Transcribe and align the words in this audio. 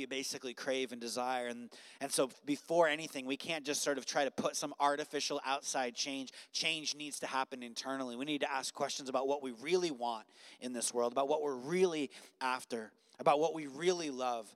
we 0.00 0.06
basically 0.06 0.54
crave 0.54 0.92
and 0.92 1.00
desire. 1.00 1.48
And, 1.48 1.70
and 2.00 2.10
so, 2.10 2.30
before 2.46 2.88
anything, 2.88 3.26
we 3.26 3.36
can't 3.36 3.64
just 3.64 3.82
sort 3.82 3.98
of 3.98 4.06
try 4.06 4.24
to 4.24 4.30
put 4.30 4.56
some 4.56 4.74
artificial 4.80 5.40
outside 5.44 5.94
change. 5.94 6.32
Change 6.52 6.94
needs 6.96 7.20
to 7.20 7.26
happen 7.26 7.62
internally. 7.62 8.16
We 8.16 8.24
need 8.24 8.40
to 8.40 8.50
ask 8.50 8.72
questions 8.74 9.08
about 9.08 9.28
what 9.28 9.42
we 9.42 9.52
really 9.60 9.90
want 9.90 10.26
in 10.60 10.72
this 10.72 10.92
world, 10.94 11.12
about 11.12 11.28
what 11.28 11.42
we're 11.42 11.54
really 11.54 12.10
after, 12.40 12.92
about 13.18 13.40
what 13.40 13.54
we 13.54 13.66
really 13.66 14.10
love. 14.10 14.54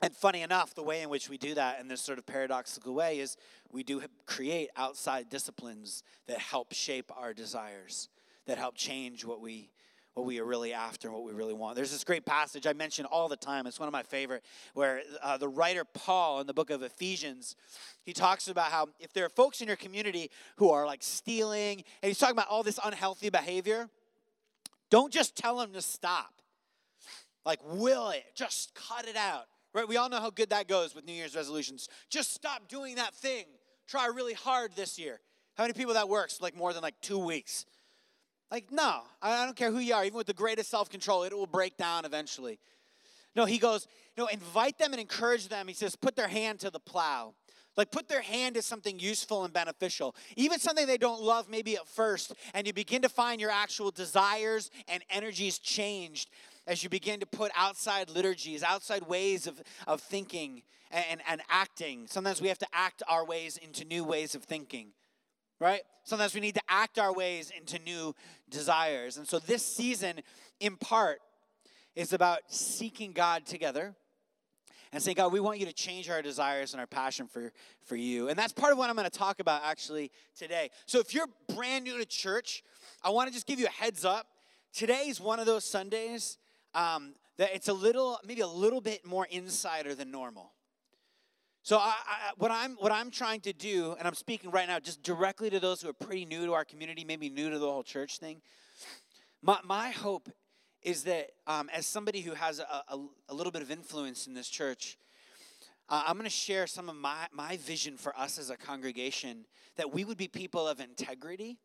And 0.00 0.14
funny 0.14 0.42
enough, 0.42 0.74
the 0.74 0.82
way 0.82 1.02
in 1.02 1.08
which 1.08 1.28
we 1.28 1.38
do 1.38 1.54
that 1.54 1.80
in 1.80 1.88
this 1.88 2.00
sort 2.00 2.18
of 2.18 2.26
paradoxical 2.26 2.94
way 2.94 3.18
is 3.18 3.36
we 3.72 3.82
do 3.82 4.02
create 4.26 4.70
outside 4.76 5.28
disciplines 5.28 6.02
that 6.26 6.38
help 6.38 6.72
shape 6.72 7.10
our 7.16 7.34
desires, 7.34 8.08
that 8.46 8.58
help 8.58 8.76
change 8.76 9.24
what 9.24 9.40
we 9.40 9.70
what 10.18 10.26
we 10.26 10.40
are 10.40 10.44
really 10.44 10.72
after, 10.72 11.06
and 11.06 11.14
what 11.14 11.24
we 11.24 11.32
really 11.32 11.54
want. 11.54 11.76
There's 11.76 11.92
this 11.92 12.02
great 12.02 12.26
passage 12.26 12.66
I 12.66 12.72
mention 12.72 13.06
all 13.06 13.28
the 13.28 13.36
time. 13.36 13.68
It's 13.68 13.78
one 13.78 13.86
of 13.86 13.92
my 13.92 14.02
favorite, 14.02 14.44
where 14.74 15.02
uh, 15.22 15.38
the 15.38 15.48
writer 15.48 15.84
Paul 15.84 16.40
in 16.40 16.48
the 16.48 16.52
book 16.52 16.70
of 16.70 16.82
Ephesians, 16.82 17.54
he 18.02 18.12
talks 18.12 18.48
about 18.48 18.72
how 18.72 18.88
if 18.98 19.12
there 19.12 19.24
are 19.24 19.28
folks 19.28 19.60
in 19.60 19.68
your 19.68 19.76
community 19.76 20.32
who 20.56 20.70
are 20.70 20.86
like 20.86 21.04
stealing, 21.04 21.84
and 22.02 22.08
he's 22.08 22.18
talking 22.18 22.34
about 22.34 22.48
all 22.48 22.64
this 22.64 22.80
unhealthy 22.84 23.30
behavior, 23.30 23.88
don't 24.90 25.12
just 25.12 25.36
tell 25.36 25.58
them 25.58 25.72
to 25.72 25.80
stop. 25.80 26.42
Like, 27.46 27.60
will 27.64 28.10
it? 28.10 28.24
Just 28.34 28.74
cut 28.74 29.06
it 29.06 29.16
out. 29.16 29.44
Right? 29.72 29.86
We 29.86 29.98
all 29.98 30.08
know 30.08 30.20
how 30.20 30.30
good 30.30 30.50
that 30.50 30.66
goes 30.66 30.96
with 30.96 31.06
New 31.06 31.12
Year's 31.12 31.36
resolutions. 31.36 31.88
Just 32.10 32.34
stop 32.34 32.66
doing 32.66 32.96
that 32.96 33.14
thing. 33.14 33.44
Try 33.86 34.06
really 34.06 34.34
hard 34.34 34.72
this 34.74 34.98
year. 34.98 35.20
How 35.54 35.62
many 35.62 35.74
people 35.74 35.94
that 35.94 36.08
works 36.08 36.40
like 36.40 36.56
more 36.56 36.72
than 36.72 36.82
like 36.82 37.00
two 37.00 37.18
weeks? 37.18 37.66
Like, 38.50 38.72
no, 38.72 39.02
I 39.20 39.44
don't 39.44 39.56
care 39.56 39.70
who 39.70 39.78
you 39.78 39.94
are, 39.94 40.04
even 40.04 40.16
with 40.16 40.26
the 40.26 40.34
greatest 40.34 40.70
self 40.70 40.88
control, 40.88 41.24
it 41.24 41.32
will 41.32 41.46
break 41.46 41.76
down 41.76 42.04
eventually. 42.04 42.58
No, 43.36 43.44
he 43.44 43.58
goes, 43.58 43.86
no, 44.16 44.26
invite 44.26 44.78
them 44.78 44.92
and 44.92 45.00
encourage 45.00 45.48
them. 45.48 45.68
He 45.68 45.74
says, 45.74 45.94
put 45.94 46.16
their 46.16 46.28
hand 46.28 46.60
to 46.60 46.70
the 46.70 46.80
plow. 46.80 47.34
Like, 47.76 47.92
put 47.92 48.08
their 48.08 48.22
hand 48.22 48.56
to 48.56 48.62
something 48.62 48.98
useful 48.98 49.44
and 49.44 49.52
beneficial, 49.52 50.16
even 50.34 50.58
something 50.58 50.86
they 50.86 50.98
don't 50.98 51.22
love 51.22 51.48
maybe 51.48 51.76
at 51.76 51.86
first, 51.86 52.32
and 52.52 52.66
you 52.66 52.72
begin 52.72 53.02
to 53.02 53.08
find 53.08 53.40
your 53.40 53.52
actual 53.52 53.92
desires 53.92 54.72
and 54.88 55.04
energies 55.10 55.58
changed 55.58 56.30
as 56.66 56.82
you 56.82 56.88
begin 56.88 57.20
to 57.20 57.26
put 57.26 57.52
outside 57.54 58.10
liturgies, 58.10 58.64
outside 58.64 59.06
ways 59.06 59.46
of, 59.46 59.62
of 59.86 60.00
thinking 60.00 60.62
and, 60.90 61.20
and 61.28 61.40
acting. 61.48 62.06
Sometimes 62.08 62.40
we 62.40 62.48
have 62.48 62.58
to 62.58 62.66
act 62.72 63.02
our 63.08 63.24
ways 63.24 63.56
into 63.56 63.84
new 63.84 64.02
ways 64.02 64.34
of 64.34 64.42
thinking 64.42 64.88
right? 65.60 65.82
Sometimes 66.04 66.34
we 66.34 66.40
need 66.40 66.54
to 66.54 66.62
act 66.68 66.98
our 66.98 67.12
ways 67.12 67.50
into 67.56 67.78
new 67.78 68.14
desires. 68.48 69.16
And 69.16 69.26
so 69.26 69.38
this 69.38 69.64
season, 69.64 70.20
in 70.60 70.76
part, 70.76 71.20
is 71.94 72.12
about 72.12 72.40
seeking 72.48 73.12
God 73.12 73.44
together 73.44 73.94
and 74.92 75.02
saying, 75.02 75.16
God, 75.16 75.32
we 75.32 75.40
want 75.40 75.58
you 75.58 75.66
to 75.66 75.72
change 75.72 76.08
our 76.08 76.22
desires 76.22 76.72
and 76.72 76.80
our 76.80 76.86
passion 76.86 77.26
for, 77.26 77.52
for 77.84 77.96
you. 77.96 78.28
And 78.28 78.38
that's 78.38 78.52
part 78.52 78.72
of 78.72 78.78
what 78.78 78.88
I'm 78.88 78.96
going 78.96 79.10
to 79.10 79.18
talk 79.18 79.40
about 79.40 79.62
actually 79.64 80.10
today. 80.36 80.70
So 80.86 80.98
if 80.98 81.12
you're 81.12 81.26
brand 81.54 81.84
new 81.84 81.98
to 81.98 82.06
church, 82.06 82.62
I 83.02 83.10
want 83.10 83.28
to 83.28 83.34
just 83.34 83.46
give 83.46 83.60
you 83.60 83.66
a 83.66 83.70
heads 83.70 84.04
up. 84.04 84.26
Today 84.72 85.04
is 85.08 85.20
one 85.20 85.40
of 85.40 85.46
those 85.46 85.64
Sundays 85.64 86.38
um, 86.74 87.14
that 87.36 87.50
it's 87.54 87.68
a 87.68 87.72
little, 87.72 88.18
maybe 88.24 88.40
a 88.40 88.46
little 88.46 88.80
bit 88.80 89.04
more 89.04 89.26
insider 89.30 89.94
than 89.94 90.10
normal. 90.10 90.52
So 91.68 91.76
I, 91.76 91.92
I, 92.06 92.30
what 92.38 92.50
I'm 92.50 92.76
what 92.76 92.92
I'm 92.92 93.10
trying 93.10 93.42
to 93.42 93.52
do, 93.52 93.94
and 93.98 94.08
I'm 94.08 94.14
speaking 94.14 94.50
right 94.50 94.66
now, 94.66 94.80
just 94.80 95.02
directly 95.02 95.50
to 95.50 95.60
those 95.60 95.82
who 95.82 95.90
are 95.90 95.92
pretty 95.92 96.24
new 96.24 96.46
to 96.46 96.54
our 96.54 96.64
community, 96.64 97.04
maybe 97.04 97.28
new 97.28 97.50
to 97.50 97.58
the 97.58 97.66
whole 97.70 97.82
church 97.82 98.16
thing. 98.16 98.40
My 99.42 99.58
my 99.62 99.90
hope 99.90 100.30
is 100.80 101.02
that 101.02 101.32
um, 101.46 101.68
as 101.70 101.84
somebody 101.84 102.22
who 102.22 102.32
has 102.32 102.58
a, 102.58 102.62
a, 102.62 102.98
a, 103.28 103.34
little 103.34 103.52
bit 103.52 103.60
of 103.60 103.70
influence 103.70 104.26
in 104.26 104.32
this 104.32 104.48
church, 104.48 104.96
uh, 105.90 106.04
I'm 106.06 106.14
going 106.14 106.24
to 106.24 106.30
share 106.30 106.66
some 106.66 106.88
of 106.88 106.96
my 106.96 107.26
my 107.32 107.58
vision 107.58 107.98
for 107.98 108.18
us 108.18 108.38
as 108.38 108.48
a 108.48 108.56
congregation 108.56 109.44
that 109.76 109.92
we 109.92 110.06
would 110.06 110.16
be 110.16 110.26
people 110.26 110.66
of 110.66 110.80
integrity. 110.80 111.58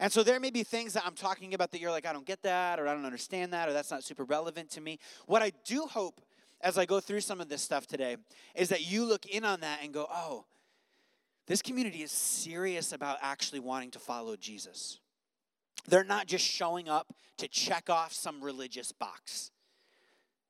And 0.00 0.12
so 0.12 0.22
there 0.22 0.38
may 0.38 0.50
be 0.50 0.64
things 0.64 0.92
that 0.92 1.04
I'm 1.06 1.14
talking 1.14 1.54
about 1.54 1.70
that 1.70 1.80
you're 1.80 1.90
like, 1.90 2.04
I 2.04 2.12
don't 2.12 2.26
get 2.26 2.42
that, 2.42 2.78
or 2.78 2.86
I 2.86 2.92
don't 2.92 3.06
understand 3.06 3.54
that, 3.54 3.70
or 3.70 3.72
that's 3.72 3.90
not 3.90 4.04
super 4.04 4.24
relevant 4.24 4.68
to 4.72 4.82
me. 4.82 4.98
What 5.24 5.40
I 5.40 5.50
do 5.64 5.86
hope 5.86 6.20
as 6.64 6.78
I 6.78 6.86
go 6.86 6.98
through 6.98 7.20
some 7.20 7.40
of 7.40 7.48
this 7.48 7.62
stuff 7.62 7.86
today 7.86 8.16
is 8.54 8.70
that 8.70 8.90
you 8.90 9.04
look 9.04 9.26
in 9.26 9.44
on 9.44 9.60
that 9.60 9.80
and 9.82 9.92
go, 9.92 10.08
oh, 10.10 10.46
this 11.46 11.60
community 11.60 12.02
is 12.02 12.10
serious 12.10 12.92
about 12.92 13.18
actually 13.20 13.60
wanting 13.60 13.90
to 13.92 13.98
follow 13.98 14.34
Jesus. 14.34 14.98
They're 15.86 16.02
not 16.02 16.26
just 16.26 16.44
showing 16.44 16.88
up 16.88 17.12
to 17.36 17.46
check 17.46 17.90
off 17.90 18.12
some 18.14 18.42
religious 18.42 18.92
box. 18.92 19.50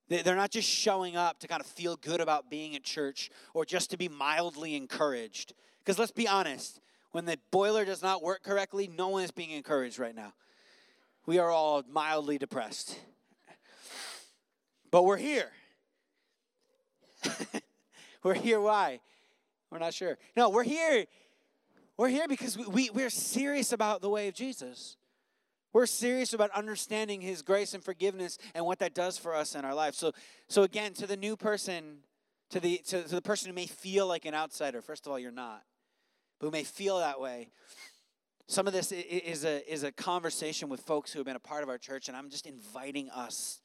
They're 0.08 0.36
not 0.36 0.50
just 0.50 0.69
showing 0.69 1.16
up 1.16 1.41
to 1.41 1.48
kind 1.48 1.60
of 1.60 1.66
feel 1.66 1.97
good 1.97 2.20
about 2.20 2.48
being 2.48 2.76
at 2.76 2.84
church 2.84 3.31
or 3.52 3.64
just 3.64 3.91
to 3.91 3.96
be 3.96 4.08
mildly 4.08 4.76
encouraged. 4.76 5.54
Because 5.81 5.98
let's 5.98 6.12
be 6.12 6.28
honest, 6.28 6.81
when 7.10 7.25
the 7.25 7.38
boiler 7.50 7.84
does 7.84 8.02
not 8.02 8.22
work 8.22 8.44
correctly, 8.44 8.86
no 8.86 9.08
one 9.08 9.25
is 9.25 9.32
being 9.32 9.50
encouraged 9.50 9.98
right 9.98 10.14
now. 10.14 10.32
We 11.26 11.38
are 11.38 11.50
all 11.50 11.82
mildly 11.91 12.38
depressed. 12.38 12.98
But 14.92 15.04
we're 15.04 15.16
here. 15.16 15.50
we're 18.29 18.35
here 18.35 18.61
why? 18.61 19.01
We're 19.71 19.79
not 19.79 19.93
sure. 19.93 20.17
No, 20.37 20.49
we're 20.49 20.65
here. 20.65 21.05
We're 21.99 22.09
here 22.09 22.27
because 22.27 22.57
we, 22.57 22.67
we, 22.67 22.91
we're 22.91 23.11
serious 23.11 23.73
about 23.73 24.01
the 24.01 24.09
way 24.09 24.29
of 24.29 24.35
Jesus. 24.35 24.97
We're 25.75 25.87
serious 25.87 26.33
about 26.33 26.51
understanding 26.53 27.21
his 27.21 27.43
grace 27.43 27.75
and 27.75 27.85
forgiveness 27.85 28.39
and 28.55 28.65
what 28.65 28.79
that 28.79 28.95
does 28.95 29.19
for 29.19 29.35
us 29.35 29.55
in 29.55 29.65
our 29.65 29.75
life. 29.75 29.95
So, 29.95 30.12
so 30.49 30.62
again, 30.62 30.95
to 30.95 31.07
the 31.07 31.17
new 31.17 31.37
person, 31.37 31.99
to 32.51 32.61
the, 32.61 32.79
to, 32.87 33.03
to 33.03 33.15
the 33.15 33.23
person 33.23 33.49
who 33.49 33.55
may 33.55 33.67
feel 33.67 34.07
like 34.07 34.25
an 34.25 34.35
outsider, 34.35 34.81
first 34.81 35.05
of 35.06 35.12
all, 35.12 35.19
you're 35.19 35.31
not, 35.33 35.62
but 36.39 36.47
who 36.47 36.51
may 36.51 36.65
feel 36.65 36.99
that 37.01 37.21
way. 37.21 37.49
Some 38.47 38.67
of 38.67 38.73
this 38.73 38.93
is 38.93 39.45
a, 39.45 39.71
is 39.71 39.83
a 39.83 39.93
conversation 39.93 40.69
with 40.69 40.81
folks 40.81 41.12
who 41.12 41.19
have 41.19 41.27
been 41.27 41.37
a 41.37 41.41
part 41.41 41.62
of 41.62 41.69
our 41.69 41.79
church, 41.79 42.09
and 42.09 42.17
I'm 42.17 42.31
just 42.31 42.47
inviting 42.47 43.11
us 43.11 43.61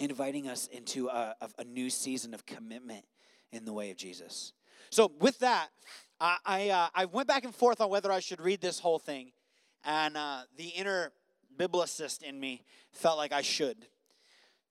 inviting 0.00 0.48
us 0.48 0.66
into 0.72 1.06
a, 1.06 1.36
a, 1.56 1.62
new 1.62 1.88
season 1.88 2.34
of 2.34 2.44
commitment 2.44 3.04
in 3.54 3.64
the 3.64 3.72
way 3.72 3.90
of 3.90 3.96
Jesus. 3.96 4.52
So, 4.90 5.10
with 5.20 5.38
that, 5.40 5.68
I, 6.20 6.36
I, 6.44 6.68
uh, 6.70 6.88
I 6.94 7.04
went 7.06 7.28
back 7.28 7.44
and 7.44 7.54
forth 7.54 7.80
on 7.80 7.90
whether 7.90 8.12
I 8.12 8.20
should 8.20 8.40
read 8.40 8.60
this 8.60 8.78
whole 8.78 8.98
thing, 8.98 9.32
and 9.84 10.16
uh, 10.16 10.42
the 10.56 10.68
inner 10.68 11.12
biblicist 11.58 12.22
in 12.22 12.38
me 12.38 12.62
felt 12.92 13.16
like 13.16 13.32
I 13.32 13.42
should. 13.42 13.86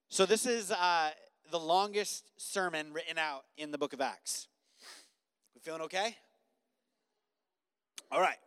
So, 0.09 0.25
this 0.25 0.45
is 0.45 0.71
uh, 0.71 1.11
the 1.51 1.59
longest 1.59 2.25
sermon 2.37 2.93
written 2.93 3.17
out 3.17 3.43
in 3.57 3.71
the 3.71 3.77
book 3.77 3.93
of 3.93 4.01
Acts. 4.01 4.47
We 5.55 5.61
feeling 5.61 5.81
okay? 5.83 6.15
All 8.11 8.21
right. 8.21 8.37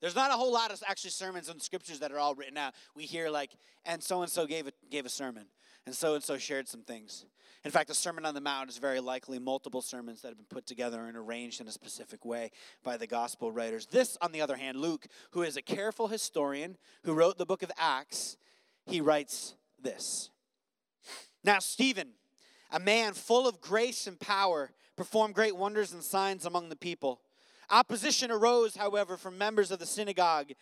There's 0.00 0.14
not 0.14 0.30
a 0.30 0.34
whole 0.34 0.52
lot 0.52 0.70
of 0.70 0.82
actually 0.86 1.10
sermons 1.10 1.48
and 1.48 1.60
scriptures 1.60 2.00
that 2.00 2.12
are 2.12 2.18
all 2.18 2.34
written 2.34 2.56
out. 2.56 2.74
We 2.94 3.04
hear 3.04 3.30
like, 3.30 3.50
and 3.84 4.02
so 4.02 4.22
and 4.22 4.30
so 4.30 4.46
gave 4.46 4.66
a, 4.66 4.72
gave 4.90 5.06
a 5.06 5.08
sermon 5.08 5.46
and 5.86 5.94
so 5.94 6.14
and 6.14 6.22
so 6.22 6.36
shared 6.36 6.68
some 6.68 6.82
things. 6.82 7.24
In 7.66 7.72
fact, 7.72 7.88
the 7.88 7.94
Sermon 7.96 8.24
on 8.24 8.32
the 8.32 8.40
Mount 8.40 8.70
is 8.70 8.78
very 8.78 9.00
likely 9.00 9.40
multiple 9.40 9.82
sermons 9.82 10.22
that 10.22 10.28
have 10.28 10.36
been 10.36 10.46
put 10.46 10.66
together 10.66 11.06
and 11.06 11.16
arranged 11.16 11.60
in 11.60 11.66
a 11.66 11.72
specific 11.72 12.24
way 12.24 12.52
by 12.84 12.96
the 12.96 13.08
gospel 13.08 13.50
writers. 13.50 13.86
This, 13.86 14.16
on 14.22 14.30
the 14.30 14.40
other 14.40 14.54
hand, 14.54 14.78
Luke, 14.78 15.08
who 15.32 15.42
is 15.42 15.56
a 15.56 15.62
careful 15.62 16.06
historian 16.06 16.76
who 17.02 17.12
wrote 17.12 17.38
the 17.38 17.44
book 17.44 17.64
of 17.64 17.72
Acts, 17.76 18.36
he 18.86 19.00
writes 19.00 19.56
this 19.82 20.30
Now, 21.42 21.58
Stephen, 21.58 22.10
a 22.70 22.78
man 22.78 23.14
full 23.14 23.48
of 23.48 23.60
grace 23.60 24.06
and 24.06 24.20
power, 24.20 24.70
performed 24.94 25.34
great 25.34 25.56
wonders 25.56 25.92
and 25.92 26.04
signs 26.04 26.46
among 26.46 26.68
the 26.68 26.76
people. 26.76 27.20
Opposition 27.70 28.30
arose, 28.30 28.76
however, 28.76 29.16
from 29.16 29.38
members 29.38 29.70
of 29.70 29.78
the 29.78 29.86
synagogue 29.86 30.52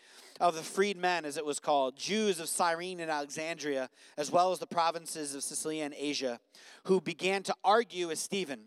of 0.41 0.55
the 0.55 0.63
freedmen, 0.63 1.25
as 1.25 1.37
it 1.37 1.45
was 1.45 1.61
called, 1.61 1.97
Jews 1.97 2.41
of 2.41 2.49
Cyrene 2.49 3.01
and 3.01 3.11
Alexandria, 3.11 3.91
as 4.17 4.31
well 4.31 4.53
as 4.53 4.59
the 4.59 4.67
provinces 4.67 5.35
of 5.35 5.43
Sicily 5.43 5.81
and 5.81 5.95
Asia, 5.97 6.41
who 6.85 7.01
began 7.01 7.43
to 7.43 7.55
argue 7.63 8.09
with 8.09 8.19
Stephen. 8.19 8.61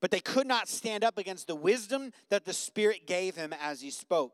But 0.00 0.10
they 0.10 0.20
could 0.20 0.46
not 0.46 0.68
stand 0.68 1.04
up 1.04 1.18
against 1.18 1.46
the 1.46 1.54
wisdom 1.54 2.12
that 2.30 2.44
the 2.44 2.52
Spirit 2.52 3.06
gave 3.06 3.36
him 3.36 3.54
as 3.60 3.80
he 3.80 3.90
spoke. 3.90 4.32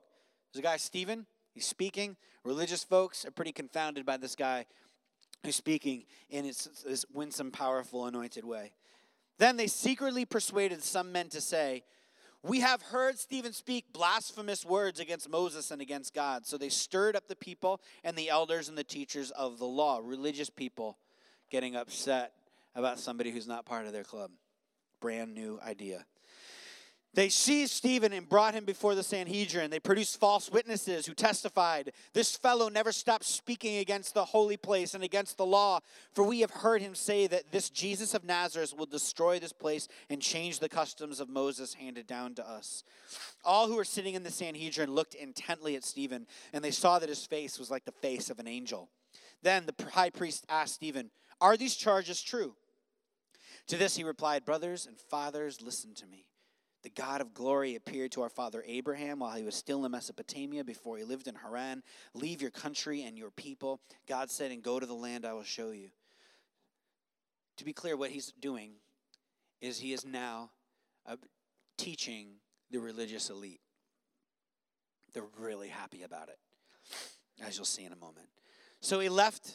There's 0.53 0.61
a 0.61 0.67
guy, 0.67 0.77
Stephen, 0.77 1.27
he's 1.53 1.67
speaking. 1.67 2.17
Religious 2.45 2.85
folks 2.85 3.25
are 3.25 3.31
pretty 3.31 3.53
confounded 3.53 4.07
by 4.07 4.17
this 4.17 4.37
guy 4.37 4.67
who's 5.45 5.57
speaking 5.57 6.05
in 6.31 6.45
his, 6.45 6.69
this 6.87 7.05
winsome, 7.13 7.51
powerful, 7.51 8.07
anointed 8.07 8.45
way. 8.45 8.73
Then 9.39 9.57
they 9.57 9.67
secretly 9.67 10.25
persuaded 10.25 10.83
some 10.83 11.13
men 11.13 11.29
to 11.31 11.41
say, 11.41 11.83
we 12.45 12.61
have 12.61 12.83
heard 12.83 13.19
Stephen 13.19 13.55
speak 13.55 13.91
blasphemous 13.93 14.67
words 14.67 15.01
against 15.01 15.31
Moses 15.31 15.71
and 15.71 15.81
against 15.81 16.13
God. 16.13 16.45
So 16.47 16.59
they 16.59 16.69
stirred 16.69 17.17
up 17.17 17.27
the 17.27 17.37
people 17.37 17.81
and 18.05 18.15
the 18.17 18.29
elders 18.29 18.69
and 18.69 18.77
the 18.77 18.85
teachers 18.85 19.31
of 19.31 19.59
the 19.59 19.65
law, 19.65 20.01
religious 20.05 20.51
people 20.51 20.99
getting 21.51 21.75
upset 21.75 22.33
about 22.75 22.99
somebody 22.99 23.31
who's 23.31 23.49
not 23.49 23.65
part 23.65 23.87
of 23.87 23.95
their 23.95 24.05
club. 24.05 24.31
Brand 25.01 25.35
new 25.35 25.59
idea. 25.65 26.05
They 27.15 27.29
seized 27.29 27.73
Stephen 27.73 28.13
and 28.13 28.29
brought 28.29 28.55
him 28.55 28.65
before 28.65 28.97
the 28.97 29.05
Sanhedrin. 29.05 29.71
They 29.71 29.79
produced 29.79 30.19
false 30.19 30.51
witnesses 30.51 31.07
who 31.07 31.15
testified, 31.15 31.93
This 32.13 32.37
fellow 32.37 32.69
never 32.69 32.91
stopped 32.91 33.25
speaking 33.25 33.77
against 33.77 34.15
the 34.15 34.25
holy 34.25 34.57
place 34.57 34.95
and 34.95 35.05
against 35.05 35.37
the 35.37 35.47
law, 35.47 35.79
for 36.13 36.25
we 36.25 36.41
have 36.41 36.51
heard 36.51 36.83
him 36.83 36.97
say 36.97 37.29
that 37.29 37.53
this 37.53 37.71
Jesus 37.71 38.15
of 38.15 38.25
Nazareth 38.25 38.75
will 38.77 38.87
destroy 38.87 39.39
this 39.39 39.53
place 39.53 39.87
and 40.11 40.21
change 40.21 40.59
the 40.59 40.69
customs 40.69 41.21
of 41.21 41.29
Moses 41.29 41.75
handed 41.75 42.09
down 42.09 42.35
to 42.35 42.49
us. 42.49 42.83
All 43.45 43.69
who 43.69 43.77
were 43.77 43.85
sitting 43.85 44.15
in 44.15 44.25
the 44.25 44.31
Sanhedrin 44.31 44.93
looked 44.93 45.15
intently 45.15 45.77
at 45.77 45.85
Stephen, 45.85 46.27
and 46.53 46.65
they 46.65 46.73
saw 46.73 46.99
that 46.99 47.09
his 47.09 47.25
face 47.25 47.61
was 47.61 47.71
like 47.71 47.85
the 47.85 47.93
face 47.93 48.29
of 48.29 48.41
an 48.41 48.49
angel. 48.49 48.89
Then 49.41 49.67
the 49.67 49.91
high 49.91 50.11
priest 50.11 50.47
asked 50.49 50.75
Stephen, 50.75 51.11
Are 51.41 51.57
these 51.57 51.77
charges 51.77 52.21
true? 52.21 52.57
To 53.69 53.77
this 53.77 53.97
he 53.97 54.03
replied, 54.03 54.45
Brothers 54.45 54.87
and 54.87 54.99
fathers, 54.99 55.63
listen 55.63 55.95
to 55.95 56.07
me. 56.07 56.27
The 56.85 56.91
God 56.91 57.23
of 57.23 57.33
glory 57.33 57.77
appeared 57.77 58.13
to 58.13 58.23
our 58.23 58.29
father 58.29 58.63
Abraham 58.67 59.21
while 59.21 59.35
he 59.35 59.43
was 59.43 59.55
still 59.55 59.87
in 59.87 59.91
Mesopotamia 59.91 60.63
before 60.65 60.99
he 60.99 61.05
lived 61.05 61.27
in 61.27 61.35
Haran. 61.35 61.83
Leave 62.13 62.43
your 62.43 62.51
country 62.51 63.03
and 63.03 63.17
your 63.17 63.31
people, 63.31 63.81
God 64.07 64.31
said, 64.31 64.53
and 64.53 64.63
go 64.63 64.79
to 64.79 64.85
the 64.85 64.95
land 64.95 65.25
I 65.25 65.33
will 65.33 65.45
show 65.45 65.71
you. 65.71 65.89
To 67.57 67.65
be 67.65 67.73
clear, 67.73 67.97
what 67.97 68.11
he's 68.11 68.33
doing 68.39 68.73
is 69.63 69.79
he 69.79 69.95
is 69.95 70.05
now 70.05 70.51
uh, 71.07 71.17
teaching 71.79 72.35
the 72.71 72.79
religious 72.79 73.31
elite. 73.31 73.61
They're 75.15 75.25
really 75.39 75.69
happy 75.69 76.03
about 76.03 76.29
it, 76.29 76.39
as 77.43 77.57
you'll 77.57 77.65
see 77.65 77.85
in 77.85 77.93
a 77.93 77.97
moment. 77.97 78.27
So 78.81 79.01
he 79.01 79.09
left 79.09 79.55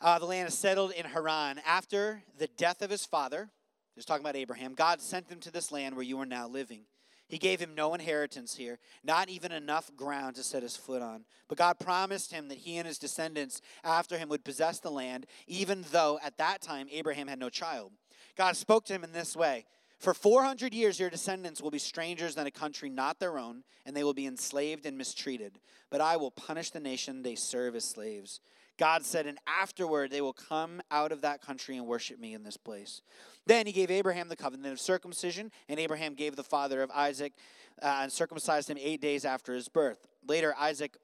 uh, 0.00 0.18
the 0.18 0.26
land, 0.26 0.46
and 0.46 0.52
settled 0.52 0.92
in 0.92 1.04
Haran 1.04 1.60
after 1.66 2.22
the 2.38 2.48
death 2.48 2.82
of 2.82 2.90
his 2.90 3.04
father. 3.04 3.50
Just 4.00 4.08
talking 4.08 4.24
about 4.24 4.34
Abraham. 4.34 4.72
God 4.72 5.02
sent 5.02 5.28
him 5.28 5.40
to 5.40 5.50
this 5.50 5.70
land 5.70 5.94
where 5.94 6.02
you 6.02 6.18
are 6.20 6.24
now 6.24 6.48
living. 6.48 6.86
He 7.28 7.36
gave 7.36 7.60
him 7.60 7.74
no 7.74 7.92
inheritance 7.92 8.56
here, 8.56 8.78
not 9.04 9.28
even 9.28 9.52
enough 9.52 9.94
ground 9.94 10.36
to 10.36 10.42
set 10.42 10.62
his 10.62 10.74
foot 10.74 11.02
on. 11.02 11.26
But 11.48 11.58
God 11.58 11.78
promised 11.78 12.32
him 12.32 12.48
that 12.48 12.56
he 12.56 12.78
and 12.78 12.86
his 12.86 12.96
descendants 12.96 13.60
after 13.84 14.16
him 14.16 14.30
would 14.30 14.42
possess 14.42 14.80
the 14.80 14.90
land, 14.90 15.26
even 15.46 15.84
though 15.92 16.18
at 16.24 16.38
that 16.38 16.62
time 16.62 16.88
Abraham 16.90 17.28
had 17.28 17.38
no 17.38 17.50
child. 17.50 17.92
God 18.38 18.56
spoke 18.56 18.86
to 18.86 18.94
him 18.94 19.04
in 19.04 19.12
this 19.12 19.36
way 19.36 19.66
For 19.98 20.14
400 20.14 20.72
years, 20.72 20.98
your 20.98 21.10
descendants 21.10 21.60
will 21.60 21.70
be 21.70 21.78
strangers 21.78 22.38
in 22.38 22.46
a 22.46 22.50
country 22.50 22.88
not 22.88 23.20
their 23.20 23.38
own, 23.38 23.64
and 23.84 23.94
they 23.94 24.02
will 24.02 24.14
be 24.14 24.26
enslaved 24.26 24.86
and 24.86 24.96
mistreated. 24.96 25.60
But 25.90 26.00
I 26.00 26.16
will 26.16 26.30
punish 26.30 26.70
the 26.70 26.80
nation 26.80 27.20
they 27.20 27.34
serve 27.34 27.76
as 27.76 27.84
slaves. 27.84 28.40
God 28.80 29.04
said, 29.04 29.26
and 29.26 29.38
afterward 29.46 30.10
they 30.10 30.22
will 30.22 30.32
come 30.32 30.80
out 30.90 31.12
of 31.12 31.20
that 31.20 31.42
country 31.42 31.76
and 31.76 31.86
worship 31.86 32.18
me 32.18 32.32
in 32.32 32.44
this 32.44 32.56
place. 32.56 33.02
Then 33.44 33.66
he 33.66 33.72
gave 33.72 33.90
Abraham 33.90 34.30
the 34.30 34.36
covenant 34.36 34.72
of 34.72 34.80
circumcision, 34.80 35.52
and 35.68 35.78
Abraham 35.78 36.14
gave 36.14 36.34
the 36.34 36.42
father 36.42 36.80
of 36.80 36.90
Isaac 36.90 37.34
uh, 37.82 37.98
and 38.00 38.10
circumcised 38.10 38.70
him 38.70 38.78
eight 38.80 39.02
days 39.02 39.26
after 39.26 39.52
his 39.52 39.68
birth. 39.68 40.06
Later, 40.26 40.54
Isaac 40.58 40.96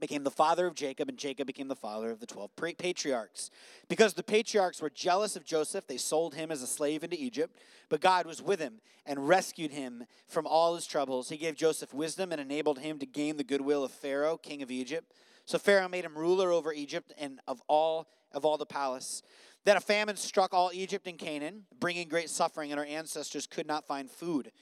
became 0.00 0.24
the 0.24 0.32
father 0.32 0.66
of 0.66 0.74
Jacob, 0.74 1.08
and 1.08 1.16
Jacob 1.16 1.46
became 1.46 1.68
the 1.68 1.76
father 1.76 2.10
of 2.10 2.18
the 2.18 2.26
12 2.26 2.50
patriarchs. 2.76 3.50
Because 3.88 4.14
the 4.14 4.24
patriarchs 4.24 4.82
were 4.82 4.90
jealous 4.90 5.36
of 5.36 5.44
Joseph, 5.44 5.86
they 5.86 5.98
sold 5.98 6.34
him 6.34 6.50
as 6.50 6.60
a 6.60 6.66
slave 6.66 7.04
into 7.04 7.22
Egypt. 7.22 7.56
But 7.88 8.00
God 8.00 8.26
was 8.26 8.42
with 8.42 8.58
him 8.58 8.80
and 9.06 9.28
rescued 9.28 9.70
him 9.70 10.06
from 10.26 10.44
all 10.44 10.74
his 10.74 10.86
troubles. 10.86 11.28
He 11.28 11.36
gave 11.36 11.54
Joseph 11.54 11.94
wisdom 11.94 12.32
and 12.32 12.40
enabled 12.40 12.80
him 12.80 12.98
to 12.98 13.06
gain 13.06 13.36
the 13.36 13.44
goodwill 13.44 13.84
of 13.84 13.92
Pharaoh, 13.92 14.36
king 14.36 14.60
of 14.60 14.72
Egypt. 14.72 15.12
So 15.46 15.58
Pharaoh 15.58 15.88
made 15.88 16.04
him 16.04 16.18
ruler 16.18 16.50
over 16.50 16.72
Egypt 16.72 17.12
and 17.18 17.40
of 17.46 17.62
all 17.68 18.08
of 18.32 18.44
all 18.44 18.58
the 18.58 18.66
palace. 18.66 19.22
Then 19.64 19.76
a 19.76 19.80
famine 19.80 20.16
struck 20.16 20.52
all 20.52 20.70
Egypt 20.72 21.06
and 21.06 21.18
Canaan, 21.18 21.64
bringing 21.80 22.08
great 22.08 22.30
suffering, 22.30 22.70
and 22.70 22.78
our 22.78 22.86
ancestors 22.86 23.46
could 23.46 23.66
not 23.66 23.86
find 23.86 24.10
food. 24.10 24.52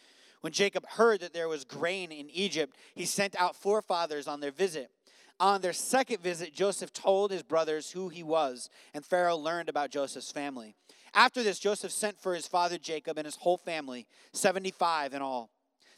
When 0.40 0.52
Jacob 0.52 0.86
heard 0.86 1.20
that 1.20 1.34
there 1.34 1.48
was 1.48 1.64
grain 1.64 2.12
in 2.12 2.30
Egypt, 2.30 2.76
he 2.94 3.04
sent 3.04 3.34
out 3.38 3.56
forefathers 3.56 4.28
on 4.28 4.40
their 4.40 4.50
visit. 4.50 4.90
On 5.40 5.60
their 5.60 5.72
second 5.72 6.22
visit, 6.22 6.54
Joseph 6.54 6.92
told 6.92 7.30
his 7.30 7.42
brothers 7.42 7.90
who 7.90 8.08
he 8.08 8.22
was, 8.22 8.70
and 8.92 9.04
Pharaoh 9.04 9.36
learned 9.36 9.68
about 9.68 9.90
Joseph's 9.90 10.30
family. 10.30 10.74
After 11.12 11.42
this, 11.42 11.58
Joseph 11.58 11.92
sent 11.92 12.20
for 12.20 12.34
his 12.34 12.46
father 12.46 12.78
Jacob 12.78 13.18
and 13.18 13.24
his 13.24 13.36
whole 13.36 13.56
family, 13.56 14.06
75 14.32 15.14
in 15.14 15.22
all. 15.22 15.50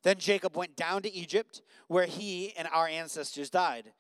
Then 0.02 0.18
Jacob 0.18 0.56
went 0.56 0.76
down 0.76 1.02
to 1.02 1.12
Egypt, 1.12 1.62
where 1.88 2.06
he 2.06 2.54
and 2.56 2.68
our 2.72 2.86
ancestors 2.86 3.50
died. 3.50 3.92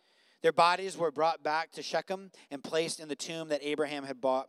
Their 0.42 0.52
bodies 0.52 0.96
were 0.96 1.10
brought 1.10 1.42
back 1.42 1.72
to 1.72 1.82
Shechem 1.82 2.30
and 2.50 2.62
placed 2.62 3.00
in 3.00 3.08
the 3.08 3.16
tomb 3.16 3.48
that 3.48 3.60
Abraham 3.62 4.04
had 4.04 4.20
bought 4.20 4.48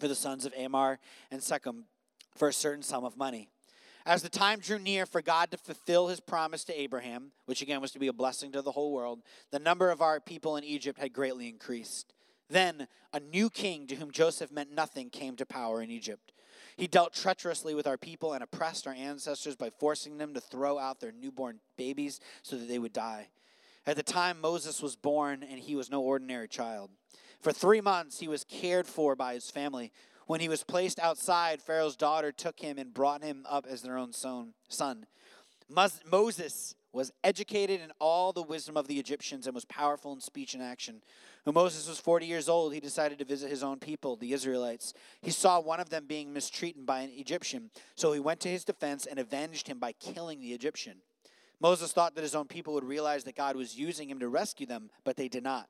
for 0.00 0.08
the 0.08 0.14
sons 0.14 0.44
of 0.44 0.54
Hamor 0.54 0.98
and 1.30 1.42
Shechem 1.42 1.84
for 2.36 2.48
a 2.48 2.52
certain 2.52 2.82
sum 2.82 3.04
of 3.04 3.16
money. 3.16 3.50
As 4.04 4.22
the 4.22 4.28
time 4.28 4.58
drew 4.58 4.80
near 4.80 5.06
for 5.06 5.22
God 5.22 5.52
to 5.52 5.56
fulfill 5.56 6.08
his 6.08 6.18
promise 6.18 6.64
to 6.64 6.80
Abraham, 6.80 7.30
which 7.46 7.62
again 7.62 7.80
was 7.80 7.92
to 7.92 8.00
be 8.00 8.08
a 8.08 8.12
blessing 8.12 8.50
to 8.52 8.62
the 8.62 8.72
whole 8.72 8.92
world, 8.92 9.20
the 9.52 9.60
number 9.60 9.90
of 9.90 10.02
our 10.02 10.18
people 10.18 10.56
in 10.56 10.64
Egypt 10.64 10.98
had 10.98 11.12
greatly 11.12 11.48
increased. 11.48 12.12
Then 12.50 12.88
a 13.12 13.20
new 13.20 13.48
king 13.48 13.86
to 13.86 13.94
whom 13.94 14.10
Joseph 14.10 14.50
meant 14.50 14.72
nothing 14.72 15.08
came 15.08 15.36
to 15.36 15.46
power 15.46 15.80
in 15.80 15.90
Egypt. 15.90 16.32
He 16.76 16.88
dealt 16.88 17.14
treacherously 17.14 17.74
with 17.74 17.86
our 17.86 17.96
people 17.96 18.32
and 18.32 18.42
oppressed 18.42 18.86
our 18.86 18.94
ancestors 18.94 19.56
by 19.56 19.70
forcing 19.70 20.18
them 20.18 20.34
to 20.34 20.40
throw 20.40 20.78
out 20.78 21.00
their 21.00 21.12
newborn 21.12 21.60
babies 21.76 22.18
so 22.42 22.56
that 22.56 22.68
they 22.68 22.78
would 22.78 22.92
die. 22.92 23.28
At 23.86 23.96
the 23.96 24.02
time 24.02 24.40
Moses 24.40 24.80
was 24.80 24.96
born, 24.96 25.42
and 25.42 25.58
he 25.58 25.74
was 25.74 25.90
no 25.90 26.00
ordinary 26.00 26.48
child. 26.48 26.90
For 27.40 27.52
three 27.52 27.80
months 27.80 28.20
he 28.20 28.28
was 28.28 28.44
cared 28.44 28.86
for 28.86 29.16
by 29.16 29.34
his 29.34 29.50
family. 29.50 29.92
When 30.26 30.40
he 30.40 30.48
was 30.48 30.62
placed 30.62 31.00
outside, 31.00 31.60
Pharaoh's 31.60 31.96
daughter 31.96 32.30
took 32.30 32.60
him 32.60 32.78
and 32.78 32.94
brought 32.94 33.24
him 33.24 33.44
up 33.48 33.66
as 33.66 33.82
their 33.82 33.98
own 33.98 34.12
son. 34.12 35.06
Moses 35.68 36.74
was 36.92 37.10
educated 37.24 37.80
in 37.80 37.90
all 37.98 38.32
the 38.32 38.42
wisdom 38.42 38.76
of 38.76 38.86
the 38.86 38.98
Egyptians 38.98 39.46
and 39.46 39.54
was 39.54 39.64
powerful 39.64 40.12
in 40.12 40.20
speech 40.20 40.54
and 40.54 40.62
action. 40.62 41.02
When 41.44 41.54
Moses 41.54 41.88
was 41.88 41.98
40 41.98 42.26
years 42.26 42.48
old, 42.48 42.74
he 42.74 42.80
decided 42.80 43.18
to 43.18 43.24
visit 43.24 43.50
his 43.50 43.62
own 43.62 43.78
people, 43.78 44.14
the 44.14 44.32
Israelites. 44.32 44.92
He 45.22 45.30
saw 45.30 45.58
one 45.58 45.80
of 45.80 45.88
them 45.88 46.04
being 46.06 46.32
mistreated 46.32 46.86
by 46.86 47.00
an 47.00 47.10
Egyptian, 47.14 47.70
so 47.96 48.12
he 48.12 48.20
went 48.20 48.40
to 48.40 48.48
his 48.48 48.64
defense 48.64 49.06
and 49.06 49.18
avenged 49.18 49.66
him 49.66 49.78
by 49.78 49.92
killing 49.92 50.40
the 50.40 50.52
Egyptian. 50.52 50.98
Moses 51.62 51.92
thought 51.92 52.16
that 52.16 52.22
his 52.22 52.34
own 52.34 52.48
people 52.48 52.74
would 52.74 52.84
realize 52.84 53.22
that 53.24 53.36
God 53.36 53.54
was 53.54 53.78
using 53.78 54.10
him 54.10 54.18
to 54.18 54.28
rescue 54.28 54.66
them, 54.66 54.90
but 55.04 55.16
they 55.16 55.28
did 55.28 55.44
not. 55.44 55.68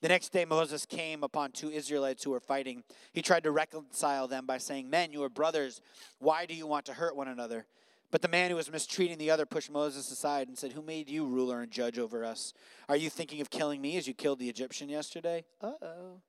The 0.00 0.08
next 0.08 0.30
day, 0.30 0.46
Moses 0.46 0.86
came 0.86 1.22
upon 1.22 1.52
two 1.52 1.70
Israelites 1.70 2.24
who 2.24 2.30
were 2.30 2.40
fighting. 2.40 2.82
He 3.12 3.20
tried 3.20 3.44
to 3.44 3.50
reconcile 3.50 4.26
them 4.26 4.46
by 4.46 4.56
saying, 4.56 4.88
Men, 4.88 5.12
you 5.12 5.22
are 5.22 5.28
brothers. 5.28 5.82
Why 6.18 6.46
do 6.46 6.54
you 6.54 6.66
want 6.66 6.86
to 6.86 6.94
hurt 6.94 7.14
one 7.14 7.28
another? 7.28 7.66
But 8.10 8.22
the 8.22 8.28
man 8.28 8.50
who 8.50 8.56
was 8.56 8.72
mistreating 8.72 9.18
the 9.18 9.30
other 9.30 9.44
pushed 9.44 9.70
Moses 9.70 10.10
aside 10.10 10.48
and 10.48 10.56
said, 10.56 10.72
Who 10.72 10.82
made 10.82 11.10
you 11.10 11.26
ruler 11.26 11.60
and 11.60 11.70
judge 11.70 11.98
over 11.98 12.24
us? 12.24 12.54
Are 12.88 12.96
you 12.96 13.10
thinking 13.10 13.42
of 13.42 13.50
killing 13.50 13.82
me 13.82 13.98
as 13.98 14.06
you 14.06 14.14
killed 14.14 14.38
the 14.38 14.48
Egyptian 14.48 14.88
yesterday? 14.88 15.44
Uh 15.60 15.72
oh. 15.82 16.20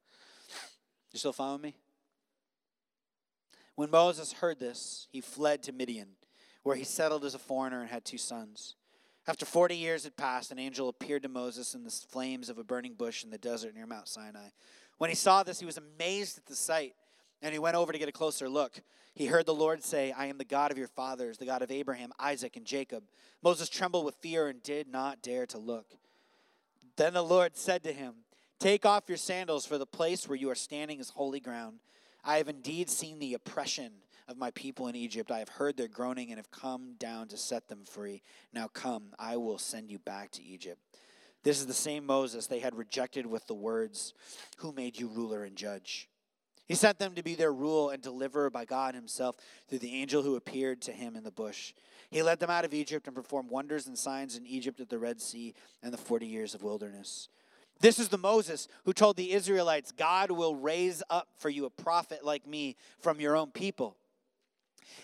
You 1.13 1.19
still 1.19 1.33
following 1.33 1.61
me? 1.61 1.77
When 3.75 3.89
Moses 3.89 4.33
heard 4.33 4.59
this, 4.59 5.07
he 5.11 5.21
fled 5.21 5.63
to 5.63 5.71
Midian, 5.71 6.09
where 6.63 6.75
he 6.75 6.83
settled 6.83 7.23
as 7.23 7.35
a 7.35 7.39
foreigner 7.39 7.81
and 7.81 7.89
had 7.89 8.03
two 8.03 8.17
sons. 8.17 8.75
After 9.27 9.45
40 9.45 9.75
years 9.75 10.03
had 10.03 10.15
passed, 10.15 10.51
an 10.51 10.59
angel 10.59 10.87
appeared 10.87 11.23
to 11.23 11.29
Moses 11.29 11.73
in 11.73 11.83
the 11.83 11.89
flames 11.89 12.47
of 12.49 12.59
a 12.59 12.63
burning 12.63 12.93
bush 12.93 13.23
in 13.23 13.31
the 13.31 13.37
desert 13.37 13.73
near 13.73 13.87
Mount 13.87 14.07
Sinai. 14.07 14.49
When 14.99 15.09
he 15.09 15.15
saw 15.15 15.41
this, 15.41 15.59
he 15.59 15.65
was 15.65 15.77
amazed 15.77 16.37
at 16.37 16.45
the 16.45 16.55
sight, 16.55 16.93
and 17.41 17.51
he 17.51 17.59
went 17.59 17.75
over 17.75 17.91
to 17.91 17.97
get 17.97 18.07
a 18.07 18.13
closer 18.13 18.47
look. 18.47 18.79
He 19.15 19.25
heard 19.25 19.47
the 19.47 19.53
Lord 19.53 19.83
say, 19.83 20.11
I 20.11 20.27
am 20.27 20.37
the 20.37 20.45
God 20.45 20.71
of 20.71 20.77
your 20.77 20.87
fathers, 20.87 21.37
the 21.37 21.45
God 21.45 21.63
of 21.63 21.71
Abraham, 21.71 22.11
Isaac, 22.19 22.55
and 22.55 22.65
Jacob. 22.65 23.03
Moses 23.41 23.67
trembled 23.67 24.05
with 24.05 24.15
fear 24.15 24.47
and 24.47 24.61
did 24.61 24.87
not 24.87 25.23
dare 25.23 25.47
to 25.47 25.57
look. 25.57 25.95
Then 26.95 27.13
the 27.13 27.23
Lord 27.23 27.57
said 27.57 27.83
to 27.83 27.93
him, 27.93 28.13
Take 28.59 28.85
off 28.85 29.05
your 29.07 29.17
sandals, 29.17 29.65
for 29.65 29.77
the 29.77 29.85
place 29.85 30.29
where 30.29 30.37
you 30.37 30.49
are 30.49 30.55
standing 30.55 30.99
is 30.99 31.09
holy 31.09 31.39
ground. 31.39 31.79
I 32.23 32.37
have 32.37 32.47
indeed 32.47 32.89
seen 32.89 33.19
the 33.19 33.33
oppression 33.33 33.91
of 34.27 34.37
my 34.37 34.51
people 34.51 34.87
in 34.87 34.95
Egypt. 34.95 35.31
I 35.31 35.39
have 35.39 35.49
heard 35.49 35.77
their 35.77 35.87
groaning 35.87 36.29
and 36.29 36.37
have 36.37 36.51
come 36.51 36.95
down 36.97 37.27
to 37.29 37.37
set 37.37 37.67
them 37.67 37.83
free. 37.85 38.21
Now 38.53 38.67
come, 38.67 39.13
I 39.19 39.37
will 39.37 39.57
send 39.57 39.91
you 39.91 39.99
back 39.99 40.31
to 40.31 40.43
Egypt. 40.43 40.79
This 41.43 41.59
is 41.59 41.67
the 41.67 41.73
same 41.73 42.05
Moses 42.05 42.47
they 42.47 42.59
had 42.59 42.75
rejected 42.75 43.27
with 43.27 43.45
the 43.45 43.53
words, 43.53 44.13
Who 44.57 44.71
made 44.71 44.99
you 44.99 45.07
ruler 45.07 45.43
and 45.43 45.55
judge? 45.55 46.09
He 46.67 46.73
sent 46.73 46.97
them 46.97 47.13
to 47.13 47.21
be 47.21 47.35
their 47.35 47.53
rule 47.53 47.91
and 47.91 48.01
deliverer 48.01 48.49
by 48.49 48.65
God 48.65 48.95
Himself 48.95 49.35
through 49.69 49.79
the 49.79 49.93
angel 49.93 50.23
who 50.23 50.35
appeared 50.35 50.81
to 50.81 50.91
him 50.91 51.15
in 51.15 51.23
the 51.23 51.29
bush. 51.29 51.73
He 52.09 52.23
led 52.23 52.39
them 52.39 52.49
out 52.49 52.65
of 52.65 52.73
Egypt 52.73 53.05
and 53.05 53.15
performed 53.15 53.51
wonders 53.51 53.85
and 53.85 53.95
signs 53.95 54.35
in 54.35 54.47
Egypt 54.47 54.79
at 54.79 54.89
the 54.89 54.97
Red 54.97 55.21
Sea 55.21 55.53
and 55.83 55.93
the 55.93 55.97
40 55.97 56.25
years 56.25 56.55
of 56.55 56.63
wilderness. 56.63 57.29
This 57.79 57.99
is 57.99 58.07
the 58.07 58.17
Moses 58.17 58.67
who 58.85 58.93
told 58.93 59.17
the 59.17 59.33
Israelites, 59.33 59.91
God 59.91 60.31
will 60.31 60.55
raise 60.55 61.03
up 61.09 61.27
for 61.37 61.49
you 61.49 61.65
a 61.65 61.69
prophet 61.69 62.25
like 62.25 62.47
me 62.47 62.77
from 62.99 63.19
your 63.19 63.35
own 63.35 63.51
people. 63.51 63.97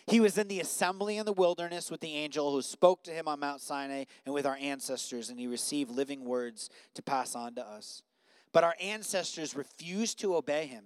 He 0.08 0.20
was 0.20 0.38
in 0.38 0.48
the 0.48 0.60
assembly 0.60 1.18
in 1.18 1.26
the 1.26 1.34
wilderness 1.34 1.90
with 1.90 2.02
the 2.02 2.16
angel 2.16 2.52
who 2.52 2.62
spoke 2.62 3.04
to 3.04 3.12
him 3.12 3.28
on 3.28 3.40
Mount 3.40 3.62
Sinai 3.62 4.06
and 4.26 4.34
with 4.34 4.46
our 4.46 4.58
ancestors, 4.60 5.30
and 5.30 5.40
he 5.40 5.48
received 5.48 5.92
living 5.92 6.26
words 6.26 6.70
to 6.96 7.02
pass 7.02 7.36
on 7.36 7.56
to 7.56 7.66
us. 7.66 8.04
But 8.52 8.64
our 8.64 8.76
ancestors 8.80 9.56
refused 9.56 10.20
to 10.20 10.36
obey 10.36 10.66
him. 10.66 10.86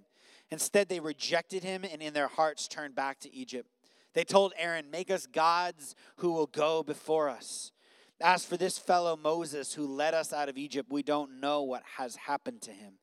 Instead, 0.52 0.90
they 0.90 1.00
rejected 1.00 1.64
him 1.64 1.84
and 1.84 2.02
in 2.02 2.14
their 2.14 2.28
hearts 2.28 2.68
turned 2.68 2.96
back 2.96 3.20
to 3.22 3.34
Egypt. 3.34 3.70
They 4.14 4.24
told 4.24 4.54
Aaron, 4.58 4.92
Make 4.92 5.12
us 5.12 5.25
gods 5.25 5.96
who 6.18 6.32
will 6.32 6.48
go 6.48 6.84
before 6.84 7.30
us. 7.30 7.72
As 8.22 8.46
for 8.46 8.56
this 8.56 8.78
fellow 8.78 9.18
Moses 9.18 9.74
who 9.74 9.88
led 9.88 10.14
us 10.14 10.32
out 10.32 10.48
of 10.48 10.58
Egypt, 10.58 10.90
we 10.92 11.04
don't 11.04 11.42
know 11.42 11.64
what 11.64 11.84
has 11.98 12.16
happened 12.16 12.62
to 12.62 12.72
him. 12.72 12.94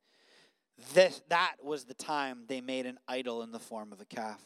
This, 0.95 1.21
that 1.29 1.57
was 1.63 1.85
the 1.85 1.95
time 1.95 2.45
they 2.49 2.61
made 2.61 2.87
an 2.87 2.99
idol 3.07 3.43
in 3.43 3.53
the 3.53 3.59
form 3.59 3.93
of 3.93 4.01
a 4.01 4.07
calf. 4.07 4.41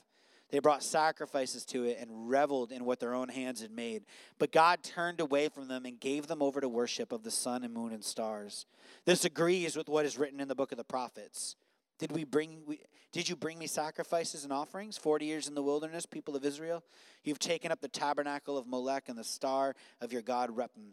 They 0.50 0.61
brought 0.61 0.83
sacrifices 0.83 1.65
to 1.67 1.85
it 1.85 1.99
and 2.00 2.31
reveled 2.31 2.71
in 2.71 2.85
what 2.85 3.00
their 3.00 3.15
own 3.15 3.29
hands 3.29 3.62
had 3.62 3.73
made. 3.73 4.05
But 4.38 4.53
God 4.53 4.83
turned 4.83 5.21
away 5.21 5.49
from 5.49 5.67
them 5.69 5.85
and 5.85 5.99
gave 5.99 6.29
them 6.29 6.41
over 6.41 6.61
to 6.61 6.69
worship 6.69 7.11
of 7.11 7.25
the 7.25 7.31
sun 7.31 7.65
and 7.65 7.75
moon 7.75 7.93
and 7.93 8.05
stars. 8.05 8.67
This 9.05 9.25
agrees 9.25 9.76
with 9.76 9.88
what 9.88 10.05
is 10.07 10.19
written 10.19 10.41
in 10.41 10.49
the 10.49 10.55
book 10.55 10.71
of 10.71 10.79
the 10.79 10.85
prophets. 10.85 11.57
Did 11.99 12.12
we 12.12 12.25
bring 12.25 12.62
we, 12.67 12.81
did 13.12 13.29
you 13.29 13.37
bring 13.37 13.59
me 13.59 13.67
sacrifices 13.67 14.45
and 14.45 14.53
offerings 14.53 14.99
40 14.99 15.25
years 15.25 15.49
in 15.49 15.55
the 15.55 15.62
wilderness 15.62 16.05
people 16.05 16.37
of 16.37 16.45
Israel 16.45 16.85
you've 17.25 17.38
taken 17.38 17.73
up 17.73 17.81
the 17.81 17.88
tabernacle 17.88 18.59
of 18.59 18.67
Molech 18.67 19.09
and 19.09 19.17
the 19.17 19.25
star 19.25 19.75
of 20.03 20.12
your 20.12 20.21
god 20.21 20.55
Rephan 20.55 20.93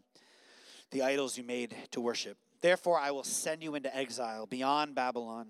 the 0.90 1.02
idols 1.02 1.36
you 1.36 1.44
made 1.44 1.76
to 1.90 2.00
worship 2.00 2.38
therefore 2.62 2.98
I 2.98 3.10
will 3.10 3.24
send 3.24 3.62
you 3.62 3.74
into 3.74 3.94
exile 3.94 4.46
beyond 4.46 4.94
Babylon 4.94 5.48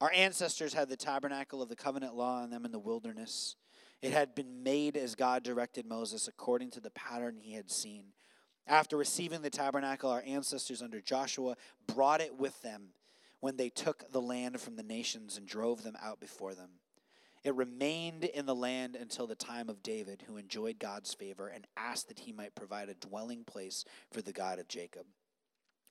our 0.00 0.12
ancestors 0.14 0.74
had 0.74 0.88
the 0.88 0.96
tabernacle 0.96 1.62
of 1.62 1.68
the 1.68 1.76
covenant 1.76 2.14
law 2.14 2.42
on 2.42 2.50
them 2.50 2.64
in 2.64 2.72
the 2.72 2.78
wilderness 2.78 3.56
it 4.02 4.12
had 4.12 4.34
been 4.34 4.62
made 4.62 4.96
as 4.96 5.14
God 5.14 5.42
directed 5.42 5.86
Moses 5.86 6.26
according 6.26 6.70
to 6.72 6.80
the 6.80 6.90
pattern 6.90 7.36
he 7.38 7.54
had 7.54 7.70
seen 7.70 8.12
after 8.66 8.96
receiving 8.96 9.42
the 9.42 9.50
tabernacle 9.50 10.10
our 10.10 10.22
ancestors 10.26 10.80
under 10.80 11.00
Joshua 11.00 11.56
brought 11.86 12.20
it 12.20 12.36
with 12.36 12.62
them 12.62 12.90
when 13.40 13.56
they 13.56 13.68
took 13.68 14.10
the 14.12 14.20
land 14.20 14.60
from 14.60 14.76
the 14.76 14.82
nations 14.82 15.36
and 15.36 15.46
drove 15.46 15.82
them 15.82 15.96
out 16.00 16.20
before 16.20 16.54
them. 16.54 16.70
It 17.42 17.54
remained 17.54 18.24
in 18.24 18.44
the 18.44 18.54
land 18.54 18.96
until 18.96 19.26
the 19.26 19.34
time 19.34 19.70
of 19.70 19.82
David, 19.82 20.24
who 20.26 20.36
enjoyed 20.36 20.78
God's 20.78 21.14
favor 21.14 21.48
and 21.48 21.66
asked 21.74 22.08
that 22.08 22.20
he 22.20 22.32
might 22.32 22.54
provide 22.54 22.90
a 22.90 22.94
dwelling 22.94 23.44
place 23.44 23.84
for 24.12 24.20
the 24.20 24.32
God 24.32 24.58
of 24.58 24.68
Jacob. 24.68 25.06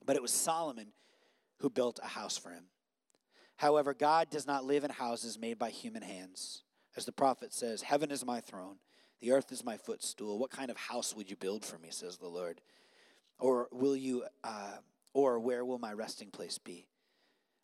But 0.06 0.14
it 0.14 0.22
was 0.22 0.32
Solomon 0.32 0.92
who 1.58 1.68
built 1.68 1.98
a 2.02 2.08
house 2.08 2.38
for 2.38 2.50
him. 2.50 2.66
However, 3.60 3.92
God 3.92 4.30
does 4.30 4.46
not 4.46 4.64
live 4.64 4.84
in 4.84 4.90
houses 4.90 5.38
made 5.38 5.58
by 5.58 5.68
human 5.68 6.00
hands. 6.00 6.62
As 6.96 7.04
the 7.04 7.12
prophet 7.12 7.52
says, 7.52 7.82
Heaven 7.82 8.10
is 8.10 8.24
my 8.24 8.40
throne, 8.40 8.76
the 9.20 9.32
earth 9.32 9.52
is 9.52 9.62
my 9.62 9.76
footstool. 9.76 10.38
What 10.38 10.50
kind 10.50 10.70
of 10.70 10.78
house 10.78 11.14
would 11.14 11.28
you 11.28 11.36
build 11.36 11.62
for 11.62 11.76
me, 11.76 11.88
says 11.90 12.16
the 12.16 12.26
Lord? 12.26 12.62
Or 13.38 13.68
will 13.70 13.94
you, 13.94 14.24
uh, 14.42 14.78
or 15.12 15.38
where 15.38 15.62
will 15.62 15.78
my 15.78 15.92
resting 15.92 16.30
place 16.30 16.56
be? 16.56 16.86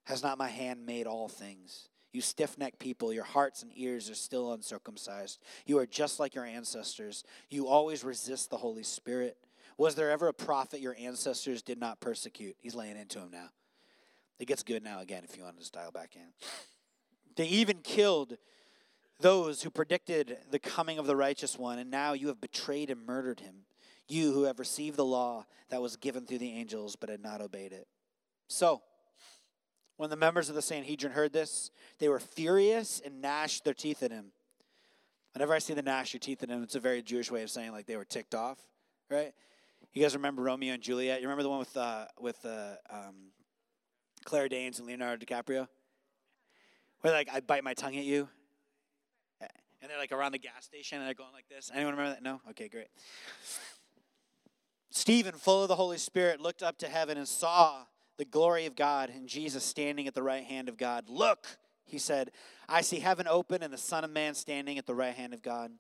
Has 0.05 0.23
not 0.23 0.37
my 0.37 0.49
hand 0.49 0.85
made 0.85 1.07
all 1.07 1.29
things? 1.29 1.89
You 2.13 2.21
stiff 2.21 2.59
necked 2.59 2.79
people, 2.79 3.11
your 3.11 3.25
hearts 3.25 3.63
and 3.63 3.73
ears 3.75 4.11
are 4.11 4.15
still 4.15 4.53
uncircumcised. 4.53 5.41
You 5.65 5.79
are 5.79 5.87
just 5.87 6.21
like 6.21 6.35
your 6.35 6.45
ancestors. 6.45 7.25
You 7.49 7.69
always 7.69 8.05
resist 8.05 8.51
the 8.51 8.59
Holy 8.59 8.83
Spirit. 8.83 9.39
Was 9.79 9.95
there 9.95 10.11
ever 10.11 10.29
a 10.29 10.35
prophet 10.35 10.81
your 10.81 10.97
ancestors 10.99 11.63
did 11.63 11.81
not 11.81 12.03
persecute? 12.03 12.57
He's 12.61 12.75
laying 12.75 12.99
into 12.99 13.19
him 13.19 13.31
now. 13.33 13.49
It 14.39 14.47
gets 14.47 14.63
good 14.63 14.83
now 14.83 15.01
again 15.01 15.23
if 15.25 15.37
you 15.37 15.45
want 15.45 15.61
to 15.61 15.71
dial 15.71 15.91
back 15.91 16.15
in. 16.15 16.29
They 17.37 17.47
even 17.47 17.79
killed 17.79 18.37
those 19.21 19.63
who 19.63 19.71
predicted 19.71 20.37
the 20.51 20.59
coming 20.59 20.99
of 20.99 21.07
the 21.07 21.17
righteous 21.17 21.59
one, 21.59 21.79
and 21.79 21.91
now 21.91 22.13
you 22.13 22.29
have 22.29 22.41
betrayed 22.41 22.91
and 22.91 23.07
murdered 23.07 23.41
him. 23.41 23.65
You 24.09 24.33
who 24.33 24.45
have 24.45 24.59
received 24.59 24.97
the 24.97 25.05
law 25.05 25.47
that 25.71 25.83
was 25.83 25.97
given 25.97 26.27
through 26.27 26.39
the 26.39 26.53
angels 26.53 26.97
but 26.97 27.09
had 27.09 27.23
not 27.23 27.41
obeyed 27.41 27.73
it. 27.73 27.87
So, 28.49 28.83
when 29.97 30.11
the 30.11 30.17
members 30.17 30.49
of 30.49 30.55
the 30.55 30.63
Sanhedrin 30.63 31.13
heard 31.13 31.33
this, 31.33 31.71
they 31.99 32.09
were 32.09 32.21
furious 32.21 33.01
and 33.05 33.23
gnashed 33.23 33.65
their 33.65 33.75
teeth 33.75 34.03
at 34.03 34.11
him. 34.11 34.27
Whenever 35.33 35.55
I 35.55 35.59
see 35.59 35.75
the 35.75 35.83
gnash 35.83 36.13
your 36.13 36.21
teeth 36.21 36.43
at 36.43 36.51
him, 36.51 36.63
it's 36.63 36.75
a 36.75 36.81
very 36.81 37.03
Jewish 37.03 37.31
way 37.31 37.43
of 37.43 37.51
saying 37.51 37.73
like 37.73 37.87
they 37.87 37.97
were 37.97 38.05
ticked 38.05 38.35
off, 38.35 38.59
right? 39.11 39.33
You 39.93 40.03
guys 40.03 40.15
remember 40.15 40.43
Romeo 40.43 40.75
and 40.75 40.83
Juliet? 40.83 41.21
You 41.21 41.27
remember 41.27 41.43
the 41.43 41.51
one 41.51 41.59
with 41.59 41.77
uh, 41.77 42.05
with 42.21 42.45
uh, 42.45 42.75
um, 42.91 43.15
Claire 44.27 44.51
Danes 44.51 44.79
and 44.79 44.87
Leonardo 44.87 45.25
DiCaprio, 45.25 45.69
where 47.01 47.15
like 47.15 47.31
I 47.33 47.41
bite 47.41 47.65
my 47.65 47.73
tongue 47.73 47.97
at 47.97 48.05
you, 48.05 48.29
and 49.41 49.91
they're 49.91 49.99
like 49.99 50.13
around 50.13 50.33
the 50.33 50.39
gas 50.39 50.65
station 50.65 50.99
and 50.99 51.07
they're 51.07 51.15
going 51.15 51.33
like 51.33 51.49
this. 51.49 51.71
Anyone 51.73 51.95
remember 51.95 52.15
that? 52.15 52.23
No. 52.23 52.41
Okay, 52.51 52.69
great. 52.69 52.89
Stephen, 54.91 55.35
full 55.35 55.63
of 55.63 55.69
the 55.69 55.77
Holy 55.77 55.99
Spirit, 55.99 56.41
looked 56.41 56.63
up 56.63 56.77
to 56.79 56.89
heaven 56.89 57.17
and 57.17 57.29
saw 57.29 57.85
the 58.19 58.25
glory 58.25 58.67
of 58.67 58.75
God 58.75 59.11
and 59.11 59.29
Jesus 59.29 59.63
standing 59.63 60.09
at 60.09 60.15
the 60.15 60.23
right 60.23 60.43
hand 60.43 60.69
of 60.69 60.77
God. 60.77 61.09
Look, 61.09 61.47
he 61.85 61.99
said, 61.99 62.33
I 62.69 62.81
see 62.81 62.99
heaven 62.99 63.29
open 63.29 63.63
and 63.63 63.73
the 63.73 63.79
Son 63.79 64.03
of 64.03 64.11
Man 64.11 64.35
standing 64.35 64.77
at 64.77 64.87
the 64.87 64.95
right 64.95 65.15
hand 65.15 65.35
of 65.35 65.43
God. 65.43 65.71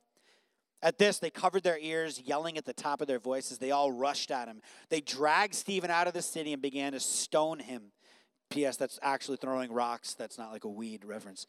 At 0.82 0.98
this, 0.98 1.18
they 1.18 1.30
covered 1.30 1.64
their 1.64 1.78
ears, 1.78 2.20
yelling 2.24 2.58
at 2.58 2.64
the 2.64 2.74
top 2.74 3.00
of 3.00 3.08
their 3.08 3.18
voices. 3.18 3.58
They 3.58 3.70
all 3.72 3.90
rushed 3.90 4.30
at 4.30 4.46
him. 4.46 4.60
They 4.90 5.00
dragged 5.00 5.54
Stephen 5.54 5.90
out 5.90 6.06
of 6.06 6.12
the 6.12 6.22
city 6.22 6.52
and 6.52 6.60
began 6.60 6.92
to 6.92 7.00
stone 7.00 7.58
him. 7.58 7.92
P.S. 8.50 8.76
That's 8.76 8.98
actually 9.02 9.36
throwing 9.36 9.72
rocks. 9.72 10.14
That's 10.14 10.38
not 10.38 10.52
like 10.52 10.64
a 10.64 10.68
weed 10.68 11.04
reference. 11.04 11.46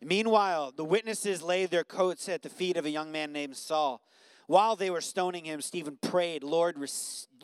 Meanwhile, 0.00 0.72
the 0.76 0.84
witnesses 0.84 1.42
laid 1.42 1.70
their 1.70 1.84
coats 1.84 2.28
at 2.28 2.42
the 2.42 2.48
feet 2.48 2.76
of 2.76 2.86
a 2.86 2.90
young 2.90 3.12
man 3.12 3.32
named 3.32 3.56
Saul. 3.56 4.02
While 4.46 4.74
they 4.74 4.90
were 4.90 5.00
stoning 5.00 5.44
him, 5.44 5.60
Stephen 5.60 5.96
prayed, 6.00 6.42
Lord, 6.42 6.76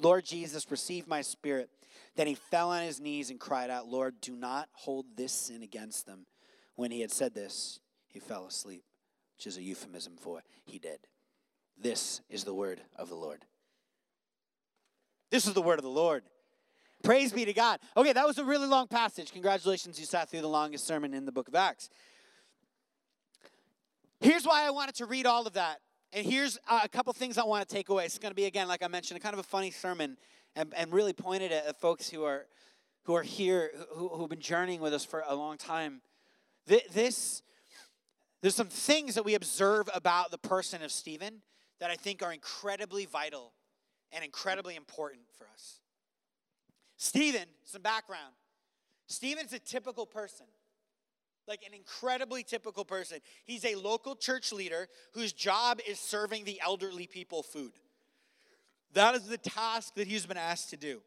Lord 0.01 0.25
Jesus, 0.25 0.71
receive 0.71 1.07
my 1.07 1.23
spirit. 1.23 1.71
Then 2.17 2.27
he 2.27 2.35
fell 2.35 2.71
on 2.71 2.83
his 2.83 3.01
knees 3.01 3.31
and 3.31 3.39
cried 3.39 3.71
out, 3.71 3.87
Lord, 3.87 4.21
do 4.21 4.35
not 4.35 4.69
hold 4.73 5.07
this 5.17 5.33
sin 5.33 5.63
against 5.63 6.07
them. 6.07 6.27
When 6.75 6.91
he 6.91 7.01
had 7.01 7.13
said 7.13 7.35
this, 7.35 7.81
he 8.09 8.19
fell 8.19 8.47
asleep, 8.47 8.83
which 9.37 9.47
is 9.47 9.57
a 9.57 9.63
euphemism 9.63 10.15
for 10.19 10.43
he 10.65 10.79
did. 10.79 10.99
This 11.79 12.23
is 12.29 12.45
the 12.45 12.55
word 12.55 12.81
of 12.97 13.09
the 13.09 13.15
Lord. 13.15 13.45
This 15.31 15.47
is 15.47 15.53
the 15.53 15.63
word 15.63 15.79
of 15.79 15.85
the 15.85 15.91
Lord. 15.91 16.23
Praise 17.07 17.33
be 17.33 17.45
to 17.45 17.53
God. 17.53 17.79
Okay, 17.97 18.13
that 18.13 18.27
was 18.27 18.37
a 18.39 18.45
really 18.45 18.67
long 18.67 18.89
passage. 18.89 19.31
Congratulations, 19.31 20.01
you 20.01 20.05
sat 20.05 20.29
through 20.29 20.41
the 20.41 20.49
longest 20.49 20.89
sermon 20.89 21.15
in 21.15 21.25
the 21.25 21.31
book 21.31 21.47
of 21.47 21.55
Acts. 21.55 21.89
Here's 24.19 24.45
why 24.45 24.67
I 24.67 24.71
wanted 24.71 24.97
to 24.97 25.07
read 25.07 25.25
all 25.25 25.47
of 25.47 25.53
that. 25.53 25.79
And 26.13 26.27
here's 26.27 26.59
uh, 26.69 26.81
a 26.83 26.89
couple 26.89 27.13
things 27.13 27.39
I 27.39 27.45
want 27.45 27.67
to 27.67 27.73
take 27.73 27.91
away. 27.91 28.07
It's 28.07 28.19
going 28.19 28.33
to 28.33 28.35
be, 28.35 28.47
again, 28.47 28.67
like 28.67 28.83
I 28.83 28.89
mentioned, 28.89 29.19
a 29.19 29.21
kind 29.21 29.35
of 29.35 29.39
a 29.39 29.45
funny 29.45 29.71
sermon 29.71 30.17
and, 30.57 30.75
and 30.77 30.93
really 30.93 31.13
pointed 31.13 31.53
at 31.53 31.81
folks 31.81 32.11
who 32.11 32.25
are, 32.25 32.47
who 33.05 33.15
are 33.15 33.23
here, 33.23 33.71
who, 33.91 34.09
who've 34.09 34.29
been 34.29 34.41
journeying 34.41 34.81
with 34.81 34.93
us 34.93 35.05
for 35.05 35.23
a 35.29 35.35
long 35.37 35.59
time. 35.59 36.01
This, 36.67 37.41
there's 38.43 38.57
some 38.57 38.67
things 38.67 39.15
that 39.15 39.25
we 39.25 39.35
observe 39.35 39.89
about 39.95 40.33
the 40.33 40.39
person 40.39 40.83
of 40.83 40.91
Stephen 40.91 41.43
that 41.79 41.89
I 41.89 41.95
think 41.95 42.21
are 42.25 42.33
incredibly 42.33 43.07
vital 43.07 43.53
and 44.11 44.25
incredibly 44.25 44.75
important 44.75 45.23
for 45.39 45.47
us. 45.55 45.79
Stephen, 46.97 47.47
some 47.65 47.83
background. 47.83 48.33
Stephen's 49.07 49.53
a 49.53 49.59
typical 49.59 50.07
person, 50.07 50.47
like 51.47 51.61
an 51.67 51.75
incredibly 51.75 52.43
typical 52.43 52.85
person. 52.85 53.19
He's 53.45 53.65
a 53.65 53.75
local 53.77 54.17
church 54.17 54.53
leader 54.53 54.89
whose 55.13 55.33
job 55.33 55.81
is 55.87 55.99
serving 55.99 56.45
the 56.45 56.61
elderly 56.65 57.07
people 57.07 57.43
food. 57.43 57.73
That 58.95 59.15
is 59.15 59.27
the 59.27 59.39
task 59.39 59.95
that 59.97 60.07
he's 60.07 60.27
been 60.27 60.37
asked 60.37 60.71
to 60.71 60.77
do. 60.77 61.03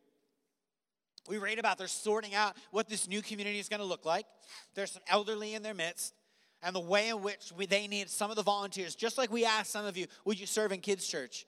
We 1.27 1.37
read 1.37 1.59
about 1.59 1.77
they're 1.77 1.87
sorting 1.87 2.33
out 2.33 2.55
what 2.71 2.87
this 2.87 3.07
new 3.07 3.21
community 3.21 3.59
is 3.59 3.67
going 3.69 3.81
to 3.81 3.85
look 3.85 4.05
like. 4.05 4.25
There's 4.75 4.91
some 4.91 5.01
elderly 5.07 5.53
in 5.53 5.63
their 5.63 5.73
midst, 5.73 6.13
and 6.63 6.75
the 6.75 6.79
way 6.79 7.09
in 7.09 7.21
which 7.21 7.51
we, 7.55 7.65
they 7.65 7.87
need 7.87 8.09
some 8.09 8.29
of 8.29 8.35
the 8.35 8.43
volunteers, 8.43 8.95
just 8.95 9.17
like 9.17 9.31
we 9.31 9.45
asked 9.45 9.71
some 9.71 9.85
of 9.85 9.97
you, 9.97 10.07
would 10.25 10.39
you 10.39 10.45
serve 10.45 10.71
in 10.71 10.79
kids' 10.79 11.07
church? 11.07 11.45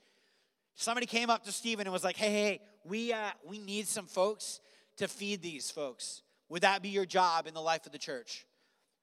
Somebody 0.75 1.05
came 1.05 1.29
up 1.29 1.43
to 1.45 1.51
Stephen 1.51 1.85
and 1.87 1.93
was 1.93 2.03
like, 2.03 2.17
hey, 2.17 2.31
hey, 2.31 2.61
we, 2.83 3.13
uh, 3.13 3.31
we 3.47 3.59
need 3.59 3.87
some 3.87 4.05
folks 4.05 4.59
to 4.97 5.07
feed 5.07 5.41
these 5.41 5.71
folks. 5.71 6.21
Would 6.49 6.63
that 6.63 6.81
be 6.81 6.89
your 6.89 7.05
job 7.05 7.47
in 7.47 7.53
the 7.53 7.61
life 7.61 7.85
of 7.85 7.91
the 7.91 7.97
church? 7.97 8.45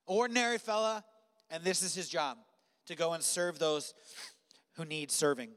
Ordinary 0.06 0.58
fella, 0.58 1.04
and 1.50 1.64
this 1.64 1.82
is 1.82 1.94
his 1.94 2.08
job 2.08 2.38
to 2.86 2.94
go 2.94 3.12
and 3.12 3.22
serve 3.22 3.58
those 3.58 3.94
who 4.74 4.84
need 4.84 5.10
serving. 5.10 5.50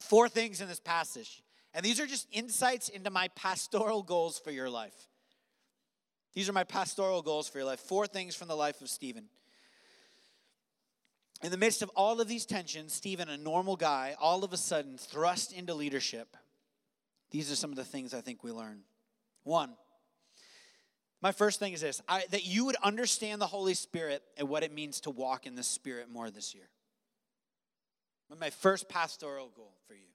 Four 0.00 0.28
things 0.28 0.60
in 0.60 0.68
this 0.68 0.80
passage. 0.80 1.42
And 1.74 1.84
these 1.84 2.00
are 2.00 2.06
just 2.06 2.26
insights 2.32 2.88
into 2.88 3.10
my 3.10 3.28
pastoral 3.28 4.02
goals 4.02 4.38
for 4.38 4.50
your 4.50 4.68
life. 4.68 5.08
These 6.34 6.48
are 6.48 6.52
my 6.52 6.64
pastoral 6.64 7.22
goals 7.22 7.48
for 7.48 7.58
your 7.58 7.66
life. 7.66 7.80
Four 7.80 8.06
things 8.06 8.34
from 8.34 8.48
the 8.48 8.56
life 8.56 8.80
of 8.80 8.88
Stephen. 8.88 9.24
In 11.42 11.50
the 11.50 11.56
midst 11.56 11.82
of 11.82 11.90
all 11.90 12.20
of 12.20 12.28
these 12.28 12.46
tensions, 12.46 12.92
Stephen, 12.92 13.28
a 13.28 13.36
normal 13.36 13.76
guy, 13.76 14.14
all 14.20 14.44
of 14.44 14.52
a 14.52 14.56
sudden 14.56 14.96
thrust 14.96 15.52
into 15.52 15.74
leadership. 15.74 16.36
These 17.32 17.50
are 17.50 17.56
some 17.56 17.70
of 17.70 17.76
the 17.76 17.84
things 17.84 18.14
I 18.14 18.20
think 18.20 18.44
we 18.44 18.52
learn. 18.52 18.80
One, 19.42 19.74
my 21.22 21.32
first 21.32 21.58
thing 21.58 21.72
is 21.72 21.80
this 21.80 22.00
I, 22.08 22.24
that 22.30 22.44
you 22.44 22.66
would 22.66 22.76
understand 22.76 23.40
the 23.40 23.46
Holy 23.46 23.74
Spirit 23.74 24.22
and 24.36 24.48
what 24.48 24.62
it 24.62 24.72
means 24.72 25.00
to 25.00 25.10
walk 25.10 25.46
in 25.46 25.54
the 25.54 25.62
Spirit 25.62 26.08
more 26.10 26.30
this 26.30 26.54
year. 26.54 26.68
My 28.38 28.50
first 28.50 28.88
pastoral 28.88 29.50
goal 29.54 29.74
for 29.86 29.94
you. 29.94 30.08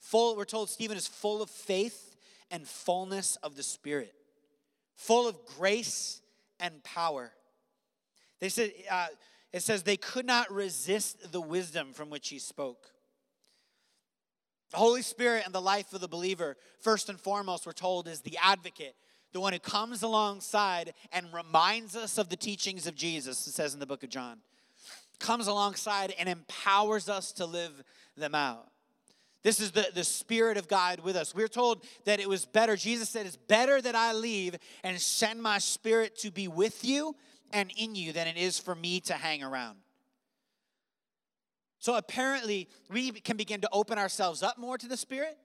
Full, 0.00 0.36
we're 0.36 0.44
told 0.44 0.70
Stephen 0.70 0.96
is 0.96 1.06
full 1.06 1.42
of 1.42 1.50
faith 1.50 2.16
and 2.50 2.66
fullness 2.66 3.36
of 3.42 3.54
the 3.54 3.62
Spirit, 3.62 4.14
full 4.96 5.28
of 5.28 5.36
grace 5.58 6.22
and 6.58 6.82
power. 6.82 7.32
They 8.38 8.48
said, 8.48 8.72
uh, 8.90 9.08
it 9.52 9.62
says 9.62 9.82
they 9.82 9.98
could 9.98 10.26
not 10.26 10.50
resist 10.50 11.32
the 11.32 11.40
wisdom 11.40 11.92
from 11.92 12.08
which 12.08 12.28
he 12.28 12.38
spoke. 12.38 12.90
The 14.70 14.76
Holy 14.76 15.02
Spirit 15.02 15.42
and 15.44 15.54
the 15.54 15.60
life 15.60 15.92
of 15.92 16.00
the 16.00 16.08
believer, 16.08 16.56
first 16.80 17.08
and 17.08 17.20
foremost, 17.20 17.66
we're 17.66 17.72
told, 17.72 18.06
is 18.06 18.20
the 18.20 18.38
advocate, 18.40 18.94
the 19.32 19.40
one 19.40 19.52
who 19.52 19.58
comes 19.58 20.02
alongside 20.02 20.94
and 21.12 21.26
reminds 21.32 21.96
us 21.96 22.18
of 22.18 22.28
the 22.28 22.36
teachings 22.36 22.86
of 22.86 22.94
Jesus, 22.94 23.46
it 23.46 23.52
says 23.52 23.74
in 23.74 23.80
the 23.80 23.86
book 23.86 24.02
of 24.02 24.10
John. 24.10 24.38
Comes 25.18 25.48
alongside 25.48 26.14
and 26.18 26.28
empowers 26.28 27.08
us 27.08 27.32
to 27.32 27.46
live 27.46 27.82
them 28.16 28.34
out. 28.34 28.68
This 29.42 29.58
is 29.58 29.70
the, 29.70 29.88
the 29.94 30.04
Spirit 30.04 30.56
of 30.56 30.68
God 30.68 31.00
with 31.00 31.16
us. 31.16 31.34
We're 31.34 31.48
told 31.48 31.84
that 32.04 32.20
it 32.20 32.28
was 32.28 32.44
better. 32.44 32.76
Jesus 32.76 33.08
said, 33.08 33.26
It's 33.26 33.36
better 33.36 33.80
that 33.80 33.94
I 33.94 34.12
leave 34.12 34.56
and 34.84 35.00
send 35.00 35.42
my 35.42 35.58
Spirit 35.58 36.16
to 36.18 36.30
be 36.30 36.46
with 36.46 36.84
you 36.84 37.16
and 37.52 37.72
in 37.76 37.94
you 37.94 38.12
than 38.12 38.26
it 38.26 38.36
is 38.36 38.58
for 38.58 38.74
me 38.74 39.00
to 39.00 39.14
hang 39.14 39.42
around. 39.42 39.78
So 41.80 41.96
apparently, 41.96 42.68
we 42.90 43.10
can 43.10 43.36
begin 43.36 43.62
to 43.62 43.68
open 43.72 43.98
ourselves 43.98 44.42
up 44.42 44.58
more 44.58 44.78
to 44.78 44.86
the 44.86 44.98
Spirit. 44.98 45.36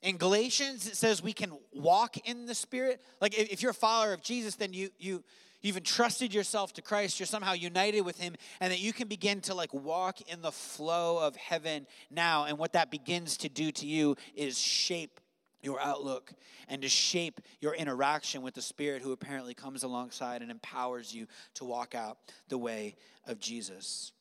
In 0.00 0.16
Galatians, 0.16 0.86
it 0.86 0.96
says 0.96 1.22
we 1.22 1.32
can 1.32 1.52
walk 1.72 2.16
in 2.26 2.46
the 2.46 2.54
Spirit. 2.54 3.02
Like 3.20 3.36
if 3.36 3.62
you're 3.62 3.72
a 3.72 3.74
follower 3.74 4.12
of 4.12 4.22
Jesus, 4.22 4.54
then 4.54 4.72
you 4.72 4.90
you 4.98 5.24
you've 5.62 5.76
entrusted 5.76 6.32
yourself 6.32 6.72
to 6.74 6.82
Christ. 6.82 7.18
You're 7.18 7.26
somehow 7.26 7.54
united 7.54 8.02
with 8.02 8.18
Him, 8.18 8.36
and 8.60 8.72
that 8.72 8.78
you 8.78 8.92
can 8.92 9.08
begin 9.08 9.40
to 9.42 9.54
like 9.54 9.74
walk 9.74 10.20
in 10.30 10.40
the 10.40 10.52
flow 10.52 11.18
of 11.18 11.34
heaven 11.34 11.88
now. 12.10 12.44
And 12.44 12.58
what 12.58 12.74
that 12.74 12.92
begins 12.92 13.36
to 13.38 13.48
do 13.48 13.72
to 13.72 13.86
you 13.86 14.16
is 14.36 14.58
shape 14.58 15.20
your 15.62 15.80
outlook 15.80 16.32
and 16.68 16.82
to 16.82 16.88
shape 16.88 17.40
your 17.60 17.74
interaction 17.74 18.42
with 18.42 18.54
the 18.54 18.62
Spirit 18.62 19.02
who 19.02 19.10
apparently 19.10 19.54
comes 19.54 19.82
alongside 19.82 20.42
and 20.42 20.50
empowers 20.52 21.12
you 21.12 21.26
to 21.54 21.64
walk 21.64 21.96
out 21.96 22.18
the 22.48 22.58
way 22.58 22.94
of 23.26 23.40
Jesus. 23.40 24.12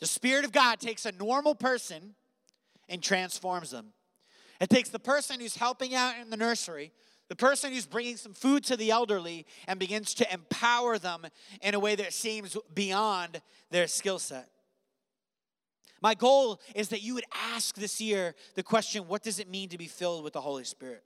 The 0.00 0.06
Spirit 0.06 0.44
of 0.44 0.52
God 0.52 0.80
takes 0.80 1.04
a 1.04 1.12
normal 1.12 1.54
person 1.54 2.14
and 2.88 3.02
transforms 3.02 3.70
them. 3.70 3.92
It 4.60 4.68
takes 4.68 4.88
the 4.88 4.98
person 4.98 5.40
who's 5.40 5.56
helping 5.56 5.94
out 5.94 6.14
in 6.20 6.30
the 6.30 6.36
nursery, 6.36 6.92
the 7.28 7.36
person 7.36 7.72
who's 7.72 7.86
bringing 7.86 8.16
some 8.16 8.34
food 8.34 8.64
to 8.64 8.76
the 8.76 8.90
elderly, 8.90 9.46
and 9.68 9.78
begins 9.78 10.14
to 10.14 10.32
empower 10.32 10.98
them 10.98 11.26
in 11.62 11.74
a 11.74 11.78
way 11.78 11.94
that 11.94 12.12
seems 12.12 12.56
beyond 12.74 13.40
their 13.70 13.86
skill 13.86 14.18
set. 14.18 14.48
My 16.02 16.14
goal 16.14 16.60
is 16.74 16.88
that 16.88 17.02
you 17.02 17.14
would 17.14 17.24
ask 17.54 17.74
this 17.74 18.00
year 18.00 18.34
the 18.54 18.62
question 18.62 19.06
what 19.06 19.22
does 19.22 19.38
it 19.38 19.50
mean 19.50 19.68
to 19.68 19.78
be 19.78 19.86
filled 19.86 20.24
with 20.24 20.32
the 20.32 20.40
Holy 20.40 20.64
Spirit? 20.64 21.04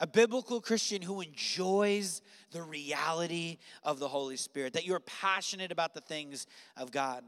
A 0.00 0.06
biblical 0.06 0.60
Christian 0.60 1.02
who 1.02 1.20
enjoys 1.20 2.20
the 2.50 2.62
reality 2.62 3.58
of 3.82 4.00
the 4.00 4.08
Holy 4.08 4.36
Spirit, 4.36 4.72
that 4.72 4.84
you're 4.84 5.00
passionate 5.00 5.70
about 5.70 5.94
the 5.94 6.00
things 6.00 6.46
of 6.76 6.90
God. 6.90 7.22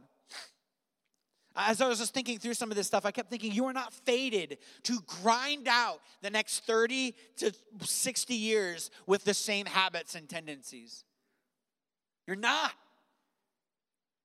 As 1.56 1.80
I 1.80 1.88
was 1.88 1.98
just 1.98 2.12
thinking 2.12 2.38
through 2.38 2.54
some 2.54 2.70
of 2.70 2.76
this 2.76 2.86
stuff, 2.86 3.06
I 3.06 3.10
kept 3.10 3.30
thinking, 3.30 3.50
you 3.50 3.64
are 3.64 3.72
not 3.72 3.94
fated 3.94 4.58
to 4.82 4.98
grind 5.22 5.66
out 5.68 6.00
the 6.20 6.28
next 6.28 6.64
30 6.64 7.14
to 7.38 7.52
60 7.80 8.34
years 8.34 8.90
with 9.06 9.24
the 9.24 9.32
same 9.32 9.64
habits 9.64 10.14
and 10.14 10.28
tendencies. 10.28 11.04
You're 12.26 12.36
not. 12.36 12.72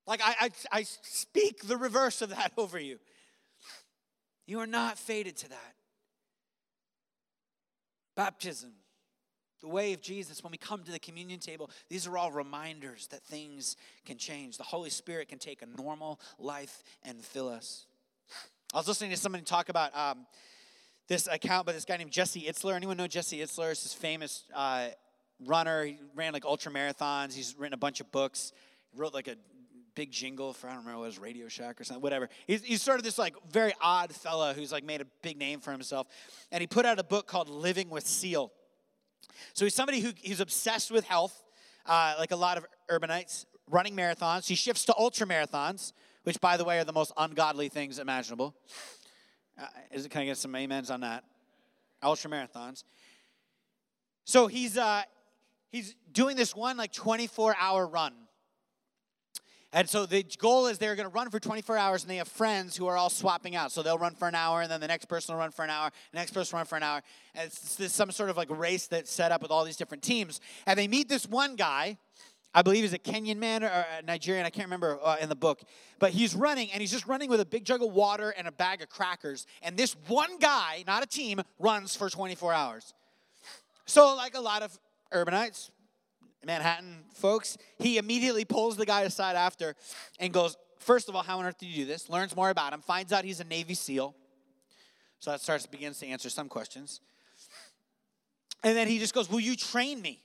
Like, 0.06 0.20
I, 0.22 0.34
I, 0.40 0.50
I 0.72 0.82
speak 0.82 1.66
the 1.66 1.76
reverse 1.76 2.20
of 2.20 2.30
that 2.30 2.52
over 2.58 2.78
you. 2.78 2.98
You 4.46 4.60
are 4.60 4.66
not 4.66 4.98
fated 4.98 5.36
to 5.38 5.48
that. 5.48 5.74
Baptism, 8.14 8.72
the 9.62 9.68
way 9.68 9.92
of 9.92 10.02
Jesus, 10.02 10.42
when 10.42 10.50
we 10.50 10.58
come 10.58 10.82
to 10.82 10.92
the 10.92 10.98
communion 10.98 11.38
table, 11.38 11.70
these 11.88 12.06
are 12.06 12.18
all 12.18 12.32
reminders 12.32 13.06
that 13.08 13.22
things 13.22 13.76
can 14.04 14.18
change. 14.18 14.58
The 14.58 14.64
Holy 14.64 14.90
Spirit 14.90 15.28
can 15.28 15.38
take 15.38 15.62
a 15.62 15.80
normal 15.80 16.20
life 16.38 16.82
and 17.04 17.24
fill 17.24 17.48
us. 17.48 17.86
I 18.74 18.78
was 18.78 18.88
listening 18.88 19.10
to 19.10 19.16
somebody 19.16 19.44
talk 19.44 19.68
about 19.68 19.96
um, 19.96 20.26
this 21.06 21.28
account 21.28 21.66
by 21.66 21.72
this 21.72 21.84
guy 21.84 21.96
named 21.96 22.10
Jesse 22.10 22.42
Itzler. 22.42 22.74
Anyone 22.74 22.96
know 22.96 23.06
Jesse 23.06 23.38
Itzler? 23.38 23.68
He's 23.68 23.84
this 23.84 23.94
famous 23.94 24.44
uh, 24.54 24.88
runner. 25.44 25.84
He 25.84 25.98
ran 26.16 26.32
like 26.32 26.44
ultra 26.44 26.72
marathons. 26.72 27.34
He's 27.34 27.54
written 27.56 27.74
a 27.74 27.78
bunch 27.78 28.00
of 28.00 28.10
books. 28.10 28.52
He 28.92 28.98
wrote 28.98 29.14
like 29.14 29.28
a 29.28 29.36
big 29.94 30.10
jingle 30.10 30.52
for 30.52 30.68
I 30.68 30.70
don't 30.70 30.80
remember 30.80 31.00
what 31.00 31.04
it 31.04 31.08
was 31.08 31.18
Radio 31.18 31.48
Shack 31.48 31.80
or 31.80 31.84
something, 31.84 32.02
whatever. 32.02 32.28
He's, 32.46 32.62
he's 32.64 32.82
sort 32.82 32.98
of 32.98 33.04
this 33.04 33.18
like 33.18 33.34
very 33.50 33.74
odd 33.80 34.12
fella 34.12 34.54
who's 34.54 34.72
like 34.72 34.84
made 34.84 35.00
a 35.00 35.06
big 35.22 35.36
name 35.36 35.60
for 35.60 35.70
himself, 35.70 36.06
and 36.50 36.60
he 36.60 36.66
put 36.66 36.84
out 36.86 36.98
a 36.98 37.04
book 37.04 37.26
called 37.26 37.48
Living 37.48 37.90
with 37.90 38.06
Seal. 38.06 38.52
So 39.54 39.64
he's 39.64 39.74
somebody 39.74 40.00
who 40.00 40.12
he's 40.16 40.40
obsessed 40.40 40.90
with 40.90 41.04
health, 41.04 41.44
uh, 41.86 42.14
like 42.18 42.30
a 42.30 42.36
lot 42.36 42.58
of 42.58 42.66
urbanites, 42.90 43.46
running 43.70 43.94
marathons. 43.96 44.46
He 44.46 44.54
shifts 44.54 44.84
to 44.86 44.94
ultra 44.96 45.26
marathons, 45.26 45.92
which, 46.24 46.40
by 46.40 46.56
the 46.56 46.64
way, 46.64 46.78
are 46.78 46.84
the 46.84 46.92
most 46.92 47.12
ungodly 47.16 47.68
things 47.68 47.98
imaginable. 47.98 48.54
Uh, 49.60 49.66
is 49.90 50.06
it? 50.06 50.10
Can 50.10 50.22
I 50.22 50.24
get 50.26 50.38
some 50.38 50.54
amens 50.54 50.90
on 50.90 51.00
that? 51.00 51.24
Ultra 52.02 52.30
marathons. 52.30 52.84
So 54.24 54.46
he's 54.46 54.78
uh, 54.78 55.02
he's 55.70 55.94
doing 56.12 56.36
this 56.36 56.54
one 56.54 56.76
like 56.76 56.92
24 56.92 57.56
hour 57.58 57.86
run 57.86 58.14
and 59.72 59.88
so 59.88 60.04
the 60.04 60.22
goal 60.38 60.66
is 60.66 60.76
they're 60.76 60.94
going 60.94 61.08
to 61.08 61.14
run 61.14 61.30
for 61.30 61.40
24 61.40 61.78
hours 61.78 62.02
and 62.02 62.10
they 62.10 62.16
have 62.16 62.28
friends 62.28 62.76
who 62.76 62.86
are 62.86 62.96
all 62.96 63.08
swapping 63.08 63.56
out. 63.56 63.72
So 63.72 63.82
they'll 63.82 63.98
run 63.98 64.14
for 64.14 64.28
an 64.28 64.34
hour 64.34 64.60
and 64.60 64.70
then 64.70 64.80
the 64.80 64.88
next 64.88 65.06
person 65.06 65.34
will 65.34 65.40
run 65.40 65.50
for 65.50 65.64
an 65.64 65.70
hour, 65.70 65.90
the 66.12 66.18
next 66.18 66.32
person 66.32 66.54
will 66.54 66.60
run 66.60 66.66
for 66.66 66.76
an 66.76 66.82
hour. 66.82 67.02
And 67.34 67.46
it's, 67.46 67.80
it's 67.80 67.94
some 67.94 68.10
sort 68.10 68.28
of 68.28 68.36
like 68.36 68.50
race 68.50 68.86
that's 68.86 69.10
set 69.10 69.32
up 69.32 69.40
with 69.40 69.50
all 69.50 69.64
these 69.64 69.78
different 69.78 70.02
teams. 70.02 70.40
And 70.66 70.78
they 70.78 70.88
meet 70.88 71.08
this 71.08 71.26
one 71.26 71.56
guy, 71.56 71.96
I 72.54 72.60
believe 72.60 72.82
he's 72.82 72.92
a 72.92 72.98
Kenyan 72.98 73.38
man 73.38 73.64
or 73.64 73.68
a 73.68 74.02
Nigerian, 74.04 74.44
I 74.44 74.50
can't 74.50 74.66
remember 74.66 74.98
uh, 75.02 75.16
in 75.20 75.30
the 75.30 75.34
book. 75.34 75.62
But 75.98 76.10
he's 76.10 76.34
running 76.34 76.70
and 76.70 76.82
he's 76.82 76.92
just 76.92 77.06
running 77.06 77.30
with 77.30 77.40
a 77.40 77.46
big 77.46 77.64
jug 77.64 77.82
of 77.82 77.92
water 77.92 78.30
and 78.36 78.46
a 78.46 78.52
bag 78.52 78.82
of 78.82 78.90
crackers. 78.90 79.46
And 79.62 79.78
this 79.78 79.96
one 80.06 80.38
guy, 80.38 80.84
not 80.86 81.02
a 81.02 81.06
team, 81.06 81.40
runs 81.58 81.96
for 81.96 82.10
24 82.10 82.52
hours. 82.52 82.92
So, 83.86 84.14
like 84.16 84.36
a 84.36 84.40
lot 84.40 84.62
of 84.62 84.78
urbanites, 85.12 85.70
Manhattan 86.44 87.04
folks, 87.14 87.56
he 87.78 87.98
immediately 87.98 88.44
pulls 88.44 88.76
the 88.76 88.86
guy 88.86 89.02
aside 89.02 89.36
after 89.36 89.74
and 90.18 90.32
goes, 90.32 90.56
First 90.78 91.08
of 91.08 91.14
all, 91.14 91.22
how 91.22 91.38
on 91.38 91.44
earth 91.44 91.58
did 91.58 91.66
you 91.66 91.76
do 91.76 91.84
this? 91.84 92.08
Learns 92.08 92.34
more 92.34 92.50
about 92.50 92.72
him, 92.72 92.80
finds 92.80 93.12
out 93.12 93.24
he's 93.24 93.38
a 93.38 93.44
Navy 93.44 93.74
SEAL. 93.74 94.16
So 95.20 95.30
that 95.30 95.40
starts 95.40 95.66
begins 95.66 96.00
to 96.00 96.06
answer 96.08 96.28
some 96.28 96.48
questions. 96.48 97.00
And 98.64 98.76
then 98.76 98.88
he 98.88 98.98
just 98.98 99.14
goes, 99.14 99.30
Will 99.30 99.40
you 99.40 99.54
train 99.54 100.02
me? 100.02 100.20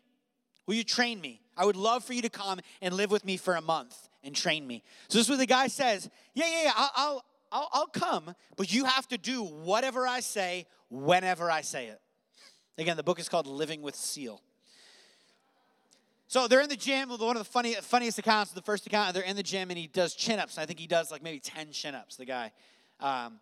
Will 0.66 0.74
you 0.74 0.84
train 0.84 1.22
me? 1.22 1.42
I 1.56 1.66
would 1.66 1.76
love 1.76 2.04
for 2.04 2.14
you 2.14 2.22
to 2.24 2.30
come 2.30 2.60
and 2.82 2.94
live 2.94 3.12
with 3.12 3.24
me 3.24 3.38
for 3.38 3.56
a 3.56 3.62
month 3.62 4.10
and 4.24 4.36
train 4.36 4.66
me. 4.68 4.84
So 5.08 5.18
this 5.18 5.28
is 5.28 5.30
what 5.30 5.40
the 5.40 5.46
guy 5.46 5.68
says. 5.68 6.10
Yeah, 6.34 6.46
yeah, 6.48 6.64
yeah, 6.64 6.72
I'll, 6.76 6.92
I'll, 6.96 7.26
I'll, 7.52 7.70
I'll 7.74 7.88
come, 7.88 8.36
but 8.58 8.74
you 8.74 8.86
have 8.86 9.08
to 9.10 9.18
do 9.18 9.44
whatever 9.44 10.08
I 10.08 10.20
say 10.20 10.66
whenever 10.90 11.50
I 11.50 11.62
say 11.62 11.88
it. 11.88 12.02
Again, 12.78 12.98
the 12.98 13.04
book 13.04 13.20
is 13.20 13.30
called 13.30 13.48
Living 13.48 13.82
with 13.82 13.96
Seal. 13.96 14.42
So 16.28 16.48
they're 16.48 16.62
in 16.62 16.70
the 16.70 16.76
gym. 16.76 17.10
One 17.10 17.38
of 17.38 17.44
the 17.44 17.50
funny, 17.50 17.74
funniest 17.76 18.20
accounts, 18.20 18.52
the 18.52 18.62
first 18.62 18.86
account, 18.86 19.14
they're 19.14 19.24
in 19.24 19.38
the 19.38 19.44
gym 19.44 19.70
and 19.70 19.80
he 19.80 19.88
does 19.88 20.14
chin 20.14 20.40
ups. 20.40 20.58
I 20.58 20.66
think 20.66 20.78
he 20.78 20.88
does 20.88 21.10
like 21.10 21.24
maybe 21.24 21.40
10 21.40 21.72
chin 21.72 21.96
ups, 21.96 22.18
the 22.18 22.26
guy. 22.26 22.52
Um, 23.00 23.40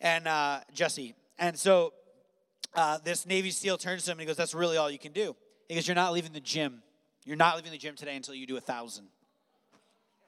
and 0.00 0.28
uh, 0.28 0.60
Jesse. 0.74 1.14
And 1.38 1.58
so 1.58 1.94
uh, 2.74 2.98
this 3.02 3.26
Navy 3.26 3.50
SEAL 3.50 3.78
turns 3.78 4.04
to 4.04 4.10
him 4.10 4.16
and 4.16 4.20
he 4.20 4.26
goes, 4.26 4.36
That's 4.36 4.54
really 4.54 4.76
all 4.76 4.90
you 4.90 4.98
can 4.98 5.12
do. 5.12 5.34
He 5.68 5.76
goes, 5.76 5.88
You're 5.88 5.94
not 5.94 6.12
leaving 6.12 6.32
the 6.32 6.40
gym. 6.40 6.82
You're 7.24 7.36
not 7.36 7.56
leaving 7.56 7.72
the 7.72 7.78
gym 7.78 7.96
today 7.96 8.16
until 8.16 8.34
you 8.34 8.46
do 8.46 8.56
a 8.58 8.60
thousand. 8.60 9.06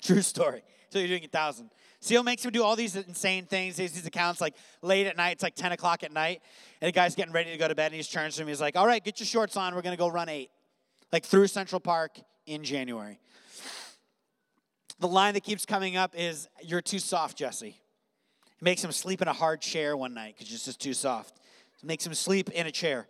True 0.03 0.23
story. 0.23 0.63
So 0.91 0.99
you're 0.99 1.09
doing 1.09 1.25
a 1.25 1.29
thousand. 1.29 1.71
SEAL 2.01 2.23
makes 2.23 2.45
him 2.45 2.51
do 2.53 2.65
all 2.65 2.75
these 2.75 2.97
insane 2.97 3.45
things. 3.45 3.77
These 3.77 4.07
accounts 4.07 4.41
like 4.41 4.55
late 4.81 5.07
at 5.07 5.17
night. 5.17 5.33
It's 5.33 5.43
like 5.43 5.55
10 5.55 5.73
o'clock 5.73 6.03
at 6.03 6.13
night. 6.13 6.41
And 6.81 6.89
the 6.89 6.93
guy's 6.93 7.15
getting 7.15 7.33
ready 7.33 7.53
to 7.53 7.59
go 7.59 7.69
to 7.69 7.75
bed 7.75 7.93
and 7.93 7.95
he 7.95 8.03
turns 8.03 8.37
to 8.37 8.43
him. 8.43 8.49
He's 8.49 8.61
like, 8.63 8.77
All 8.77 8.87
right, 8.87 9.05
get 9.05 9.21
your 9.21 9.27
shorts 9.27 9.59
on. 9.59 9.75
We're 9.75 9.83
going 9.83 9.97
to 9.97 10.01
go 10.01 10.09
run 10.09 10.31
eight 10.31 10.51
like 11.13 11.25
through 11.25 11.47
Central 11.47 11.81
Park 11.81 12.19
in 12.47 12.65
January. 12.65 13.21
The 14.99 15.09
line 15.09 15.35
that 15.35 15.43
keeps 15.43 15.67
coming 15.67 15.97
up 15.97 16.15
is, 16.17 16.49
You're 16.63 16.81
too 16.81 16.99
soft, 16.99 17.37
Jesse. 17.37 17.81
It 18.47 18.63
makes 18.63 18.83
him 18.83 18.93
sleep 18.93 19.21
in 19.21 19.29
a 19.29 19.33
hard 19.33 19.61
chair 19.61 19.97
one 19.97 20.15
night 20.15 20.35
because 20.37 20.53
it's 20.53 20.65
just 20.65 20.81
too 20.81 20.95
soft. 20.95 21.37
It 21.83 21.87
makes 21.87 22.07
him 22.07 22.15
sleep 22.15 22.51
in 22.51 22.67
a 22.67 22.71
chair. 22.71 23.07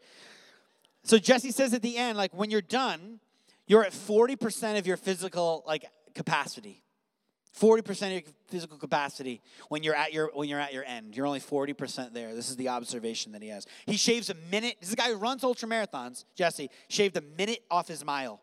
So 1.05 1.19
Jesse 1.19 1.51
says 1.51 1.75
at 1.75 1.83
the 1.83 1.97
end, 1.97 2.17
like, 2.17 2.33
when 2.35 2.51
you're 2.51 2.61
done, 2.61 3.21
you're 3.67 3.85
at 3.85 3.93
40% 3.93 4.79
of 4.79 4.87
your 4.87 4.97
physical 4.97 5.63
like 5.67 5.85
capacity. 6.15 6.83
40% 7.59 8.07
of 8.07 8.13
your 8.13 8.23
physical 8.49 8.79
capacity 8.79 9.43
when 9.69 9.83
you're 9.83 9.95
at 9.95 10.13
your 10.13 10.31
when 10.35 10.49
you're 10.49 10.61
at 10.61 10.73
your 10.73 10.85
end. 10.85 11.17
You're 11.17 11.27
only 11.27 11.41
40% 11.41 12.15
there. 12.15 12.35
This 12.35 12.49
is 12.49 12.57
the 12.57 12.69
observation 12.69 13.33
that 13.33 13.43
he 13.43 13.49
has. 13.49 13.67
He 13.87 13.97
shaves 13.97 14.31
a 14.31 14.35
minute. 14.51 14.77
This 14.81 14.89
is 14.89 14.95
a 14.95 14.97
guy 14.97 15.09
who 15.09 15.17
runs 15.17 15.45
ultra 15.45 15.69
marathons, 15.69 16.25
Jesse, 16.35 16.71
shaved 16.89 17.17
a 17.17 17.23
minute 17.37 17.61
off 17.71 17.89
his 17.89 18.05
mile. 18.05 18.41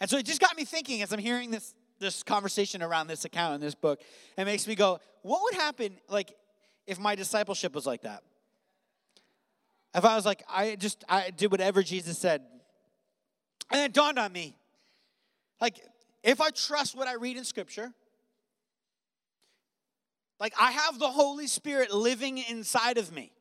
And 0.00 0.08
so 0.08 0.16
it 0.16 0.24
just 0.26 0.40
got 0.40 0.56
me 0.56 0.64
thinking 0.64 1.02
as 1.02 1.12
I'm 1.12 1.18
hearing 1.18 1.50
this 1.50 1.74
this 2.00 2.22
conversation 2.22 2.82
around 2.82 3.06
this 3.06 3.24
account 3.24 3.56
in 3.56 3.60
this 3.60 3.74
book. 3.74 4.00
It 4.36 4.44
makes 4.44 4.66
me 4.66 4.74
go, 4.74 5.00
what 5.22 5.42
would 5.42 5.54
happen 5.54 5.98
like 6.08 6.34
if 6.86 6.98
my 6.98 7.14
discipleship 7.14 7.74
was 7.74 7.86
like 7.86 8.02
that? 8.02 8.22
If 9.94 10.04
I 10.04 10.16
was 10.16 10.26
like, 10.26 10.42
I 10.48 10.76
just 10.76 11.04
I 11.08 11.30
did 11.30 11.50
whatever 11.50 11.82
Jesus 11.82 12.18
said. 12.18 12.42
And 13.70 13.80
it 13.80 13.92
dawned 13.92 14.18
on 14.18 14.32
me. 14.32 14.56
Like, 15.60 15.80
if 16.22 16.40
I 16.40 16.50
trust 16.50 16.96
what 16.96 17.08
I 17.08 17.14
read 17.14 17.36
in 17.36 17.44
scripture, 17.44 17.92
Like 20.44 20.52
I 20.60 20.72
have 20.72 20.98
the 20.98 21.08
Holy 21.08 21.46
Spirit 21.46 21.90
living 21.90 22.36
inside 22.36 22.98
of 22.98 23.10
me. 23.10 23.32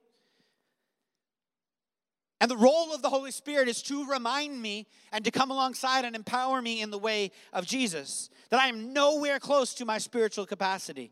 And 2.39 2.49
the 2.49 2.55
role 2.55 2.93
of 2.93 3.01
the 3.01 3.09
Holy 3.09 3.31
Spirit 3.31 3.67
is 3.67 3.81
to 3.83 4.05
remind 4.05 4.61
me 4.61 4.87
and 5.11 5.25
to 5.25 5.29
come 5.29 5.51
alongside 5.51 6.05
and 6.05 6.15
empower 6.15 6.61
me 6.61 6.81
in 6.81 6.91
the 6.91 6.97
way 6.97 7.31
of 7.51 7.65
Jesus. 7.65 8.29
That 8.51 8.61
I 8.61 8.69
am 8.69 8.93
nowhere 8.93 9.37
close 9.37 9.73
to 9.73 9.85
my 9.85 9.97
spiritual 9.97 10.45
capacity. 10.45 11.11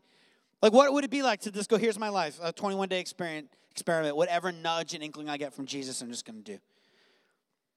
Like, 0.62 0.72
what 0.72 0.90
would 0.94 1.04
it 1.04 1.10
be 1.10 1.22
like 1.22 1.42
to 1.42 1.50
just 1.50 1.68
go, 1.68 1.76
here's 1.76 1.98
my 1.98 2.08
life, 2.08 2.40
a 2.42 2.54
21 2.54 2.88
day 2.88 2.98
experiment, 2.98 3.50
experiment, 3.70 4.16
whatever 4.16 4.50
nudge 4.50 4.94
and 4.94 5.02
inkling 5.02 5.28
I 5.28 5.36
get 5.36 5.52
from 5.52 5.66
Jesus, 5.66 6.00
I'm 6.00 6.08
just 6.08 6.24
going 6.24 6.42
to 6.42 6.52
do. 6.54 6.58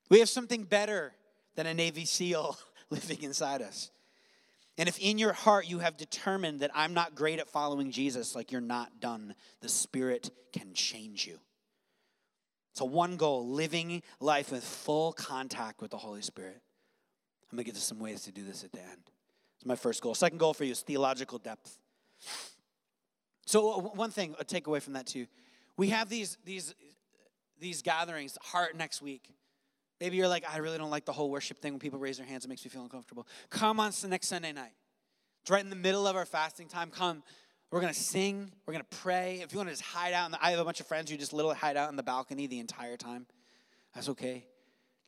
We 0.09 0.19
have 0.19 0.29
something 0.29 0.63
better 0.63 1.11
than 1.55 1.67
a 1.67 1.73
Navy 1.73 2.05
SEAL 2.05 2.57
living 2.89 3.23
inside 3.23 3.61
us. 3.61 3.91
And 4.77 4.89
if 4.89 4.99
in 4.99 5.17
your 5.17 5.33
heart 5.33 5.69
you 5.69 5.79
have 5.79 5.95
determined 5.95 6.59
that 6.59 6.71
I'm 6.73 6.93
not 6.93 7.15
great 7.15 7.39
at 7.39 7.49
following 7.49 7.91
Jesus, 7.91 8.35
like 8.35 8.51
you're 8.51 8.61
not 8.61 8.99
done, 8.99 9.35
the 9.61 9.69
Spirit 9.69 10.31
can 10.51 10.73
change 10.73 11.25
you. 11.25 11.39
So, 12.73 12.83
one 12.83 13.15
goal 13.15 13.47
living 13.47 14.03
life 14.19 14.51
with 14.51 14.65
full 14.65 15.13
contact 15.13 15.81
with 15.81 15.91
the 15.91 15.97
Holy 15.97 16.21
Spirit. 16.21 16.61
I'm 17.51 17.57
to 17.57 17.63
get 17.63 17.75
to 17.75 17.81
some 17.81 17.99
ways 17.99 18.23
to 18.23 18.33
do 18.33 18.43
this 18.43 18.65
at 18.65 18.73
the 18.73 18.81
end. 18.81 19.11
It's 19.55 19.65
my 19.65 19.75
first 19.77 20.01
goal. 20.01 20.13
Second 20.13 20.39
goal 20.39 20.53
for 20.53 20.65
you 20.65 20.71
is 20.71 20.81
theological 20.81 21.37
depth. 21.37 21.77
So, 23.45 23.73
uh, 23.73 23.79
one 23.79 24.11
thing, 24.11 24.35
a 24.39 24.43
takeaway 24.43 24.81
from 24.81 24.93
that 24.93 25.05
too, 25.05 25.27
we 25.77 25.89
have 25.89 26.09
these, 26.09 26.37
these, 26.43 26.73
these 27.59 27.81
gatherings, 27.81 28.37
heart 28.41 28.75
next 28.75 29.01
week. 29.01 29.29
Maybe 29.99 30.17
you're 30.17 30.27
like, 30.27 30.43
I 30.49 30.57
really 30.57 30.77
don't 30.77 30.89
like 30.89 31.05
the 31.05 31.13
whole 31.13 31.29
worship 31.29 31.59
thing 31.59 31.73
when 31.73 31.79
people 31.79 31.99
raise 31.99 32.17
their 32.17 32.25
hands, 32.25 32.45
it 32.45 32.49
makes 32.49 32.63
me 32.65 32.69
feel 32.69 32.83
uncomfortable. 32.83 33.27
Come 33.49 33.79
on 33.79 33.91
the 34.01 34.07
next 34.07 34.27
Sunday 34.27 34.51
night. 34.51 34.73
It's 35.41 35.51
right 35.51 35.63
in 35.63 35.69
the 35.69 35.75
middle 35.75 36.07
of 36.07 36.15
our 36.15 36.25
fasting 36.25 36.67
time. 36.67 36.89
Come 36.89 37.23
we're 37.71 37.81
going 37.81 37.93
to 37.93 37.99
sing. 37.99 38.51
We're 38.65 38.73
going 38.73 38.85
to 38.89 38.97
pray. 38.97 39.41
If 39.43 39.51
you 39.51 39.57
want 39.57 39.69
to 39.69 39.73
just 39.73 39.83
hide 39.83 40.13
out, 40.13 40.31
the, 40.31 40.37
I 40.41 40.51
have 40.51 40.59
a 40.59 40.63
bunch 40.63 40.79
of 40.79 40.87
friends 40.87 41.11
who 41.11 41.17
just 41.17 41.33
literally 41.33 41.57
hide 41.57 41.75
out 41.75 41.89
in 41.89 41.95
the 41.95 42.03
balcony 42.03 42.47
the 42.47 42.59
entire 42.59 42.95
time. 42.95 43.25
That's 43.93 44.07
okay. 44.09 44.45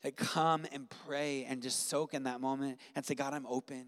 Like, 0.04 0.16
come 0.16 0.66
and 0.72 0.90
pray 1.06 1.46
and 1.48 1.62
just 1.62 1.88
soak 1.88 2.14
in 2.14 2.24
that 2.24 2.42
moment 2.42 2.80
and 2.96 3.06
say, 3.06 3.16
God, 3.16 3.34
I'm 3.34 3.46
open. 3.46 3.86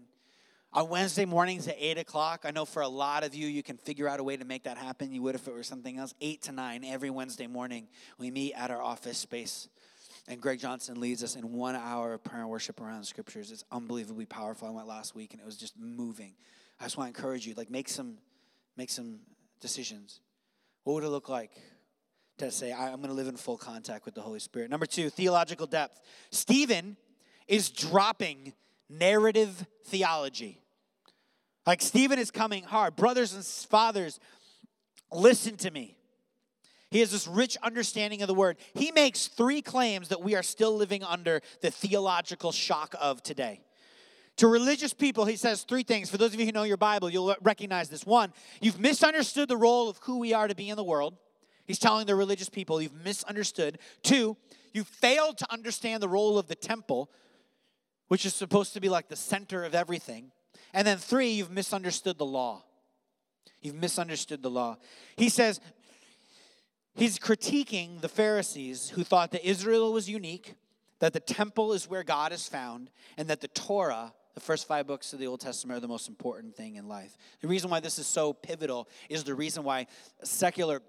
On 0.72 0.88
Wednesday 0.88 1.24
mornings 1.24 1.66
at 1.66 1.76
8 1.78 1.98
o'clock, 1.98 2.44
I 2.44 2.52
know 2.52 2.64
for 2.64 2.80
a 2.80 2.88
lot 2.88 3.24
of 3.24 3.34
you, 3.34 3.48
you 3.48 3.62
can 3.62 3.76
figure 3.76 4.08
out 4.08 4.20
a 4.20 4.22
way 4.22 4.36
to 4.36 4.44
make 4.44 4.64
that 4.64 4.78
happen. 4.78 5.12
You 5.12 5.20
would 5.22 5.34
if 5.34 5.48
it 5.48 5.52
were 5.52 5.62
something 5.62 5.98
else. 5.98 6.14
8 6.20 6.42
to 6.42 6.52
9 6.52 6.84
every 6.84 7.10
Wednesday 7.10 7.48
morning, 7.48 7.88
we 8.18 8.30
meet 8.30 8.54
at 8.54 8.70
our 8.70 8.80
office 8.80 9.18
space. 9.18 9.68
And 10.28 10.40
Greg 10.40 10.60
Johnson 10.60 11.00
leads 11.00 11.24
us 11.24 11.34
in 11.34 11.52
one 11.52 11.74
hour 11.74 12.12
of 12.12 12.22
prayer 12.22 12.42
and 12.42 12.50
worship 12.50 12.80
around 12.80 13.00
the 13.00 13.06
scriptures. 13.06 13.50
It's 13.50 13.64
unbelievably 13.72 14.26
powerful. 14.26 14.68
I 14.68 14.70
went 14.70 14.86
last 14.86 15.14
week 15.14 15.32
and 15.32 15.40
it 15.40 15.46
was 15.46 15.56
just 15.56 15.78
moving. 15.78 16.34
I 16.78 16.84
just 16.84 16.96
want 16.96 17.12
to 17.12 17.18
encourage 17.18 17.46
you, 17.46 17.54
like, 17.54 17.70
make 17.70 17.88
some 17.88 18.18
make 18.76 18.90
some 18.90 19.20
decisions. 19.60 20.20
What 20.84 20.94
would 20.94 21.04
it 21.04 21.08
look 21.08 21.28
like 21.28 21.50
to 22.38 22.50
say, 22.50 22.72
I'm 22.72 22.96
going 22.96 23.08
to 23.08 23.14
live 23.14 23.28
in 23.28 23.36
full 23.36 23.58
contact 23.58 24.06
with 24.06 24.14
the 24.14 24.22
Holy 24.22 24.38
Spirit? 24.38 24.70
Number 24.70 24.86
two, 24.86 25.10
theological 25.10 25.66
depth. 25.66 26.00
Stephen 26.30 26.96
is 27.46 27.68
dropping 27.68 28.54
narrative 28.88 29.66
theology. 29.84 30.60
Like 31.66 31.82
Stephen 31.82 32.18
is 32.18 32.30
coming 32.30 32.64
hard. 32.64 32.96
Brothers 32.96 33.34
and 33.34 33.44
fathers, 33.44 34.18
listen 35.12 35.56
to 35.58 35.70
me. 35.70 35.96
He 36.90 37.00
has 37.00 37.12
this 37.12 37.28
rich 37.28 37.56
understanding 37.62 38.20
of 38.22 38.28
the 38.28 38.34
word. 38.34 38.56
He 38.74 38.90
makes 38.90 39.28
three 39.28 39.62
claims 39.62 40.08
that 40.08 40.22
we 40.22 40.34
are 40.34 40.42
still 40.42 40.74
living 40.74 41.04
under 41.04 41.40
the 41.60 41.70
theological 41.70 42.50
shock 42.50 42.94
of 43.00 43.22
today. 43.22 43.60
To 44.36 44.48
religious 44.48 44.92
people, 44.92 45.24
he 45.24 45.36
says 45.36 45.62
three 45.62 45.82
things. 45.82 46.10
For 46.10 46.16
those 46.16 46.34
of 46.34 46.40
you 46.40 46.46
who 46.46 46.52
know 46.52 46.62
your 46.62 46.76
Bible, 46.76 47.10
you'll 47.10 47.36
recognize 47.42 47.88
this. 47.88 48.06
One, 48.06 48.32
you've 48.60 48.80
misunderstood 48.80 49.48
the 49.48 49.56
role 49.56 49.88
of 49.88 49.98
who 49.98 50.18
we 50.18 50.32
are 50.32 50.48
to 50.48 50.54
be 50.54 50.68
in 50.68 50.76
the 50.76 50.84
world. 50.84 51.16
He's 51.66 51.78
telling 51.78 52.06
the 52.06 52.16
religious 52.16 52.48
people, 52.48 52.82
you've 52.82 53.04
misunderstood. 53.04 53.78
Two, 54.02 54.36
you 54.72 54.82
failed 54.82 55.38
to 55.38 55.52
understand 55.52 56.02
the 56.02 56.08
role 56.08 56.38
of 56.38 56.48
the 56.48 56.54
temple, 56.54 57.10
which 58.08 58.24
is 58.24 58.34
supposed 58.34 58.72
to 58.72 58.80
be 58.80 58.88
like 58.88 59.08
the 59.08 59.16
center 59.16 59.62
of 59.62 59.74
everything. 59.74 60.32
And 60.72 60.86
then 60.86 60.98
three, 60.98 61.30
you've 61.30 61.50
misunderstood 61.50 62.18
the 62.18 62.26
law. 62.26 62.64
You've 63.60 63.76
misunderstood 63.76 64.42
the 64.42 64.50
law. 64.50 64.78
He 65.16 65.28
says, 65.28 65.60
he's 66.94 67.18
critiquing 67.18 68.00
the 68.00 68.08
Pharisees 68.08 68.90
who 68.90 69.04
thought 69.04 69.30
that 69.32 69.46
Israel 69.46 69.92
was 69.92 70.08
unique, 70.08 70.54
that 70.98 71.12
the 71.12 71.20
temple 71.20 71.72
is 71.72 71.88
where 71.88 72.02
God 72.04 72.32
is 72.32 72.48
found, 72.48 72.90
and 73.16 73.28
that 73.28 73.40
the 73.40 73.48
Torah 73.48 74.12
the 74.34 74.40
first 74.40 74.68
five 74.68 74.86
books 74.86 75.12
of 75.12 75.18
the 75.18 75.26
Old 75.26 75.40
Testament 75.40 75.76
are 75.76 75.80
the 75.80 75.88
most 75.88 76.08
important 76.08 76.54
thing 76.54 76.76
in 76.76 76.88
life. 76.88 77.16
The 77.40 77.48
reason 77.48 77.68
why 77.68 77.80
this 77.80 77.98
is 77.98 78.06
so 78.06 78.32
pivotal 78.32 78.88
is 79.08 79.24
the 79.24 79.34
reason 79.34 79.64
why 79.64 79.86
secular 80.22 80.82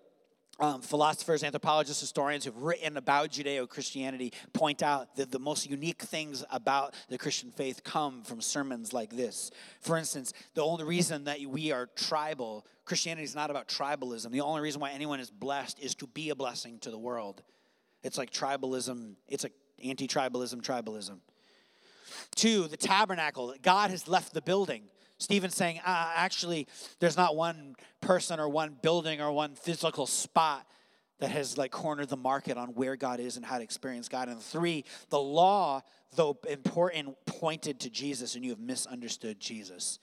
um, 0.59 0.81
philosophers, 0.81 1.43
anthropologists, 1.43 2.01
historians 2.01 2.45
who've 2.45 2.57
written 2.61 2.97
about 2.97 3.31
Judeo 3.31 3.67
Christianity 3.67 4.31
point 4.53 4.83
out 4.83 5.15
that 5.15 5.31
the 5.31 5.39
most 5.39 5.67
unique 5.67 6.01
things 6.03 6.43
about 6.51 6.93
the 7.09 7.17
Christian 7.17 7.51
faith 7.51 7.83
come 7.83 8.21
from 8.23 8.41
sermons 8.41 8.93
like 8.93 9.09
this. 9.09 9.49
For 9.79 9.97
instance, 9.97 10.33
the 10.53 10.63
only 10.63 10.83
reason 10.83 11.23
that 11.23 11.39
we 11.41 11.71
are 11.71 11.87
tribal, 11.95 12.67
Christianity 12.91 13.23
is 13.23 13.35
not 13.35 13.49
about 13.49 13.69
tribalism. 13.69 14.31
The 14.31 14.41
only 14.41 14.59
reason 14.59 14.81
why 14.81 14.91
anyone 14.91 15.21
is 15.21 15.31
blessed 15.31 15.79
is 15.79 15.95
to 15.95 16.07
be 16.07 16.29
a 16.29 16.35
blessing 16.35 16.77
to 16.79 16.91
the 16.91 16.97
world. 16.97 17.41
It's 18.03 18.17
like 18.17 18.31
tribalism, 18.31 19.13
it's 19.29 19.43
like 19.43 19.53
anti 19.81 20.09
tribalism, 20.09 20.61
tribalism. 20.61 21.19
Two, 22.35 22.67
the 22.67 22.75
tabernacle. 22.75 23.55
God 23.61 23.91
has 23.91 24.09
left 24.09 24.33
the 24.33 24.41
building. 24.41 24.89
Stephen's 25.19 25.55
saying, 25.55 25.79
uh, 25.85 26.11
actually, 26.17 26.67
there's 26.99 27.15
not 27.15 27.37
one 27.37 27.77
person 28.01 28.41
or 28.41 28.49
one 28.49 28.75
building 28.81 29.21
or 29.21 29.31
one 29.31 29.55
physical 29.55 30.05
spot 30.05 30.67
that 31.19 31.31
has 31.31 31.57
like 31.57 31.71
cornered 31.71 32.09
the 32.09 32.17
market 32.17 32.57
on 32.57 32.73
where 32.73 32.97
God 32.97 33.21
is 33.21 33.37
and 33.37 33.45
how 33.45 33.57
to 33.57 33.63
experience 33.63 34.09
God. 34.09 34.27
And 34.27 34.41
three, 34.41 34.83
the 35.07 35.17
law, 35.17 35.79
though 36.17 36.37
important, 36.49 37.15
pointed 37.25 37.79
to 37.79 37.89
Jesus, 37.89 38.35
and 38.35 38.43
you 38.43 38.49
have 38.49 38.59
misunderstood 38.59 39.39
Jesus. 39.39 39.99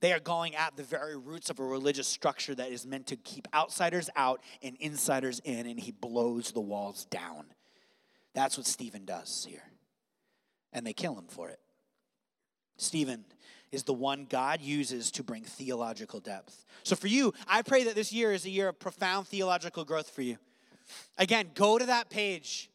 They 0.00 0.12
are 0.12 0.20
going 0.20 0.54
at 0.54 0.76
the 0.76 0.82
very 0.82 1.16
roots 1.16 1.50
of 1.50 1.58
a 1.58 1.64
religious 1.64 2.08
structure 2.08 2.54
that 2.54 2.70
is 2.72 2.86
meant 2.86 3.06
to 3.08 3.16
keep 3.16 3.46
outsiders 3.54 4.08
out 4.16 4.42
and 4.62 4.76
insiders 4.80 5.40
in, 5.44 5.66
and 5.66 5.78
he 5.78 5.92
blows 5.92 6.52
the 6.52 6.60
walls 6.60 7.04
down. 7.04 7.46
That's 8.34 8.56
what 8.56 8.66
Stephen 8.66 9.04
does 9.04 9.46
here 9.48 9.62
and 10.72 10.86
they 10.86 10.92
kill 10.92 11.16
him 11.16 11.26
for 11.28 11.48
it. 11.48 11.60
Stephen 12.76 13.24
is 13.72 13.84
the 13.84 13.92
one 13.92 14.26
God 14.28 14.60
uses 14.60 15.10
to 15.12 15.22
bring 15.22 15.44
theological 15.44 16.20
depth. 16.20 16.64
So 16.82 16.96
for 16.96 17.06
you, 17.06 17.34
I 17.46 17.62
pray 17.62 17.84
that 17.84 17.94
this 17.94 18.12
year 18.12 18.32
is 18.32 18.44
a 18.44 18.50
year 18.50 18.68
of 18.68 18.78
profound 18.78 19.28
theological 19.28 19.84
growth 19.84 20.10
for 20.10 20.22
you. 20.22 20.38
Again, 21.18 21.50
go 21.54 21.78
to 21.78 21.86
that 21.86 22.10
page, 22.10 22.70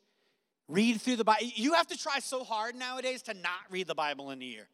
read 0.67 1.01
through 1.01 1.17
the 1.17 1.25
Bible. 1.25 1.47
You 1.55 1.73
have 1.73 1.87
to 1.87 1.97
try 1.97 2.19
so 2.19 2.43
hard 2.43 2.75
nowadays 2.75 3.21
to 3.23 3.33
not 3.33 3.59
read 3.69 3.87
the 3.87 3.95
Bible 3.95 4.31
in 4.31 4.41
a 4.41 4.45
year. 4.45 4.67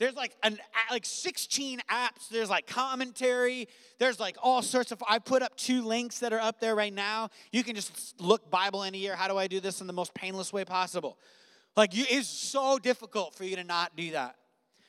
There's 0.00 0.14
like 0.14 0.34
an 0.42 0.58
like 0.90 1.04
16 1.04 1.80
apps. 1.90 2.30
There's 2.30 2.48
like 2.48 2.66
commentary. 2.66 3.68
There's 3.98 4.18
like 4.18 4.36
all 4.42 4.62
sorts 4.62 4.92
of. 4.92 5.02
I 5.06 5.18
put 5.18 5.42
up 5.42 5.56
two 5.58 5.82
links 5.82 6.20
that 6.20 6.32
are 6.32 6.40
up 6.40 6.58
there 6.58 6.74
right 6.74 6.92
now. 6.92 7.28
You 7.52 7.62
can 7.62 7.76
just 7.76 8.18
look 8.18 8.50
Bible 8.50 8.82
in 8.84 8.94
a 8.94 8.98
year. 8.98 9.14
How 9.14 9.28
do 9.28 9.36
I 9.36 9.46
do 9.46 9.60
this 9.60 9.82
in 9.82 9.86
the 9.86 9.92
most 9.92 10.14
painless 10.14 10.54
way 10.54 10.64
possible? 10.64 11.18
Like 11.76 11.94
you, 11.94 12.06
it's 12.08 12.26
so 12.26 12.78
difficult 12.78 13.34
for 13.34 13.44
you 13.44 13.56
to 13.56 13.64
not 13.64 13.94
do 13.94 14.12
that. 14.12 14.36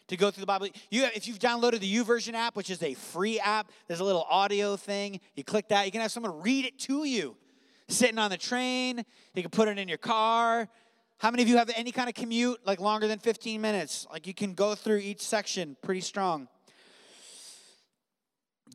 To 0.07 0.17
go 0.17 0.31
through 0.31 0.41
the 0.41 0.47
Bible. 0.47 0.69
You, 0.89 1.05
if 1.13 1.27
you've 1.27 1.39
downloaded 1.39 1.81
the 1.81 1.93
YouVersion 1.93 2.33
app, 2.33 2.55
which 2.55 2.69
is 2.69 2.81
a 2.81 2.93
free 2.93 3.37
app, 3.39 3.69
there's 3.87 3.99
a 3.99 4.05
little 4.05 4.25
audio 4.29 4.77
thing. 4.77 5.19
You 5.35 5.43
click 5.43 5.67
that, 5.69 5.85
you 5.85 5.91
can 5.91 6.01
have 6.01 6.11
someone 6.11 6.41
read 6.41 6.65
it 6.65 6.79
to 6.79 7.03
you. 7.05 7.35
Sitting 7.87 8.17
on 8.17 8.29
the 8.29 8.37
train, 8.37 9.05
you 9.35 9.41
can 9.41 9.51
put 9.51 9.67
it 9.67 9.77
in 9.77 9.87
your 9.87 9.97
car. 9.97 10.69
How 11.21 11.29
many 11.29 11.43
of 11.43 11.49
you 11.49 11.57
have 11.57 11.69
any 11.75 11.91
kind 11.91 12.09
of 12.09 12.15
commute 12.15 12.65
like 12.65 12.79
longer 12.79 13.07
than 13.07 13.19
15 13.19 13.61
minutes? 13.61 14.07
Like 14.11 14.25
you 14.25 14.33
can 14.33 14.55
go 14.55 14.73
through 14.73 14.97
each 14.97 15.21
section 15.21 15.77
pretty 15.83 16.01
strong. 16.01 16.47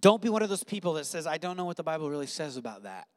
Don't 0.00 0.22
be 0.22 0.28
one 0.28 0.42
of 0.42 0.48
those 0.48 0.62
people 0.62 0.92
that 0.92 1.06
says, 1.06 1.26
I 1.26 1.38
don't 1.38 1.56
know 1.56 1.64
what 1.64 1.76
the 1.76 1.82
Bible 1.82 2.08
really 2.08 2.28
says 2.28 2.56
about 2.56 2.84
that. 2.84 3.08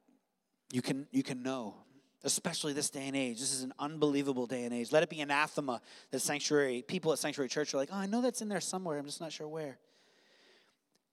You 0.72 0.82
can 0.82 1.06
you 1.12 1.22
can 1.22 1.44
know 1.44 1.76
especially 2.24 2.72
this 2.72 2.90
day 2.90 3.06
and 3.06 3.16
age. 3.16 3.38
This 3.38 3.52
is 3.52 3.62
an 3.62 3.72
unbelievable 3.78 4.46
day 4.46 4.64
and 4.64 4.74
age. 4.74 4.90
Let 4.90 5.04
it 5.04 5.08
be 5.08 5.20
anathema 5.20 5.80
that 6.10 6.18
sanctuary 6.18 6.82
people 6.82 7.12
at 7.12 7.20
Sanctuary 7.20 7.48
Church 7.48 7.72
are 7.72 7.76
like, 7.76 7.90
oh, 7.92 7.98
I 7.98 8.06
know 8.06 8.20
that's 8.22 8.42
in 8.42 8.48
there 8.48 8.60
somewhere. 8.60 8.98
I'm 8.98 9.06
just 9.06 9.20
not 9.20 9.30
sure 9.30 9.46
where. 9.46 9.78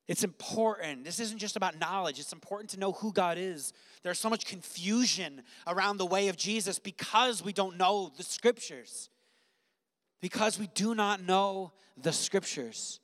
It's 0.08 0.24
important. 0.24 1.04
This 1.04 1.20
isn't 1.20 1.38
just 1.38 1.58
about 1.58 1.78
knowledge. 1.80 2.18
It's 2.20 2.32
important 2.32 2.70
to 2.72 2.80
know 2.80 2.94
who 2.94 3.12
God 3.12 3.38
is. 3.38 3.74
There's 4.04 4.20
so 4.20 4.30
much 4.30 4.46
confusion 4.46 5.42
around 5.66 5.98
the 5.98 6.06
way 6.06 6.30
of 6.30 6.38
Jesus 6.38 6.80
because 6.80 7.44
we 7.44 7.52
don't 7.52 7.78
know 7.78 8.12
the 8.16 8.24
scriptures. 8.24 9.10
Because 10.22 10.58
we 10.58 10.68
do 10.68 10.96
not 10.96 11.22
know 11.22 11.74
the 12.02 12.14
scriptures. 12.14 13.02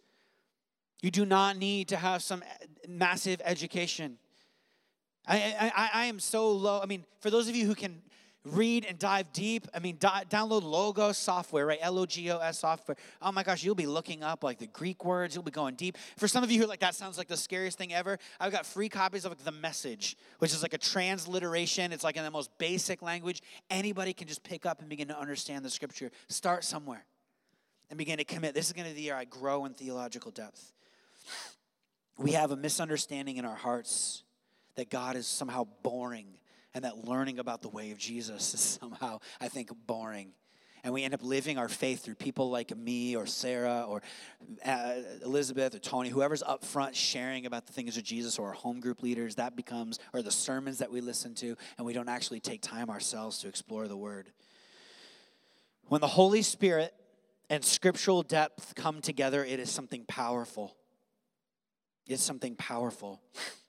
You 1.01 1.11
do 1.11 1.25
not 1.25 1.57
need 1.57 1.89
to 1.89 1.97
have 1.97 2.23
some 2.23 2.41
massive 2.87 3.41
education. 3.43 4.17
I, 5.27 5.71
I, 5.75 5.89
I 5.93 6.05
am 6.05 6.19
so 6.19 6.51
low. 6.51 6.79
I 6.81 6.85
mean, 6.85 7.03
for 7.19 7.29
those 7.29 7.49
of 7.49 7.55
you 7.55 7.65
who 7.65 7.75
can 7.75 8.01
read 8.45 8.85
and 8.85 8.99
dive 8.99 9.31
deep. 9.31 9.67
I 9.73 9.79
mean, 9.79 9.97
download 9.97 10.63
Logos 10.63 11.17
software, 11.17 11.65
right? 11.65 11.79
L 11.81 11.97
O 11.99 12.05
G 12.05 12.29
O 12.31 12.39
S 12.39 12.59
software. 12.59 12.97
Oh 13.21 13.31
my 13.31 13.43
gosh, 13.43 13.63
you'll 13.63 13.75
be 13.75 13.85
looking 13.85 14.23
up 14.23 14.43
like 14.43 14.57
the 14.57 14.67
Greek 14.67 15.05
words. 15.05 15.33
You'll 15.33 15.43
be 15.43 15.51
going 15.51 15.75
deep. 15.75 15.97
For 16.17 16.27
some 16.27 16.43
of 16.43 16.51
you 16.51 16.61
who 16.61 16.67
like, 16.67 16.81
that 16.81 16.95
sounds 16.95 17.17
like 17.17 17.27
the 17.27 17.37
scariest 17.37 17.77
thing 17.77 17.93
ever, 17.93 18.19
I've 18.39 18.51
got 18.51 18.65
free 18.65 18.89
copies 18.89 19.25
of 19.25 19.31
like, 19.31 19.43
The 19.43 19.51
Message, 19.51 20.17
which 20.39 20.51
is 20.51 20.61
like 20.61 20.73
a 20.73 20.77
transliteration. 20.77 21.93
It's 21.93 22.03
like 22.03 22.17
in 22.17 22.23
the 22.23 22.31
most 22.31 22.49
basic 22.57 23.01
language. 23.01 23.41
Anybody 23.69 24.13
can 24.13 24.27
just 24.27 24.43
pick 24.43 24.65
up 24.65 24.81
and 24.81 24.89
begin 24.89 25.07
to 25.07 25.17
understand 25.17 25.63
the 25.63 25.69
scripture. 25.69 26.11
Start 26.27 26.63
somewhere 26.63 27.05
and 27.89 27.97
begin 27.97 28.17
to 28.17 28.25
commit. 28.25 28.53
This 28.55 28.67
is 28.67 28.73
going 28.73 28.87
to 28.87 28.93
be 28.93 28.95
the 28.95 29.03
year 29.03 29.15
I 29.15 29.25
grow 29.25 29.65
in 29.65 29.73
theological 29.73 30.31
depth. 30.31 30.73
We 32.17 32.33
have 32.33 32.51
a 32.51 32.55
misunderstanding 32.55 33.37
in 33.37 33.45
our 33.45 33.55
hearts 33.55 34.23
that 34.75 34.89
God 34.89 35.15
is 35.15 35.27
somehow 35.27 35.67
boring 35.81 36.37
and 36.73 36.83
that 36.83 37.05
learning 37.05 37.39
about 37.39 37.61
the 37.61 37.69
way 37.69 37.91
of 37.91 37.97
Jesus 37.97 38.53
is 38.53 38.59
somehow, 38.81 39.19
I 39.39 39.47
think, 39.47 39.71
boring. 39.85 40.33
And 40.85 40.93
we 40.93 41.03
end 41.03 41.13
up 41.13 41.23
living 41.23 41.57
our 41.57 41.69
faith 41.69 42.03
through 42.03 42.15
people 42.15 42.49
like 42.49 42.75
me 42.75 43.15
or 43.15 43.25
Sarah 43.25 43.85
or 43.87 44.01
uh, 44.65 44.95
Elizabeth 45.23 45.73
or 45.73 45.79
Tony, 45.79 46.09
whoever's 46.09 46.43
up 46.43 46.65
front 46.65 46.93
sharing 46.93 47.45
about 47.45 47.67
the 47.67 47.71
things 47.71 47.95
of 47.95 48.03
Jesus 48.03 48.37
or 48.37 48.49
our 48.49 48.53
home 48.53 48.81
group 48.81 49.01
leaders. 49.01 49.35
That 49.35 49.55
becomes, 49.55 49.99
or 50.13 50.21
the 50.21 50.31
sermons 50.31 50.79
that 50.79 50.91
we 50.91 50.99
listen 50.99 51.35
to, 51.35 51.55
and 51.77 51.87
we 51.87 51.93
don't 51.93 52.09
actually 52.09 52.41
take 52.41 52.61
time 52.61 52.89
ourselves 52.89 53.39
to 53.39 53.47
explore 53.47 53.87
the 53.87 53.95
Word. 53.95 54.31
When 55.87 56.01
the 56.01 56.07
Holy 56.07 56.41
Spirit 56.41 56.93
and 57.49 57.63
scriptural 57.63 58.21
depth 58.21 58.75
come 58.75 58.99
together, 58.99 59.45
it 59.45 59.61
is 59.61 59.71
something 59.71 60.03
powerful. 60.05 60.75
It's 62.07 62.23
something 62.23 62.57
powerful. 62.57 63.21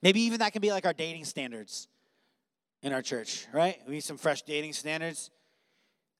Maybe 0.03 0.23
even 0.23 0.41
that 0.41 0.53
can 0.53 0.63
be 0.63 0.73
like 0.73 0.85
our 0.85 0.93
dating 0.93 1.27
standards 1.27 1.87
in 2.85 2.93
our 2.93 3.03
church, 3.03 3.47
right? 3.53 3.79
We 3.89 3.95
need 3.95 4.05
some 4.05 4.19
fresh 4.19 4.43
dating 4.43 4.75
standards. 4.75 5.31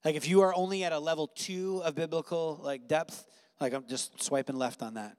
Like 0.03 0.15
if 0.15 0.27
you 0.27 0.41
are 0.41 0.53
only 0.53 0.83
at 0.83 0.91
a 0.91 0.99
level 0.99 1.27
two 1.27 1.81
of 1.85 1.95
biblical 1.95 2.59
like 2.61 2.87
depth, 2.87 3.25
like 3.61 3.73
I'm 3.73 3.87
just 3.87 4.21
swiping 4.21 4.57
left 4.57 4.81
on 4.81 4.95
that, 4.95 5.15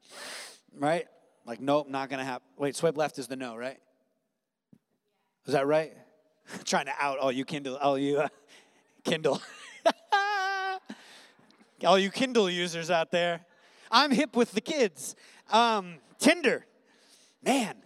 right? 0.77 1.07
Like 1.47 1.61
nope, 1.61 1.89
not 1.89 2.11
gonna 2.11 2.25
happen. 2.25 2.47
Wait, 2.59 2.75
swipe 2.75 2.97
left 2.97 3.19
is 3.19 3.29
the 3.29 3.37
no, 3.37 3.57
right? 3.57 3.79
Is 5.47 5.55
that 5.55 5.67
right? 5.67 5.93
trying 6.65 6.87
to 6.87 6.93
out 6.99 7.19
all 7.19 7.31
you 7.31 7.45
Kindle, 7.45 7.77
all 7.77 7.97
you 7.97 8.19
uh, 8.19 8.29
Kindle, 9.05 9.41
all 11.85 11.99
you 11.99 12.11
Kindle 12.11 12.51
users 12.51 12.91
out 12.91 13.13
there. 13.13 13.41
I'm 13.89 14.11
hip 14.11 14.35
with 14.35 14.51
the 14.51 14.61
kids. 14.61 15.15
Um, 15.53 15.99
Tinder, 16.19 16.67
man, 17.41 17.77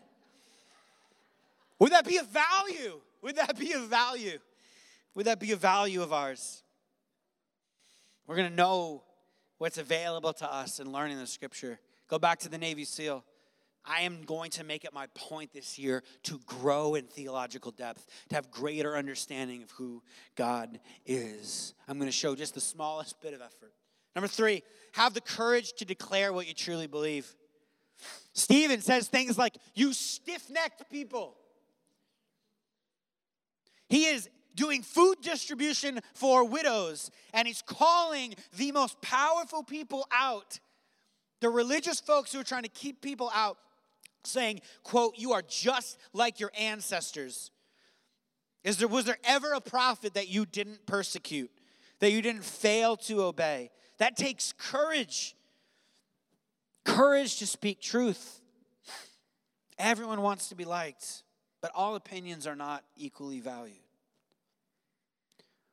would 1.78 1.92
that 1.92 2.06
be 2.06 2.16
a 2.16 2.22
value? 2.22 3.02
Would 3.22 3.36
that 3.36 3.58
be 3.58 3.72
a 3.72 3.78
value? 3.80 4.38
Would 5.14 5.26
that 5.26 5.40
be 5.40 5.52
a 5.52 5.56
value 5.56 6.02
of 6.02 6.12
ours? 6.12 6.62
We're 8.26 8.36
going 8.36 8.50
to 8.50 8.56
know 8.56 9.02
what's 9.58 9.78
available 9.78 10.32
to 10.34 10.52
us 10.52 10.80
in 10.80 10.92
learning 10.92 11.18
the 11.18 11.26
scripture. 11.26 11.80
Go 12.08 12.18
back 12.18 12.38
to 12.40 12.48
the 12.48 12.58
Navy 12.58 12.84
SEAL. 12.84 13.24
I 13.84 14.02
am 14.02 14.22
going 14.22 14.50
to 14.52 14.64
make 14.64 14.84
it 14.84 14.92
my 14.92 15.06
point 15.14 15.52
this 15.52 15.78
year 15.78 16.02
to 16.24 16.38
grow 16.46 16.94
in 16.94 17.06
theological 17.06 17.70
depth, 17.72 18.06
to 18.28 18.34
have 18.34 18.50
greater 18.50 18.96
understanding 18.96 19.62
of 19.62 19.70
who 19.72 20.02
God 20.36 20.78
is. 21.06 21.74
I'm 21.88 21.98
going 21.98 22.08
to 22.08 22.16
show 22.16 22.34
just 22.34 22.54
the 22.54 22.60
smallest 22.60 23.20
bit 23.20 23.34
of 23.34 23.40
effort. 23.40 23.72
Number 24.14 24.28
three, 24.28 24.62
have 24.92 25.14
the 25.14 25.20
courage 25.20 25.72
to 25.74 25.84
declare 25.84 26.32
what 26.32 26.46
you 26.46 26.54
truly 26.54 26.86
believe. 26.86 27.34
Stephen 28.32 28.80
says 28.80 29.08
things 29.08 29.38
like, 29.38 29.56
You 29.74 29.92
stiff 29.92 30.50
necked 30.50 30.90
people. 30.90 31.36
He 33.90 34.06
is 34.06 34.30
doing 34.54 34.82
food 34.82 35.16
distribution 35.20 36.00
for 36.14 36.44
widows, 36.44 37.10
and 37.34 37.46
he's 37.46 37.60
calling 37.60 38.34
the 38.56 38.72
most 38.72 39.00
powerful 39.02 39.62
people 39.62 40.06
out. 40.12 40.58
The 41.40 41.50
religious 41.50 42.00
folks 42.00 42.32
who 42.32 42.40
are 42.40 42.44
trying 42.44 42.62
to 42.62 42.68
keep 42.68 43.02
people 43.02 43.30
out, 43.34 43.58
saying, 44.22 44.60
quote, 44.82 45.14
you 45.16 45.32
are 45.32 45.42
just 45.42 45.98
like 46.12 46.40
your 46.40 46.52
ancestors. 46.58 47.50
Is 48.62 48.76
there, 48.76 48.88
was 48.88 49.06
there 49.06 49.18
ever 49.24 49.52
a 49.52 49.60
prophet 49.60 50.14
that 50.14 50.28
you 50.28 50.46
didn't 50.46 50.86
persecute, 50.86 51.50
that 51.98 52.12
you 52.12 52.22
didn't 52.22 52.44
fail 52.44 52.96
to 52.96 53.22
obey? 53.22 53.70
That 53.98 54.16
takes 54.16 54.52
courage. 54.52 55.34
Courage 56.84 57.38
to 57.38 57.46
speak 57.46 57.80
truth. 57.80 58.40
Everyone 59.78 60.20
wants 60.20 60.50
to 60.50 60.54
be 60.54 60.66
liked. 60.66 61.22
But 61.60 61.72
all 61.74 61.94
opinions 61.94 62.46
are 62.46 62.56
not 62.56 62.84
equally 62.96 63.40
valued. 63.40 63.76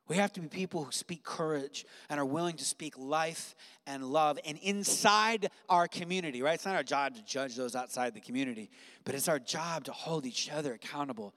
We 0.08 0.16
have 0.16 0.32
to 0.32 0.40
be 0.40 0.48
people 0.48 0.84
who 0.84 0.92
speak 0.92 1.22
courage 1.22 1.84
and 2.08 2.18
are 2.18 2.24
willing 2.24 2.56
to 2.56 2.64
speak 2.64 2.98
life 2.98 3.54
and 3.86 4.02
love 4.02 4.38
and 4.46 4.58
inside 4.62 5.50
our 5.68 5.86
community, 5.86 6.40
right? 6.40 6.54
It's 6.54 6.64
not 6.64 6.76
our 6.76 6.82
job 6.82 7.14
to 7.16 7.24
judge 7.24 7.56
those 7.56 7.76
outside 7.76 8.14
the 8.14 8.20
community, 8.20 8.70
but 9.04 9.14
it's 9.14 9.28
our 9.28 9.38
job 9.38 9.84
to 9.84 9.92
hold 9.92 10.24
each 10.24 10.50
other 10.50 10.72
accountable. 10.72 11.34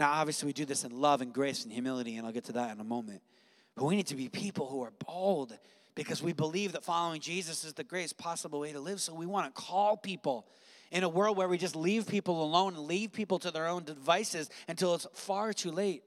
Now, 0.00 0.12
obviously, 0.12 0.48
we 0.48 0.52
do 0.52 0.64
this 0.64 0.84
in 0.84 0.90
love 0.90 1.20
and 1.20 1.32
grace 1.32 1.62
and 1.64 1.72
humility, 1.72 2.16
and 2.16 2.26
I'll 2.26 2.32
get 2.32 2.44
to 2.46 2.52
that 2.52 2.72
in 2.72 2.80
a 2.80 2.84
moment. 2.84 3.22
But 3.76 3.84
we 3.84 3.94
need 3.94 4.08
to 4.08 4.16
be 4.16 4.28
people 4.28 4.66
who 4.66 4.82
are 4.82 4.92
bold 5.06 5.56
because 5.94 6.20
we 6.20 6.32
believe 6.32 6.72
that 6.72 6.84
following 6.84 7.20
Jesus 7.20 7.64
is 7.64 7.74
the 7.74 7.84
greatest 7.84 8.18
possible 8.18 8.60
way 8.60 8.72
to 8.72 8.80
live. 8.80 9.00
So 9.00 9.14
we 9.14 9.26
want 9.26 9.54
to 9.54 9.60
call 9.60 9.96
people 9.96 10.46
in 10.90 11.04
a 11.04 11.08
world 11.08 11.36
where 11.36 11.48
we 11.48 11.58
just 11.58 11.76
leave 11.76 12.06
people 12.06 12.42
alone 12.42 12.74
and 12.74 12.84
leave 12.84 13.12
people 13.12 13.38
to 13.40 13.50
their 13.50 13.66
own 13.66 13.84
devices 13.84 14.50
until 14.68 14.94
it's 14.94 15.06
far 15.12 15.52
too 15.52 15.70
late. 15.70 16.02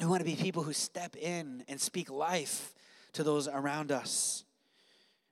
We 0.00 0.06
want 0.06 0.20
to 0.20 0.24
be 0.24 0.36
people 0.36 0.62
who 0.62 0.72
step 0.72 1.16
in 1.16 1.64
and 1.68 1.80
speak 1.80 2.10
life 2.10 2.74
to 3.12 3.22
those 3.22 3.48
around 3.48 3.92
us. 3.92 4.44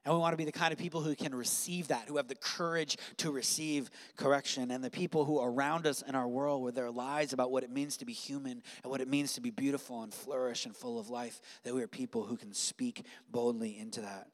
And 0.03 0.13
we 0.15 0.19
want 0.19 0.33
to 0.33 0.37
be 0.37 0.45
the 0.45 0.51
kind 0.51 0.73
of 0.73 0.79
people 0.79 1.01
who 1.01 1.13
can 1.13 1.35
receive 1.35 1.89
that, 1.89 2.05
who 2.07 2.17
have 2.17 2.27
the 2.27 2.35
courage 2.35 2.97
to 3.17 3.31
receive 3.31 3.91
correction, 4.17 4.71
and 4.71 4.83
the 4.83 4.89
people 4.89 5.25
who 5.25 5.37
are 5.37 5.51
around 5.51 5.85
us 5.85 6.01
in 6.01 6.15
our 6.15 6.27
world 6.27 6.63
with 6.63 6.73
their 6.73 6.89
lies 6.89 7.33
about 7.33 7.51
what 7.51 7.63
it 7.63 7.69
means 7.69 7.97
to 7.97 8.05
be 8.05 8.13
human 8.13 8.63
and 8.83 8.89
what 8.89 8.99
it 8.99 9.07
means 9.07 9.33
to 9.33 9.41
be 9.41 9.51
beautiful 9.51 10.01
and 10.01 10.11
flourish 10.11 10.65
and 10.65 10.75
full 10.75 10.99
of 10.99 11.09
life, 11.09 11.39
that 11.63 11.75
we 11.75 11.83
are 11.83 11.87
people 11.87 12.25
who 12.25 12.35
can 12.35 12.51
speak 12.51 13.05
boldly 13.29 13.77
into 13.77 14.01
that. 14.01 14.27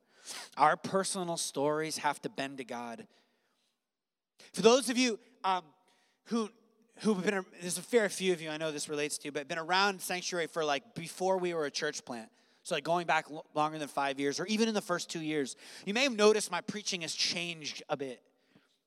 Our 0.55 0.77
personal 0.77 1.35
stories 1.35 1.97
have 1.97 2.21
to 2.21 2.29
bend 2.29 2.59
to 2.59 2.63
God 2.63 3.05
for 4.53 4.61
those 4.61 4.89
of 4.89 4.97
you 4.97 5.19
um, 5.43 5.63
who 6.25 6.49
who've 6.99 7.23
been 7.23 7.45
there's 7.61 7.77
a 7.77 7.81
fair 7.81 8.09
few 8.09 8.33
of 8.33 8.41
you 8.41 8.49
I 8.49 8.57
know 8.57 8.71
this 8.71 8.89
relates 8.89 9.17
to, 9.19 9.31
but 9.31 9.47
been 9.47 9.59
around 9.59 10.01
sanctuary 10.01 10.47
for 10.47 10.63
like 10.63 10.95
before 10.95 11.37
we 11.37 11.53
were 11.53 11.65
a 11.65 11.71
church 11.71 12.03
plant. 12.05 12.29
So 12.63 12.75
like 12.75 12.83
going 12.83 13.07
back 13.07 13.27
longer 13.53 13.79
than 13.79 13.87
five 13.87 14.19
years, 14.19 14.41
or 14.41 14.45
even 14.47 14.67
in 14.67 14.73
the 14.73 14.81
first 14.81 15.09
two 15.09 15.21
years, 15.21 15.55
you 15.85 15.93
may 15.93 16.03
have 16.03 16.15
noticed 16.15 16.51
my 16.51 16.59
preaching 16.59 16.99
has 17.01 17.13
changed 17.13 17.81
a 17.87 17.95
bit, 17.95 18.21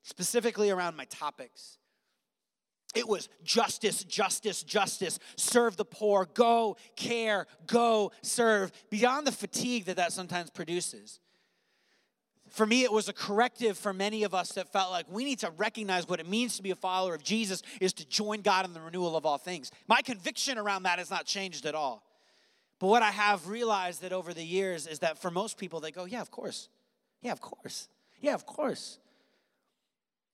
specifically 0.03 0.69
around 0.69 0.95
my 0.95 1.05
topics. 1.05 1.79
It 2.93 3.07
was 3.07 3.27
justice, 3.43 4.03
justice, 4.03 4.61
justice, 4.61 5.17
serve 5.35 5.77
the 5.77 5.85
poor, 5.85 6.27
go, 6.33 6.77
care, 6.95 7.47
go, 7.65 8.11
serve, 8.21 8.71
beyond 8.89 9.25
the 9.25 9.31
fatigue 9.31 9.85
that 9.85 9.95
that 9.95 10.11
sometimes 10.11 10.49
produces 10.51 11.19
for 12.51 12.65
me, 12.65 12.83
it 12.83 12.91
was 12.91 13.07
a 13.07 13.13
corrective 13.13 13.77
for 13.77 13.93
many 13.93 14.23
of 14.23 14.33
us 14.33 14.51
that 14.53 14.71
felt 14.71 14.91
like 14.91 15.05
we 15.09 15.23
need 15.23 15.39
to 15.39 15.49
recognize 15.51 16.07
what 16.07 16.19
it 16.19 16.27
means 16.27 16.57
to 16.57 16.63
be 16.63 16.71
a 16.71 16.75
follower 16.75 17.15
of 17.15 17.23
Jesus 17.23 17.63
is 17.79 17.93
to 17.93 18.05
join 18.07 18.41
God 18.41 18.65
in 18.65 18.73
the 18.73 18.81
renewal 18.81 19.15
of 19.15 19.25
all 19.25 19.37
things. 19.37 19.71
My 19.87 20.01
conviction 20.01 20.57
around 20.57 20.83
that 20.83 20.99
has 20.99 21.09
not 21.09 21.25
changed 21.25 21.65
at 21.65 21.75
all. 21.75 22.03
But 22.79 22.87
what 22.87 23.03
I 23.03 23.11
have 23.11 23.47
realized 23.47 24.01
that 24.01 24.11
over 24.11 24.33
the 24.33 24.43
years 24.43 24.85
is 24.85 24.99
that 24.99 25.17
for 25.17 25.31
most 25.31 25.57
people, 25.57 25.79
they 25.79 25.91
go, 25.91 26.05
Yeah, 26.05 26.21
of 26.21 26.29
course. 26.29 26.67
Yeah, 27.21 27.31
of 27.31 27.39
course. 27.39 27.87
Yeah, 28.19 28.33
of 28.33 28.45
course. 28.45 28.99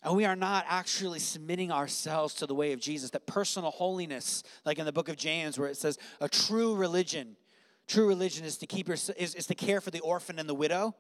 And 0.02 0.16
we 0.16 0.26
are 0.26 0.36
not 0.36 0.66
actually 0.68 1.20
submitting 1.20 1.72
ourselves 1.72 2.34
to 2.36 2.48
the 2.48 2.56
way 2.56 2.72
of 2.72 2.80
Jesus, 2.80 3.10
that 3.12 3.28
personal 3.28 3.72
holiness, 3.72 4.44
like 4.66 4.80
in 4.80 4.86
the 4.86 4.92
book 4.92 5.10
of 5.10 5.18
James, 5.18 5.60
where 5.60 5.68
it 5.68 5.78
says, 5.78 5.98
a 6.22 6.30
true 6.30 6.76
religion. 6.76 7.36
True 7.88 8.08
religion 8.08 8.46
is 8.46 8.58
to 8.58 8.68
keep 8.68 8.88
your, 8.88 8.96
is, 8.96 9.36
is 9.36 9.48
to 9.48 9.56
care 9.56 9.82
for 9.82 9.92
the 9.92 10.00
orphan 10.00 10.40
and 10.40 10.48
the 10.48 10.54
widow 10.54 10.96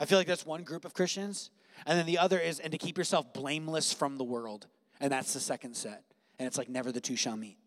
I 0.00 0.06
feel 0.06 0.18
like 0.18 0.26
that's 0.26 0.46
one 0.46 0.64
group 0.64 0.84
of 0.86 0.94
Christians. 0.94 1.50
And 1.86 1.98
then 1.98 2.06
the 2.06 2.18
other 2.18 2.38
is, 2.38 2.58
and 2.58 2.72
to 2.72 2.78
keep 2.78 2.98
yourself 2.98 3.32
blameless 3.32 3.92
from 3.92 4.16
the 4.16 4.24
world. 4.24 4.66
And 4.98 5.12
that's 5.12 5.34
the 5.34 5.40
second 5.40 5.76
set. 5.76 6.02
And 6.38 6.46
it's 6.46 6.58
like 6.58 6.68
never 6.68 6.90
the 6.90 7.00
two 7.00 7.16
shall 7.16 7.36
meet. 7.36 7.58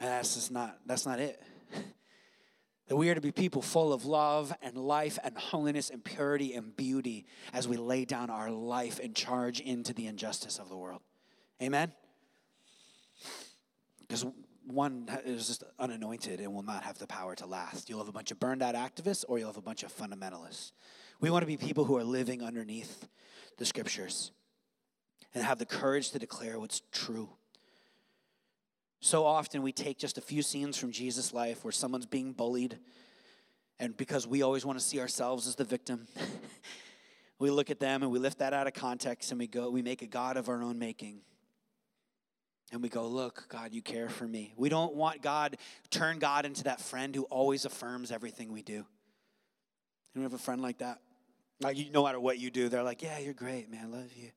And 0.00 0.08
that's 0.08 0.34
just 0.34 0.50
not, 0.50 0.78
that's 0.86 1.06
not 1.06 1.18
it. 1.18 1.42
that 2.88 2.96
we 2.96 3.10
are 3.10 3.14
to 3.14 3.20
be 3.20 3.32
people 3.32 3.62
full 3.62 3.92
of 3.92 4.04
love 4.04 4.54
and 4.62 4.76
life 4.76 5.18
and 5.24 5.36
holiness 5.36 5.90
and 5.90 6.04
purity 6.04 6.54
and 6.54 6.76
beauty 6.76 7.26
as 7.52 7.66
we 7.66 7.76
lay 7.76 8.04
down 8.04 8.30
our 8.30 8.50
life 8.50 9.00
and 9.02 9.14
charge 9.14 9.60
into 9.60 9.92
the 9.92 10.06
injustice 10.06 10.58
of 10.58 10.68
the 10.68 10.76
world. 10.76 11.02
Amen? 11.62 11.92
Because 14.00 14.26
one 14.66 15.08
is 15.24 15.46
just 15.46 15.64
unanointed 15.78 16.40
and 16.40 16.52
will 16.54 16.62
not 16.62 16.84
have 16.84 16.98
the 16.98 17.06
power 17.06 17.34
to 17.36 17.46
last. 17.46 17.88
You'll 17.88 17.98
have 17.98 18.08
a 18.08 18.12
bunch 18.12 18.30
of 18.30 18.40
burned 18.40 18.62
out 18.62 18.74
activists 18.74 19.24
or 19.28 19.38
you'll 19.38 19.48
have 19.48 19.56
a 19.56 19.62
bunch 19.62 19.82
of 19.82 19.94
fundamentalists. 19.94 20.72
We 21.20 21.30
want 21.30 21.42
to 21.42 21.46
be 21.46 21.56
people 21.56 21.84
who 21.84 21.96
are 21.96 22.04
living 22.04 22.42
underneath 22.42 23.08
the 23.58 23.64
scriptures 23.64 24.32
and 25.34 25.44
have 25.44 25.58
the 25.58 25.66
courage 25.66 26.10
to 26.10 26.18
declare 26.18 26.58
what's 26.58 26.82
true. 26.92 27.28
So 29.00 29.26
often 29.26 29.62
we 29.62 29.72
take 29.72 29.98
just 29.98 30.16
a 30.16 30.20
few 30.20 30.42
scenes 30.42 30.78
from 30.78 30.90
Jesus' 30.90 31.34
life 31.34 31.64
where 31.64 31.72
someone's 31.72 32.06
being 32.06 32.32
bullied, 32.32 32.78
and 33.78 33.96
because 33.96 34.26
we 34.26 34.42
always 34.42 34.64
want 34.64 34.78
to 34.78 34.84
see 34.84 35.00
ourselves 35.00 35.46
as 35.46 35.56
the 35.56 35.64
victim, 35.64 36.06
we 37.38 37.50
look 37.50 37.70
at 37.70 37.80
them 37.80 38.02
and 38.02 38.10
we 38.10 38.18
lift 38.18 38.38
that 38.38 38.54
out 38.54 38.66
of 38.66 38.72
context 38.72 39.30
and 39.30 39.38
we 39.38 39.46
go, 39.46 39.68
we 39.68 39.82
make 39.82 40.00
a 40.00 40.06
God 40.06 40.36
of 40.36 40.48
our 40.48 40.62
own 40.62 40.78
making. 40.78 41.20
And 42.74 42.82
we 42.82 42.88
go, 42.88 43.06
look, 43.06 43.46
God, 43.48 43.72
you 43.72 43.80
care 43.80 44.08
for 44.08 44.26
me. 44.26 44.52
We 44.56 44.68
don't 44.68 44.96
want 44.96 45.22
God, 45.22 45.58
turn 45.90 46.18
God 46.18 46.44
into 46.44 46.64
that 46.64 46.80
friend 46.80 47.14
who 47.14 47.22
always 47.30 47.64
affirms 47.64 48.10
everything 48.10 48.52
we 48.52 48.62
do. 48.62 48.72
You 48.72 48.84
don't 50.16 50.24
have 50.24 50.34
a 50.34 50.38
friend 50.38 50.60
like 50.60 50.78
that? 50.78 50.98
Like, 51.60 51.76
no 51.92 52.02
matter 52.02 52.18
what 52.18 52.40
you 52.40 52.50
do, 52.50 52.68
they're 52.68 52.82
like, 52.82 53.00
yeah, 53.00 53.20
you're 53.20 53.32
great, 53.32 53.70
man, 53.70 53.92
love 53.92 54.10
you. 54.16 54.30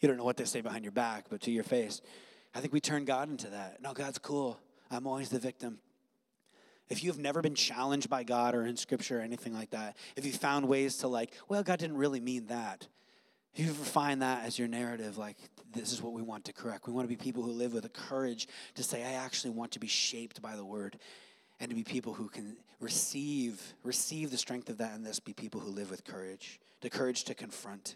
You 0.00 0.08
don't 0.08 0.18
know 0.18 0.24
what 0.24 0.36
they 0.36 0.44
say 0.44 0.60
behind 0.60 0.84
your 0.84 0.92
back, 0.92 1.28
but 1.30 1.40
to 1.42 1.50
your 1.50 1.64
face. 1.64 2.02
I 2.54 2.60
think 2.60 2.74
we 2.74 2.80
turn 2.80 3.06
God 3.06 3.30
into 3.30 3.48
that. 3.48 3.80
No, 3.80 3.94
God's 3.94 4.18
cool. 4.18 4.60
I'm 4.90 5.06
always 5.06 5.30
the 5.30 5.38
victim. 5.38 5.78
If 6.90 7.02
you've 7.02 7.18
never 7.18 7.40
been 7.40 7.54
challenged 7.54 8.10
by 8.10 8.22
God 8.22 8.54
or 8.54 8.66
in 8.66 8.76
scripture 8.76 9.20
or 9.20 9.22
anything 9.22 9.54
like 9.54 9.70
that, 9.70 9.96
if 10.14 10.26
you 10.26 10.32
found 10.32 10.68
ways 10.68 10.98
to 10.98 11.08
like, 11.08 11.32
well, 11.48 11.62
God 11.62 11.78
didn't 11.78 11.96
really 11.96 12.20
mean 12.20 12.48
that, 12.48 12.86
you 13.54 13.66
ever 13.66 13.84
find 13.84 14.22
that 14.22 14.44
as 14.44 14.58
your 14.58 14.68
narrative, 14.68 15.18
like, 15.18 15.36
this 15.72 15.92
is 15.92 16.00
what 16.00 16.12
we 16.12 16.22
want 16.22 16.46
to 16.46 16.52
correct, 16.52 16.86
we 16.86 16.92
want 16.92 17.04
to 17.08 17.14
be 17.14 17.22
people 17.22 17.42
who 17.42 17.52
live 17.52 17.74
with 17.74 17.82
the 17.82 17.88
courage 17.88 18.48
to 18.74 18.82
say, 18.82 19.04
I 19.04 19.12
actually 19.12 19.50
want 19.50 19.72
to 19.72 19.78
be 19.78 19.88
shaped 19.88 20.40
by 20.40 20.56
the 20.56 20.64
word 20.64 20.98
and 21.60 21.70
to 21.70 21.76
be 21.76 21.84
people 21.84 22.12
who 22.12 22.28
can 22.28 22.56
receive 22.80 23.74
receive 23.84 24.32
the 24.32 24.36
strength 24.36 24.68
of 24.68 24.78
that 24.78 24.94
and 24.94 25.06
this 25.06 25.20
be 25.20 25.32
people 25.32 25.60
who 25.60 25.70
live 25.70 25.88
with 25.88 26.04
courage 26.04 26.60
the 26.80 26.90
courage 26.90 27.22
to 27.22 27.34
confront. 27.34 27.94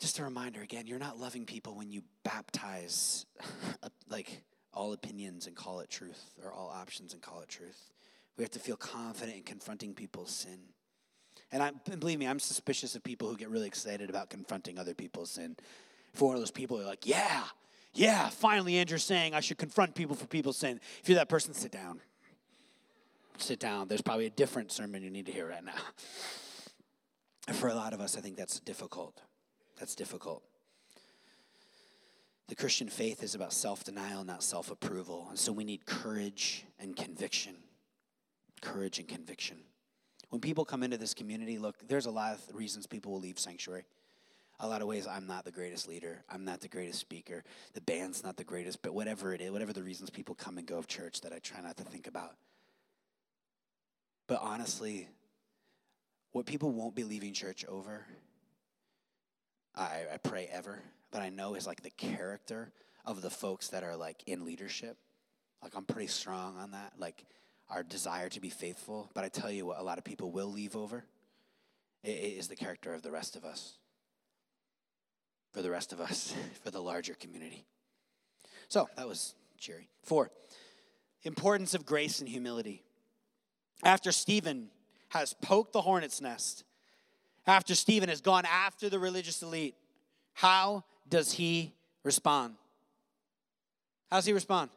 Just 0.00 0.18
a 0.18 0.24
reminder 0.24 0.62
again 0.62 0.86
you're 0.86 0.98
not 0.98 1.18
loving 1.18 1.44
people 1.44 1.76
when 1.76 1.90
you 1.90 2.02
baptize 2.24 3.26
like 4.08 4.42
all 4.72 4.94
opinions 4.94 5.46
and 5.46 5.54
call 5.54 5.80
it 5.80 5.90
truth 5.90 6.32
or 6.42 6.52
all 6.52 6.70
options 6.70 7.12
and 7.12 7.20
call 7.20 7.40
it 7.42 7.48
truth. 7.50 7.90
We 8.38 8.44
have 8.44 8.52
to 8.52 8.58
feel 8.58 8.76
confident 8.76 9.36
in 9.36 9.42
confronting 9.42 9.92
people's 9.92 10.30
sin 10.30 10.60
and 11.52 11.62
I, 11.62 11.72
believe 11.98 12.18
me, 12.18 12.26
I'm 12.26 12.38
suspicious 12.38 12.94
of 12.94 13.02
people 13.02 13.28
who 13.28 13.36
get 13.36 13.50
really 13.50 13.66
excited 13.66 14.08
about 14.08 14.30
confronting 14.30 14.78
other 14.78 14.94
people's 14.94 15.30
sin. 15.30 15.56
If 16.14 16.20
one 16.20 16.34
of 16.34 16.40
those 16.40 16.50
people 16.50 16.80
are 16.80 16.84
like, 16.84 17.06
yeah, 17.06 17.42
yeah, 17.92 18.28
finally 18.28 18.76
Andrew's 18.76 19.02
saying 19.02 19.34
I 19.34 19.40
should 19.40 19.58
confront 19.58 19.94
people 19.94 20.14
for 20.14 20.26
people's 20.26 20.56
sin. 20.56 20.80
If 21.02 21.08
you're 21.08 21.18
that 21.18 21.28
person, 21.28 21.54
sit 21.54 21.72
down. 21.72 22.00
Sit 23.38 23.58
down. 23.58 23.88
There's 23.88 24.02
probably 24.02 24.26
a 24.26 24.30
different 24.30 24.70
sermon 24.70 25.02
you 25.02 25.10
need 25.10 25.26
to 25.26 25.32
hear 25.32 25.48
right 25.48 25.64
now. 25.64 25.72
And 27.48 27.56
for 27.56 27.68
a 27.68 27.74
lot 27.74 27.92
of 27.92 28.00
us, 28.00 28.16
I 28.16 28.20
think 28.20 28.36
that's 28.36 28.60
difficult. 28.60 29.20
That's 29.78 29.94
difficult. 29.94 30.42
The 32.48 32.54
Christian 32.54 32.88
faith 32.88 33.22
is 33.22 33.34
about 33.34 33.52
self 33.52 33.84
denial, 33.84 34.24
not 34.24 34.42
self 34.42 34.70
approval. 34.70 35.26
And 35.30 35.38
so 35.38 35.52
we 35.52 35.64
need 35.64 35.86
courage 35.86 36.64
and 36.78 36.94
conviction. 36.94 37.54
Courage 38.60 38.98
and 38.98 39.08
conviction. 39.08 39.58
When 40.30 40.40
people 40.40 40.64
come 40.64 40.82
into 40.82 40.96
this 40.96 41.12
community, 41.12 41.58
look, 41.58 41.76
there's 41.88 42.06
a 42.06 42.10
lot 42.10 42.34
of 42.34 42.54
reasons 42.54 42.86
people 42.86 43.12
will 43.12 43.20
leave 43.20 43.38
Sanctuary. 43.38 43.84
A 44.60 44.68
lot 44.68 44.82
of 44.82 44.88
ways, 44.88 45.06
I'm 45.06 45.26
not 45.26 45.44
the 45.44 45.50
greatest 45.50 45.88
leader. 45.88 46.22
I'm 46.30 46.44
not 46.44 46.60
the 46.60 46.68
greatest 46.68 47.00
speaker. 47.00 47.44
The 47.74 47.80
band's 47.80 48.22
not 48.22 48.36
the 48.36 48.44
greatest, 48.44 48.82
but 48.82 48.94
whatever 48.94 49.34
it 49.34 49.40
is, 49.40 49.50
whatever 49.50 49.72
the 49.72 49.82
reasons 49.82 50.10
people 50.10 50.34
come 50.34 50.58
and 50.58 50.66
go 50.66 50.78
of 50.78 50.86
church 50.86 51.22
that 51.22 51.32
I 51.32 51.38
try 51.38 51.60
not 51.60 51.76
to 51.78 51.84
think 51.84 52.06
about. 52.06 52.36
But 54.26 54.40
honestly, 54.42 55.08
what 56.32 56.46
people 56.46 56.70
won't 56.70 56.94
be 56.94 57.04
leaving 57.04 57.32
church 57.32 57.64
over, 57.64 58.06
I, 59.74 60.02
I 60.12 60.16
pray 60.18 60.48
ever, 60.52 60.78
but 61.10 61.22
I 61.22 61.30
know 61.30 61.54
is 61.54 61.66
like 61.66 61.82
the 61.82 61.90
character 61.90 62.70
of 63.04 63.22
the 63.22 63.30
folks 63.30 63.68
that 63.68 63.82
are 63.82 63.96
like 63.96 64.22
in 64.26 64.44
leadership. 64.44 64.96
Like 65.62 65.72
I'm 65.74 65.84
pretty 65.84 66.08
strong 66.08 66.56
on 66.58 66.70
that. 66.72 66.92
Like 66.98 67.24
our 67.70 67.82
desire 67.82 68.28
to 68.30 68.40
be 68.40 68.50
faithful. 68.50 69.10
But 69.14 69.24
I 69.24 69.28
tell 69.28 69.50
you 69.50 69.66
what, 69.66 69.78
a 69.78 69.82
lot 69.82 69.98
of 69.98 70.04
people 70.04 70.30
will 70.30 70.50
leave 70.50 70.76
over. 70.76 71.04
It 72.02 72.10
is 72.10 72.48
the 72.48 72.56
character 72.56 72.94
of 72.94 73.02
the 73.02 73.10
rest 73.10 73.36
of 73.36 73.44
us. 73.44 73.74
For 75.52 75.62
the 75.62 75.70
rest 75.70 75.92
of 75.92 76.00
us, 76.00 76.34
for 76.62 76.70
the 76.70 76.80
larger 76.80 77.14
community. 77.14 77.64
So 78.68 78.88
that 78.96 79.08
was 79.08 79.34
cheery. 79.58 79.88
Four, 80.02 80.30
importance 81.22 81.74
of 81.74 81.84
grace 81.84 82.20
and 82.20 82.28
humility. 82.28 82.82
After 83.82 84.12
Stephen 84.12 84.70
has 85.08 85.34
poked 85.42 85.72
the 85.72 85.80
hornet's 85.82 86.20
nest, 86.20 86.64
after 87.46 87.74
Stephen 87.74 88.08
has 88.08 88.20
gone 88.20 88.44
after 88.46 88.88
the 88.88 88.98
religious 88.98 89.42
elite, 89.42 89.74
how 90.34 90.84
does 91.08 91.32
he 91.32 91.72
respond? 92.04 92.54
How 94.10 94.18
does 94.18 94.26
he 94.26 94.32
respond? 94.32 94.70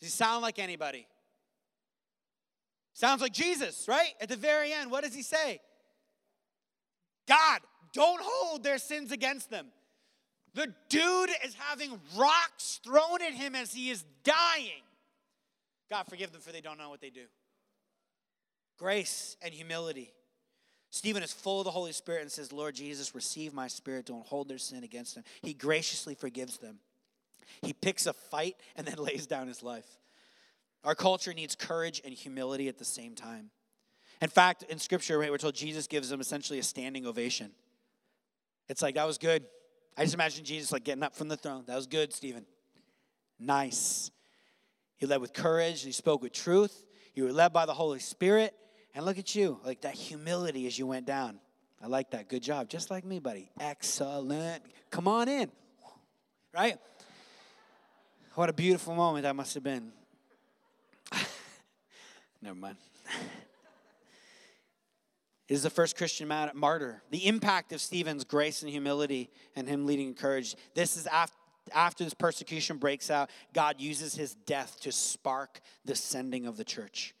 Does 0.00 0.10
he 0.10 0.16
sound 0.16 0.42
like 0.42 0.58
anybody? 0.58 1.06
Sounds 2.92 3.20
like 3.20 3.32
Jesus, 3.32 3.86
right? 3.88 4.12
At 4.20 4.28
the 4.28 4.36
very 4.36 4.72
end, 4.72 4.90
what 4.90 5.04
does 5.04 5.14
he 5.14 5.22
say? 5.22 5.60
God, 7.28 7.60
don't 7.92 8.20
hold 8.22 8.62
their 8.62 8.78
sins 8.78 9.12
against 9.12 9.50
them. 9.50 9.66
The 10.54 10.74
dude 10.88 11.30
is 11.44 11.54
having 11.54 12.00
rocks 12.16 12.80
thrown 12.82 13.22
at 13.22 13.34
him 13.34 13.54
as 13.54 13.72
he 13.72 13.90
is 13.90 14.04
dying. 14.24 14.82
God, 15.90 16.06
forgive 16.08 16.32
them 16.32 16.40
for 16.40 16.52
they 16.52 16.60
don't 16.60 16.78
know 16.78 16.90
what 16.90 17.00
they 17.00 17.10
do. 17.10 17.26
Grace 18.78 19.36
and 19.42 19.52
humility. 19.52 20.12
Stephen 20.90 21.22
is 21.22 21.32
full 21.32 21.60
of 21.60 21.64
the 21.64 21.70
Holy 21.70 21.92
Spirit 21.92 22.22
and 22.22 22.32
says, 22.32 22.52
Lord 22.52 22.74
Jesus, 22.74 23.14
receive 23.14 23.52
my 23.52 23.68
spirit. 23.68 24.06
Don't 24.06 24.26
hold 24.26 24.48
their 24.48 24.58
sin 24.58 24.84
against 24.84 25.14
them. 25.14 25.24
He 25.42 25.52
graciously 25.52 26.14
forgives 26.14 26.58
them. 26.58 26.78
He 27.62 27.72
picks 27.72 28.06
a 28.06 28.12
fight 28.12 28.56
and 28.76 28.86
then 28.86 28.96
lays 28.98 29.26
down 29.26 29.48
his 29.48 29.62
life. 29.62 29.86
Our 30.84 30.94
culture 30.94 31.34
needs 31.34 31.54
courage 31.54 32.00
and 32.04 32.14
humility 32.14 32.68
at 32.68 32.78
the 32.78 32.84
same 32.84 33.14
time. 33.14 33.50
In 34.20 34.28
fact, 34.28 34.64
in 34.68 34.78
scripture, 34.78 35.18
right, 35.18 35.30
we're 35.30 35.38
told 35.38 35.54
Jesus 35.54 35.86
gives 35.86 36.08
them 36.08 36.20
essentially 36.20 36.58
a 36.58 36.62
standing 36.62 37.06
ovation. 37.06 37.50
It's 38.68 38.82
like, 38.82 38.96
that 38.96 39.06
was 39.06 39.18
good. 39.18 39.44
I 39.96 40.02
just 40.02 40.14
imagine 40.14 40.44
Jesus 40.44 40.72
like 40.72 40.84
getting 40.84 41.02
up 41.02 41.14
from 41.14 41.28
the 41.28 41.36
throne. 41.36 41.64
That 41.66 41.76
was 41.76 41.86
good, 41.86 42.12
Stephen. 42.12 42.46
Nice. 43.38 44.10
He 44.96 45.06
led 45.06 45.20
with 45.20 45.32
courage, 45.32 45.82
he 45.82 45.92
spoke 45.92 46.22
with 46.22 46.32
truth, 46.32 46.84
you 47.14 47.24
were 47.24 47.32
led 47.32 47.52
by 47.52 47.66
the 47.66 47.74
Holy 47.74 48.00
Spirit. 48.00 48.54
And 48.94 49.04
look 49.04 49.18
at 49.18 49.34
you, 49.34 49.60
like 49.64 49.82
that 49.82 49.94
humility 49.94 50.66
as 50.66 50.78
you 50.78 50.86
went 50.86 51.06
down. 51.06 51.38
I 51.82 51.86
like 51.86 52.10
that. 52.10 52.28
Good 52.28 52.42
job. 52.42 52.68
Just 52.68 52.90
like 52.90 53.04
me, 53.04 53.20
buddy. 53.20 53.50
Excellent. 53.60 54.62
Come 54.90 55.06
on 55.06 55.28
in. 55.28 55.50
Right? 56.52 56.78
What 58.38 58.48
a 58.48 58.52
beautiful 58.52 58.94
moment 58.94 59.24
that 59.24 59.34
must 59.34 59.54
have 59.54 59.64
been. 59.64 59.90
Never 62.40 62.54
mind. 62.54 62.76
is 65.48 65.64
the 65.64 65.70
first 65.70 65.96
Christian 65.96 66.28
martyr. 66.54 67.02
The 67.10 67.26
impact 67.26 67.72
of 67.72 67.80
Stephen's 67.80 68.22
grace 68.22 68.62
and 68.62 68.70
humility 68.70 69.28
and 69.56 69.66
him 69.66 69.86
leading 69.86 70.14
courage. 70.14 70.54
This 70.76 70.96
is 70.96 71.08
after, 71.08 71.36
after 71.74 72.04
this 72.04 72.14
persecution 72.14 72.76
breaks 72.76 73.10
out, 73.10 73.28
God 73.54 73.80
uses 73.80 74.14
his 74.14 74.36
death 74.36 74.78
to 74.82 74.92
spark 74.92 75.60
the 75.84 75.96
sending 75.96 76.46
of 76.46 76.56
the 76.56 76.64
church. 76.64 77.16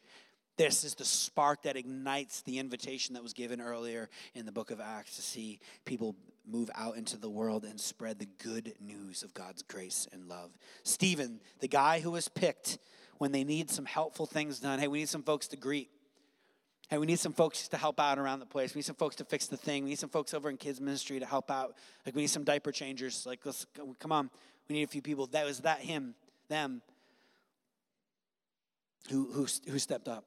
This 0.56 0.84
is 0.84 0.94
the 0.94 1.04
spark 1.04 1.64
that 1.64 1.76
ignites 1.76 2.42
the 2.42 2.60
invitation 2.60 3.14
that 3.14 3.24
was 3.24 3.32
given 3.32 3.60
earlier 3.60 4.08
in 4.36 4.46
the 4.46 4.52
book 4.52 4.70
of 4.70 4.80
Acts 4.80 5.16
to 5.16 5.22
see 5.22 5.58
people 5.84 6.14
move 6.48 6.70
out 6.74 6.96
into 6.96 7.16
the 7.16 7.28
world 7.28 7.64
and 7.64 7.80
spread 7.80 8.18
the 8.18 8.28
good 8.42 8.74
news 8.80 9.22
of 9.22 9.34
God's 9.34 9.62
grace 9.62 10.08
and 10.12 10.28
love. 10.28 10.50
Stephen, 10.82 11.40
the 11.60 11.68
guy 11.68 12.00
who 12.00 12.10
was 12.10 12.28
picked 12.28 12.78
when 13.18 13.32
they 13.32 13.44
need 13.44 13.70
some 13.70 13.84
helpful 13.84 14.26
things 14.26 14.60
done. 14.60 14.78
Hey, 14.78 14.88
we 14.88 15.00
need 15.00 15.08
some 15.08 15.22
folks 15.22 15.48
to 15.48 15.56
greet. 15.56 15.90
Hey, 16.88 16.96
we 16.96 17.06
need 17.06 17.18
some 17.18 17.34
folks 17.34 17.68
to 17.68 17.76
help 17.76 18.00
out 18.00 18.18
around 18.18 18.40
the 18.40 18.46
place. 18.46 18.74
We 18.74 18.78
need 18.78 18.86
some 18.86 18.96
folks 18.96 19.16
to 19.16 19.24
fix 19.24 19.46
the 19.46 19.58
thing. 19.58 19.84
We 19.84 19.90
need 19.90 19.98
some 19.98 20.08
folks 20.08 20.32
over 20.32 20.48
in 20.48 20.56
kids 20.56 20.80
ministry 20.80 21.20
to 21.20 21.26
help 21.26 21.50
out. 21.50 21.76
Like 22.06 22.14
we 22.14 22.22
need 22.22 22.28
some 22.30 22.44
diaper 22.44 22.72
changers. 22.72 23.26
Like 23.26 23.40
let's 23.44 23.66
come 23.98 24.12
on. 24.12 24.30
We 24.68 24.76
need 24.76 24.84
a 24.84 24.88
few 24.88 25.02
people. 25.02 25.26
That 25.26 25.44
was 25.44 25.60
that 25.60 25.80
him, 25.80 26.14
them 26.48 26.80
who 29.10 29.30
who 29.32 29.46
who 29.68 29.78
stepped 29.78 30.08
up 30.08 30.24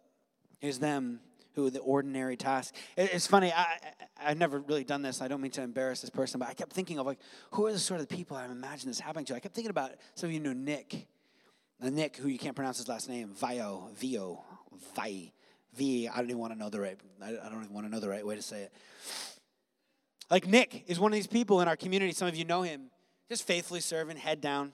is 0.61 0.77
them 0.77 1.19
who 1.53 1.69
the 1.69 1.79
ordinary 1.79 2.37
task. 2.37 2.75
It's 2.95 3.27
funny, 3.27 3.51
I, 3.51 3.77
I've 4.23 4.37
never 4.37 4.59
really 4.59 4.83
done 4.83 5.01
this. 5.01 5.21
I 5.21 5.27
don't 5.27 5.41
mean 5.41 5.51
to 5.51 5.61
embarrass 5.61 6.01
this 6.01 6.09
person, 6.09 6.39
but 6.39 6.49
I 6.49 6.53
kept 6.53 6.73
thinking 6.73 6.99
of 6.99 7.05
like, 7.05 7.19
who 7.51 7.65
are 7.65 7.71
the 7.71 7.79
sort 7.79 8.01
of 8.01 8.09
people 8.09 8.37
I 8.37 8.45
imagine 8.45 8.89
this 8.89 8.99
happening 8.99 9.25
to? 9.25 9.35
I 9.35 9.39
kept 9.39 9.55
thinking 9.55 9.69
about 9.69 9.91
some 10.15 10.29
of 10.29 10.33
you 10.33 10.39
know 10.39 10.53
Nick. 10.53 11.07
Uh, 11.81 11.89
Nick, 11.89 12.17
who 12.17 12.27
you 12.27 12.37
can't 12.37 12.55
pronounce 12.55 12.77
his 12.77 12.87
last 12.87 13.09
name, 13.09 13.33
Vio, 13.35 13.89
Vio, 13.95 14.43
Vi, 14.95 15.31
V. 15.73 16.07
I 16.07 16.17
don't 16.17 16.29
even 16.29 16.37
want 16.37 16.53
to 16.53 16.59
know 16.59 16.69
the 16.69 16.79
right. 16.79 16.97
I 17.23 17.31
don't 17.31 17.63
even 17.63 17.73
want 17.73 17.87
to 17.87 17.91
know 17.91 17.99
the 17.99 18.09
right 18.09 18.25
way 18.25 18.35
to 18.35 18.41
say 18.41 18.63
it. 18.63 18.73
Like 20.29 20.47
Nick 20.47 20.85
is 20.87 20.99
one 20.99 21.11
of 21.11 21.15
these 21.15 21.27
people 21.27 21.59
in 21.61 21.67
our 21.67 21.75
community. 21.75 22.13
Some 22.13 22.27
of 22.27 22.35
you 22.35 22.45
know 22.45 22.61
him, 22.61 22.91
just 23.29 23.45
faithfully 23.45 23.81
serving, 23.81 24.17
head 24.17 24.41
down. 24.41 24.73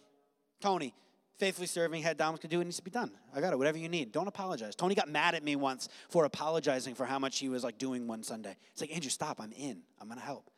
Tony, 0.61 0.93
faithfully 1.37 1.67
serving, 1.67 2.01
head 2.01 2.17
down, 2.17 2.37
can 2.37 2.49
do 2.49 2.57
what 2.57 2.65
needs 2.65 2.77
to 2.77 2.83
be 2.83 2.91
done. 2.91 3.11
I 3.35 3.41
got 3.41 3.53
it, 3.53 3.57
whatever 3.57 3.77
you 3.77 3.89
need. 3.89 4.11
Don't 4.11 4.27
apologize. 4.27 4.75
Tony 4.75 4.95
got 4.95 5.09
mad 5.09 5.35
at 5.35 5.43
me 5.43 5.55
once 5.55 5.89
for 6.09 6.25
apologizing 6.25 6.95
for 6.95 7.05
how 7.05 7.19
much 7.19 7.39
he 7.39 7.49
was 7.49 7.63
like 7.63 7.77
doing 7.77 8.07
one 8.07 8.23
Sunday. 8.23 8.55
It's 8.71 8.81
like, 8.81 8.93
Andrew, 8.93 9.09
stop. 9.09 9.39
I'm 9.39 9.51
in. 9.51 9.81
I'm 9.99 10.09
to 10.09 10.19
help. 10.19 10.49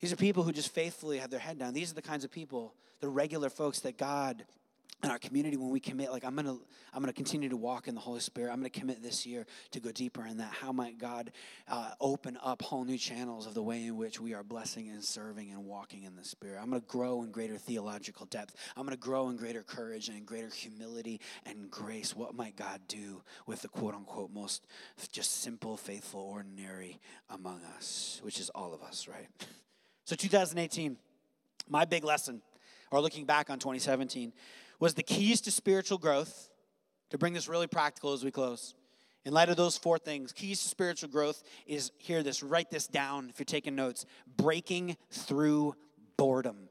These 0.00 0.12
are 0.12 0.16
people 0.16 0.42
who 0.42 0.52
just 0.52 0.74
faithfully 0.74 1.18
have 1.18 1.30
their 1.30 1.40
head 1.40 1.58
down. 1.58 1.72
These 1.72 1.90
are 1.90 1.94
the 1.94 2.02
kinds 2.02 2.24
of 2.24 2.30
people, 2.30 2.74
the 3.00 3.08
regular 3.08 3.48
folks 3.48 3.80
that 3.80 3.96
God 3.96 4.44
in 5.02 5.10
our 5.10 5.18
community 5.18 5.56
when 5.56 5.70
we 5.70 5.78
commit 5.78 6.10
like 6.10 6.24
i'm 6.24 6.34
gonna 6.34 6.56
i'm 6.92 7.02
gonna 7.02 7.12
continue 7.12 7.48
to 7.48 7.56
walk 7.56 7.88
in 7.88 7.94
the 7.94 8.00
holy 8.00 8.20
spirit. 8.20 8.50
I'm 8.50 8.58
gonna 8.58 8.70
commit 8.70 9.02
this 9.02 9.26
year 9.26 9.46
to 9.72 9.80
go 9.80 9.90
deeper 9.92 10.26
in 10.26 10.38
that. 10.38 10.52
How 10.52 10.72
might 10.72 10.98
god 10.98 11.32
uh, 11.68 11.90
open 12.00 12.38
up 12.42 12.62
whole 12.62 12.84
new 12.84 12.98
channels 12.98 13.46
of 13.46 13.54
the 13.54 13.62
way 13.62 13.84
in 13.84 13.96
which 13.96 14.20
we 14.20 14.34
are 14.34 14.42
blessing 14.42 14.88
and 14.88 15.02
serving 15.02 15.50
and 15.50 15.64
walking 15.64 16.04
in 16.04 16.16
the 16.16 16.24
spirit? 16.24 16.58
I'm 16.60 16.70
gonna 16.70 16.80
grow 16.80 17.22
in 17.22 17.30
greater 17.30 17.58
theological 17.58 18.26
depth. 18.26 18.54
I'm 18.76 18.84
gonna 18.84 18.96
grow 18.96 19.28
in 19.28 19.36
greater 19.36 19.62
courage 19.62 20.08
and 20.08 20.16
in 20.16 20.24
greater 20.24 20.48
humility 20.48 21.20
and 21.44 21.70
grace. 21.70 22.14
What 22.14 22.34
might 22.34 22.56
god 22.56 22.80
do 22.88 23.22
with 23.46 23.62
the 23.62 23.68
quote 23.68 23.94
unquote 23.94 24.32
most 24.32 24.66
just 25.12 25.42
simple 25.42 25.76
faithful 25.76 26.20
ordinary 26.20 27.00
among 27.30 27.60
us 27.76 28.20
which 28.22 28.40
is 28.40 28.50
all 28.50 28.74
of 28.74 28.82
us 28.82 29.08
right? 29.08 29.28
So 30.04 30.16
2018 30.16 30.96
my 31.68 31.84
big 31.84 32.04
lesson 32.04 32.42
or 32.90 33.00
looking 33.00 33.24
back 33.24 33.50
on 33.50 33.58
2017 33.58 34.32
was 34.78 34.94
the 34.94 35.02
keys 35.02 35.40
to 35.42 35.50
spiritual 35.50 35.98
growth. 35.98 36.50
To 37.10 37.18
bring 37.18 37.34
this 37.34 37.48
really 37.48 37.68
practical 37.68 38.12
as 38.12 38.24
we 38.24 38.32
close. 38.32 38.74
In 39.24 39.32
light 39.32 39.48
of 39.48 39.56
those 39.56 39.76
four 39.78 39.96
things, 39.96 40.32
keys 40.32 40.60
to 40.62 40.68
spiritual 40.68 41.08
growth 41.08 41.42
is 41.66 41.92
hear 41.98 42.22
this, 42.22 42.42
write 42.42 42.70
this 42.70 42.88
down 42.88 43.28
if 43.28 43.38
you're 43.38 43.44
taking 43.44 43.76
notes. 43.76 44.06
Breaking 44.36 44.96
through 45.10 45.76
boredom. 46.16 46.68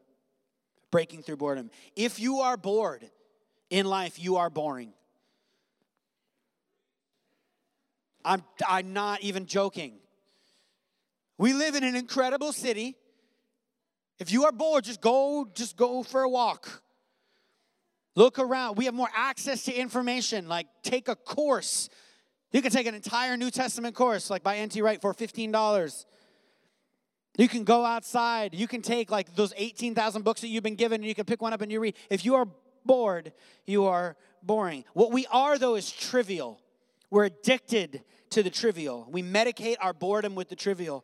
Breaking 0.91 1.21
through 1.21 1.37
boredom. 1.37 1.71
If 1.95 2.19
you 2.19 2.39
are 2.39 2.57
bored 2.57 3.09
in 3.69 3.85
life, 3.85 4.21
you 4.21 4.35
are 4.37 4.49
boring. 4.49 4.93
I'm, 8.25 8.43
I'm 8.67 8.91
not 8.91 9.21
even 9.21 9.45
joking. 9.45 9.93
We 11.37 11.53
live 11.53 11.75
in 11.75 11.83
an 11.83 11.95
incredible 11.95 12.51
city. 12.51 12.95
If 14.19 14.31
you 14.31 14.45
are 14.45 14.51
bored, 14.51 14.85
just 14.85 15.01
go, 15.01 15.47
just 15.53 15.77
go 15.77 16.03
for 16.03 16.23
a 16.23 16.29
walk. 16.29 16.81
Look 18.15 18.39
around. 18.39 18.77
We 18.77 18.85
have 18.85 18.93
more 18.93 19.09
access 19.13 19.63
to 19.65 19.73
information. 19.73 20.47
Like, 20.47 20.67
take 20.83 21.07
a 21.09 21.15
course. 21.15 21.89
You 22.51 22.61
can 22.61 22.71
take 22.71 22.87
an 22.87 22.95
entire 22.95 23.35
New 23.35 23.51
Testament 23.51 23.95
course, 23.95 24.29
like 24.29 24.41
by 24.41 24.57
N.T. 24.57 24.81
Wright, 24.81 25.01
for 25.01 25.13
$15. 25.13 26.05
You 27.37 27.49
can 27.49 27.65
go 27.65 27.83
outside. 27.83 28.55
You 28.55 28.67
can 28.67 28.81
take 28.81 29.11
like 29.11 29.35
those 29.35 29.53
18,000 29.57 30.23
books 30.23 30.41
that 30.41 30.47
you've 30.47 30.63
been 30.63 30.75
given 30.75 31.01
and 31.01 31.05
you 31.05 31.15
can 31.15 31.25
pick 31.25 31.41
one 31.41 31.51
up 31.51 31.61
and 31.61 31.71
you 31.71 31.81
read. 31.81 31.95
If 32.09 32.23
you 32.23 32.35
are 32.35 32.47
bored, 32.85 33.33
you 33.65 33.85
are 33.85 34.15
boring. 34.41 34.85
What 34.93 35.11
we 35.11 35.25
are, 35.27 35.57
though, 35.57 35.75
is 35.75 35.91
trivial. 35.91 36.61
We're 37.09 37.25
addicted 37.25 38.03
to 38.29 38.41
the 38.41 38.49
trivial. 38.49 39.07
We 39.11 39.21
medicate 39.21 39.75
our 39.81 39.93
boredom 39.93 40.35
with 40.35 40.49
the 40.49 40.55
trivial. 40.55 41.03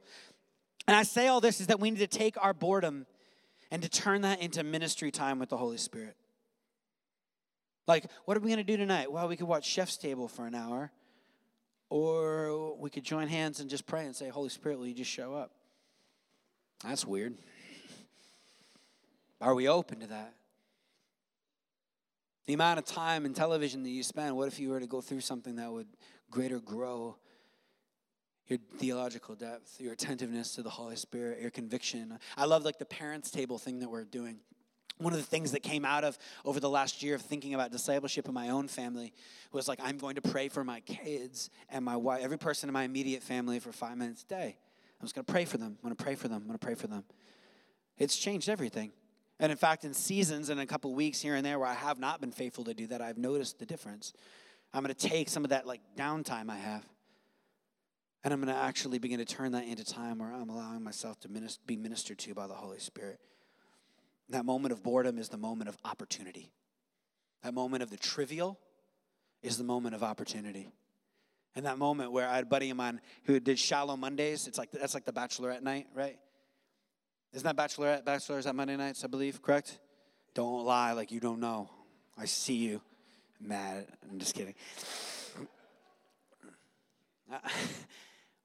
And 0.87 0.95
I 0.95 1.03
say 1.03 1.27
all 1.27 1.41
this 1.41 1.59
is 1.59 1.67
that 1.67 1.79
we 1.79 1.91
need 1.91 1.99
to 1.99 2.07
take 2.07 2.35
our 2.43 2.53
boredom 2.53 3.05
and 3.69 3.81
to 3.81 3.89
turn 3.89 4.21
that 4.21 4.41
into 4.41 4.63
ministry 4.63 5.11
time 5.11 5.39
with 5.39 5.49
the 5.49 5.57
Holy 5.57 5.77
Spirit. 5.77 6.15
Like, 7.87 8.05
what 8.25 8.37
are 8.37 8.39
we 8.39 8.47
going 8.47 8.57
to 8.57 8.63
do 8.63 8.77
tonight? 8.77 9.11
Well, 9.11 9.27
we 9.27 9.35
could 9.35 9.47
watch 9.47 9.65
Chef's 9.65 9.97
Table 9.97 10.27
for 10.27 10.45
an 10.45 10.55
hour, 10.55 10.91
or 11.89 12.77
we 12.77 12.89
could 12.89 13.03
join 13.03 13.27
hands 13.27 13.59
and 13.59 13.69
just 13.69 13.85
pray 13.85 14.05
and 14.05 14.15
say, 14.15 14.29
Holy 14.29 14.49
Spirit, 14.49 14.77
will 14.77 14.87
you 14.87 14.93
just 14.93 15.11
show 15.11 15.33
up? 15.33 15.51
That's 16.83 17.05
weird. 17.05 17.35
Are 19.39 19.55
we 19.55 19.67
open 19.67 19.99
to 20.01 20.07
that? 20.07 20.35
The 22.45 22.53
amount 22.53 22.79
of 22.79 22.85
time 22.85 23.25
in 23.25 23.33
television 23.33 23.83
that 23.83 23.89
you 23.89 24.03
spend, 24.03 24.35
what 24.35 24.47
if 24.47 24.59
you 24.59 24.69
were 24.69 24.79
to 24.79 24.87
go 24.87 25.01
through 25.01 25.21
something 25.21 25.55
that 25.55 25.71
would 25.71 25.87
greater 26.29 26.59
grow 26.59 27.17
your 28.47 28.59
theological 28.77 29.35
depth, 29.35 29.79
your 29.79 29.93
attentiveness 29.93 30.55
to 30.55 30.63
the 30.63 30.69
Holy 30.69 30.95
Spirit, 30.95 31.41
your 31.41 31.51
conviction? 31.51 32.19
I 32.37 32.45
love 32.45 32.63
like 32.63 32.77
the 32.77 32.85
parents' 32.85 33.31
table 33.31 33.57
thing 33.57 33.79
that 33.79 33.89
we're 33.89 34.03
doing 34.03 34.39
one 35.01 35.13
of 35.13 35.19
the 35.19 35.25
things 35.25 35.51
that 35.51 35.63
came 35.63 35.83
out 35.83 36.03
of 36.03 36.17
over 36.45 36.59
the 36.59 36.69
last 36.69 37.01
year 37.01 37.15
of 37.15 37.21
thinking 37.21 37.53
about 37.53 37.71
discipleship 37.71 38.27
in 38.27 38.33
my 38.33 38.49
own 38.49 38.67
family 38.67 39.13
was 39.51 39.67
like 39.67 39.79
i'm 39.83 39.97
going 39.97 40.15
to 40.15 40.21
pray 40.21 40.47
for 40.47 40.63
my 40.63 40.79
kids 40.81 41.49
and 41.69 41.83
my 41.83 41.95
wife 41.95 42.21
every 42.23 42.37
person 42.37 42.69
in 42.69 42.73
my 42.73 42.83
immediate 42.83 43.23
family 43.23 43.59
for 43.59 43.71
five 43.71 43.97
minutes 43.97 44.23
a 44.23 44.27
day. 44.27 44.57
I'm 44.99 45.05
just 45.05 45.15
going 45.15 45.25
to 45.25 45.31
pray 45.31 45.45
for 45.45 45.57
them 45.57 45.77
i'm 45.81 45.89
going 45.89 45.95
to 45.95 46.03
pray 46.03 46.15
for 46.15 46.27
them 46.27 46.37
i'm 46.37 46.47
going 46.47 46.57
to 46.57 46.65
pray 46.65 46.75
for 46.75 46.87
them. 46.87 47.03
It's 47.97 48.17
changed 48.17 48.49
everything. 48.49 48.91
And 49.39 49.51
in 49.51 49.57
fact 49.57 49.83
in 49.83 49.93
seasons 49.93 50.49
and 50.49 50.59
a 50.59 50.65
couple 50.65 50.93
weeks 50.93 51.21
here 51.21 51.35
and 51.35 51.45
there 51.45 51.59
where 51.59 51.69
i 51.69 51.73
have 51.73 51.99
not 51.99 52.21
been 52.21 52.31
faithful 52.31 52.63
to 52.65 52.73
do 52.73 52.87
that 52.87 53.01
i've 53.01 53.17
noticed 53.17 53.59
the 53.59 53.65
difference. 53.65 54.13
I'm 54.73 54.83
going 54.83 54.95
to 54.95 55.07
take 55.07 55.27
some 55.27 55.43
of 55.43 55.49
that 55.49 55.65
like 55.67 55.81
downtime 55.97 56.49
i 56.49 56.57
have 56.57 56.85
and 58.23 58.33
i'm 58.33 58.41
going 58.41 58.53
to 58.53 58.61
actually 58.61 58.99
begin 58.99 59.17
to 59.17 59.25
turn 59.25 59.51
that 59.53 59.65
into 59.65 59.83
time 59.83 60.19
where 60.19 60.31
i'm 60.31 60.49
allowing 60.49 60.83
myself 60.83 61.19
to 61.21 61.29
be 61.65 61.75
ministered 61.75 62.19
to 62.19 62.33
by 62.33 62.47
the 62.47 62.53
holy 62.53 62.79
spirit 62.79 63.19
that 64.29 64.45
moment 64.45 64.71
of 64.71 64.83
boredom 64.83 65.17
is 65.17 65.29
the 65.29 65.37
moment 65.37 65.69
of 65.69 65.77
opportunity. 65.83 66.51
That 67.43 67.53
moment 67.53 67.83
of 67.83 67.89
the 67.89 67.97
trivial 67.97 68.59
is 69.41 69.57
the 69.57 69.63
moment 69.63 69.95
of 69.95 70.03
opportunity. 70.03 70.69
And 71.55 71.65
that 71.65 71.77
moment 71.77 72.11
where 72.11 72.27
I 72.27 72.35
had 72.35 72.43
a 72.43 72.47
buddy 72.47 72.69
of 72.69 72.77
mine 72.77 73.01
who 73.25 73.39
did 73.39 73.59
Shallow 73.59 73.97
Mondays, 73.97 74.47
it's 74.47 74.57
like 74.57 74.71
that's 74.71 74.93
like 74.93 75.05
the 75.05 75.11
bachelorette 75.11 75.61
night, 75.61 75.87
right? 75.93 76.17
Isn't 77.33 77.45
that 77.45 77.57
bachelorette 77.57 78.05
bachelors 78.05 78.45
at 78.45 78.55
Monday 78.55 78.77
nights, 78.77 79.03
I 79.03 79.07
believe, 79.07 79.41
correct? 79.41 79.79
Don't 80.33 80.63
lie 80.65 80.93
like 80.93 81.11
you 81.11 81.19
don't 81.19 81.39
know. 81.39 81.69
I 82.17 82.25
see 82.25 82.55
you. 82.55 82.81
Mad. 83.39 83.87
I'm 84.09 84.19
just 84.19 84.35
kidding. 84.35 84.53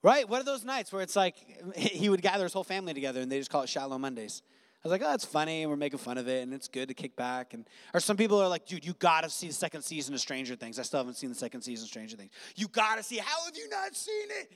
right? 0.03 0.29
What 0.29 0.41
are 0.41 0.45
those 0.45 0.65
nights 0.65 0.93
where 0.93 1.03
it's 1.03 1.17
like 1.17 1.37
he 1.77 2.09
would 2.09 2.23
gather 2.23 2.45
his 2.45 2.53
whole 2.53 2.65
family 2.65 2.95
together 2.95 3.21
and 3.21 3.31
they 3.31 3.39
just 3.39 3.51
call 3.51 3.63
it 3.63 3.69
Shallow 3.69 3.99
Mondays? 3.99 4.43
I 4.87 4.89
was 4.89 5.01
like, 5.01 5.11
oh, 5.11 5.15
it's 5.15 5.25
funny, 5.25 5.63
and 5.63 5.71
we're 5.71 5.77
making 5.77 5.99
fun 5.99 6.17
of 6.17 6.29
it, 6.29 6.45
and 6.45 6.55
it's 6.55 6.69
good 6.69 6.87
to 6.87 6.95
kick 6.95 7.17
back. 7.17 7.55
And 7.55 7.67
or 7.93 7.99
some 7.99 8.17
people 8.17 8.41
are 8.41 8.47
like, 8.47 8.67
dude, 8.67 8.87
you 8.87 8.93
gotta 8.93 9.29
see 9.29 9.49
the 9.49 9.53
second 9.53 9.83
season 9.83 10.15
of 10.15 10.21
Stranger 10.21 10.55
Things. 10.55 10.79
I 10.79 10.83
still 10.83 11.01
haven't 11.01 11.15
seen 11.15 11.29
the 11.29 11.35
second 11.35 11.63
season 11.63 11.85
of 11.85 11.89
Stranger 11.89 12.17
Things. 12.17 12.31
You 12.55 12.69
gotta 12.69 13.03
see. 13.03 13.17
How 13.17 13.45
have 13.47 13.57
you 13.57 13.69
not 13.69 13.97
seen 13.97 14.29
it? 14.29 14.53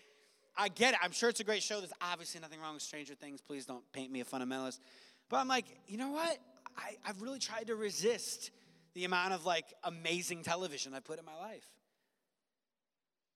I 0.56 0.68
get 0.68 0.94
it. 0.94 1.00
I'm 1.02 1.10
sure 1.10 1.28
it's 1.30 1.40
a 1.40 1.44
great 1.44 1.64
show. 1.64 1.80
There's 1.80 1.92
obviously 2.00 2.40
nothing 2.40 2.60
wrong 2.60 2.74
with 2.74 2.82
Stranger 2.82 3.16
Things. 3.16 3.40
Please 3.40 3.66
don't 3.66 3.82
paint 3.92 4.12
me 4.12 4.20
a 4.20 4.24
fundamentalist. 4.24 4.78
But 5.28 5.38
I'm 5.38 5.48
like, 5.48 5.64
you 5.88 5.98
know 5.98 6.10
what? 6.10 6.38
I, 6.76 6.96
I've 7.04 7.22
really 7.22 7.40
tried 7.40 7.66
to 7.66 7.74
resist 7.74 8.52
the 8.94 9.04
amount 9.06 9.32
of 9.32 9.44
like 9.44 9.64
amazing 9.82 10.44
television 10.44 10.94
I 10.94 11.00
put 11.00 11.18
in 11.18 11.24
my 11.24 11.36
life. 11.36 11.66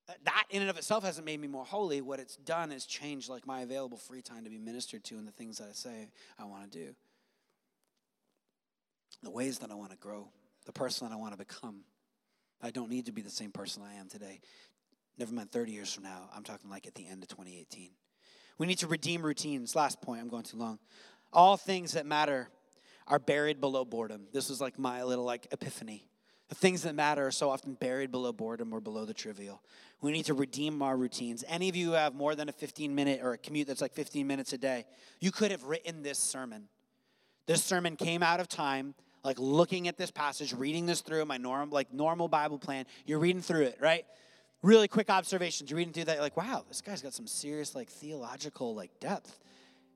That 0.07 0.45
in 0.51 0.61
and 0.61 0.71
of 0.71 0.77
itself 0.77 1.03
hasn't 1.05 1.25
made 1.25 1.41
me 1.41 1.49
more 1.49 1.65
holy. 1.65 2.03
What 2.03 2.21
it's 2.21 2.37
done 2.37 2.73
is 2.73 2.85
changed 2.85 3.29
like 3.29 3.47
my 3.47 3.63
available 3.63 3.97
free 3.97 4.21
time 4.21 4.45
to 4.45 4.51
be 4.51 4.59
ministered 4.59 5.03
to 5.05 5.17
and 5.17 5.27
the 5.27 5.33
things 5.33 5.59
that 5.59 5.69
I 5.69 5.73
say 5.73 6.11
I 6.39 6.45
want 6.45 6.71
to 6.71 6.79
do. 6.79 6.95
The 9.23 9.31
ways 9.31 9.59
that 9.61 9.71
I 9.71 9.75
want 9.75 9.93
to 9.93 9.97
grow, 9.97 10.29
the 10.67 10.73
person 10.73 11.09
that 11.09 11.15
I 11.15 11.17
want 11.17 11.33
to 11.33 11.39
become. 11.39 11.85
I 12.61 12.71
don't 12.71 12.91
need 12.91 13.07
to 13.07 13.13
be 13.13 13.23
the 13.23 13.31
same 13.31 13.51
person 13.51 13.83
I 13.83 13.95
am 13.95 14.09
today. 14.09 14.41
Never 15.19 15.33
mind 15.33 15.51
30 15.53 15.73
years 15.73 15.93
from 15.93 16.05
now. 16.05 16.29
I'm 16.35 16.43
talking 16.43 16.69
like 16.69 16.87
at 16.87 16.95
the 16.95 17.07
end 17.07 17.23
of 17.23 17.29
2018. 17.29 17.91
We 18.59 18.67
need 18.67 18.79
to 18.79 18.87
redeem 18.87 19.23
routines. 19.23 19.75
Last 19.75 20.01
point, 20.01 20.21
I'm 20.21 20.29
going 20.29 20.43
too 20.43 20.57
long. 20.57 20.79
All 21.33 21.57
things 21.57 21.93
that 21.93 22.07
matter 22.07 22.49
are 23.07 23.19
buried 23.19 23.61
below 23.61 23.85
boredom. 23.85 24.27
This 24.33 24.49
was 24.49 24.61
like 24.61 24.79
my 24.79 25.03
little 25.03 25.25
like 25.25 25.47
epiphany. 25.51 26.09
The 26.49 26.55
things 26.55 26.82
that 26.82 26.95
matter 26.95 27.26
are 27.26 27.30
so 27.30 27.51
often 27.51 27.74
buried 27.74 28.11
below 28.11 28.32
boredom 28.32 28.72
or 28.72 28.80
below 28.80 29.05
the 29.05 29.14
trivial. 29.14 29.62
We 30.03 30.12
need 30.12 30.26
to 30.26 30.34
redeem 30.34 30.82
our 30.82 30.97
routines. 30.97 31.42
Any 31.49 31.68
of 31.68 31.76
you 31.76 31.86
who 31.86 31.92
have 31.92 32.14
more 32.14 32.34
than 32.34 32.49
a 32.49 32.53
15 32.53 32.95
minute 32.95 33.20
or 33.22 33.32
a 33.32 33.38
commute 33.38 33.66
that's 33.66 33.80
like 33.80 33.95
15 33.95 34.26
minutes 34.26 34.53
a 34.53 34.59
day, 34.59 34.84
you 35.20 35.32
could 35.32 35.51
have 35.51 35.64
written 35.64 36.03
this 36.03 36.18
sermon. 36.18 36.68
This 37.47 37.64
sermon 37.64 37.97
came 37.97 38.22
out 38.22 38.40
of 38.40 38.49
time, 38.49 38.95
like 39.22 39.38
looking 39.38 39.88
at 39.88 39.97
this 39.97 40.11
passage, 40.11 40.53
reading 40.53 40.84
this 40.84 41.01
through 41.01 41.24
my 41.24 41.38
normal, 41.38 41.74
like 41.74 41.92
normal 41.92 42.28
Bible 42.28 42.59
plan. 42.59 42.84
You're 43.07 43.18
reading 43.18 43.42
through 43.42 43.62
it, 43.62 43.78
right? 43.80 44.05
Really 44.62 44.88
quick 44.88 45.09
observations. 45.09 45.70
You're 45.70 45.78
reading 45.78 45.95
through 45.95 46.05
that, 46.05 46.20
like, 46.20 46.36
wow, 46.36 46.64
this 46.68 46.80
guy's 46.82 47.03
got 47.03 47.14
some 47.14 47.26
serious 47.26 47.74
like 47.74 47.88
theological 47.88 48.74
like 48.74 48.90
depth 49.01 49.38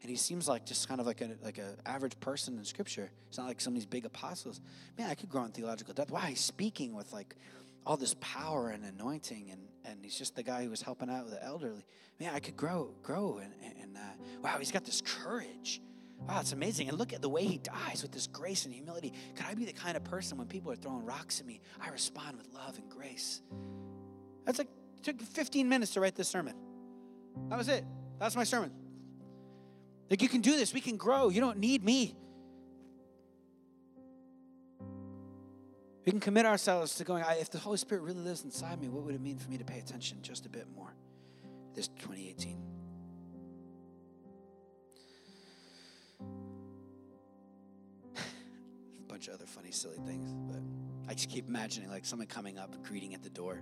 and 0.01 0.11
he 0.11 0.17
seems 0.17 0.49
like 0.49 0.65
just 0.65 0.89
kind 0.89 1.01
of 1.01 1.07
like 1.07 1.21
a 1.21 1.31
like 1.43 1.59
an 1.59 1.77
average 1.85 2.19
person 2.21 2.57
in 2.57 2.65
scripture. 2.65 3.11
It's 3.29 3.39
not 3.39 3.47
like 3.47 3.61
some 3.61 3.73
of 3.73 3.75
these 3.75 3.87
big 3.87 4.05
apostles. 4.05 4.61
Man, 4.97 5.11
I 5.11 5.15
could 5.15 5.29
grow 5.29 5.45
in 5.45 5.51
theological 5.51 5.95
depth. 5.95 6.11
Wow, 6.11 6.21
he's 6.21 6.41
speaking 6.41 6.95
with 6.95 7.13
like 7.13 7.35
all 7.85 7.97
this 7.97 8.15
power 8.21 8.71
and 8.71 8.85
anointing, 8.85 9.51
and 9.51 9.63
and 9.85 9.99
he's 10.03 10.17
just 10.17 10.37
the 10.37 10.43
guy 10.43 10.65
who 10.65 10.71
was 10.71 10.83
helping 10.83 11.11
out 11.11 11.25
with 11.25 11.35
the 11.35 11.45
elderly. 11.45 11.85
Man, 12.21 12.35
I 12.35 12.39
could 12.39 12.57
grow 12.57 12.95
grow 13.03 13.41
and 13.43 13.53
and 13.81 13.97
uh, 13.97 14.01
wow, 14.43 14.57
he's 14.59 14.73
got 14.73 14.85
this 14.85 15.01
courage. 15.01 15.81
Wow, 16.29 16.41
it's 16.41 16.53
amazing. 16.53 16.89
And 16.89 16.99
look 16.99 17.13
at 17.13 17.23
the 17.23 17.29
way 17.29 17.45
he 17.45 17.59
dies 17.59 18.03
with 18.03 18.11
this 18.11 18.27
grace 18.27 18.65
and 18.65 18.75
humility. 18.75 19.13
Could 19.37 19.47
I 19.47 19.55
be 19.55 19.65
the 19.65 19.73
kind 19.73 19.97
of 19.97 20.03
person 20.03 20.37
when 20.37 20.49
people 20.49 20.73
are 20.73 20.77
throwing 20.77 21.05
rocks 21.05 21.39
at 21.41 21.47
me, 21.47 21.61
I 21.81 21.91
respond 21.91 22.37
with 22.37 22.53
love 22.53 22.77
and 22.77 22.89
grace? 22.91 23.41
That's 24.45 24.59
like 24.59 24.69
took 25.03 25.21
15 25.21 25.69
minutes 25.69 25.93
to 25.95 26.01
write 26.01 26.17
this 26.17 26.29
sermon. 26.29 26.55
That 27.49 27.59
was 27.59 27.69
it. 27.69 27.85
That's 28.19 28.35
my 28.35 28.45
sermon. 28.45 28.73
Like, 30.11 30.23
you 30.23 30.29
can 30.29 30.41
do 30.41 30.57
this. 30.57 30.73
We 30.73 30.81
can 30.81 30.97
grow. 30.97 31.29
You 31.29 31.41
don't 31.41 31.59
need 31.59 31.85
me. 31.85 32.17
We 36.09 36.13
can 36.13 36.21
commit 36.21 36.47
ourselves 36.47 36.95
to 36.95 37.05
going, 37.05 37.23
if 37.39 37.51
the 37.51 37.59
Holy 37.59 37.77
Spirit 37.77 38.01
really 38.01 38.21
lives 38.21 38.43
inside 38.43 38.81
me, 38.81 38.89
what 38.89 39.05
would 39.05 39.15
it 39.15 39.21
mean 39.21 39.37
for 39.37 39.51
me 39.51 39.59
to 39.59 39.65
pay 39.65 39.79
attention 39.79 40.17
just 40.23 40.47
a 40.47 40.49
bit 40.49 40.67
more 40.75 40.95
this 41.75 41.89
2018? 41.89 42.59
a 48.17 48.23
bunch 49.07 49.29
of 49.29 49.35
other 49.35 49.45
funny, 49.45 49.71
silly 49.71 49.99
things, 50.07 50.33
but 50.33 50.63
I 51.11 51.13
just 51.13 51.29
keep 51.29 51.47
imagining 51.47 51.91
like 51.91 52.07
someone 52.07 52.27
coming 52.27 52.57
up, 52.57 52.83
greeting 52.83 53.13
at 53.13 53.23
the 53.23 53.29
door. 53.29 53.61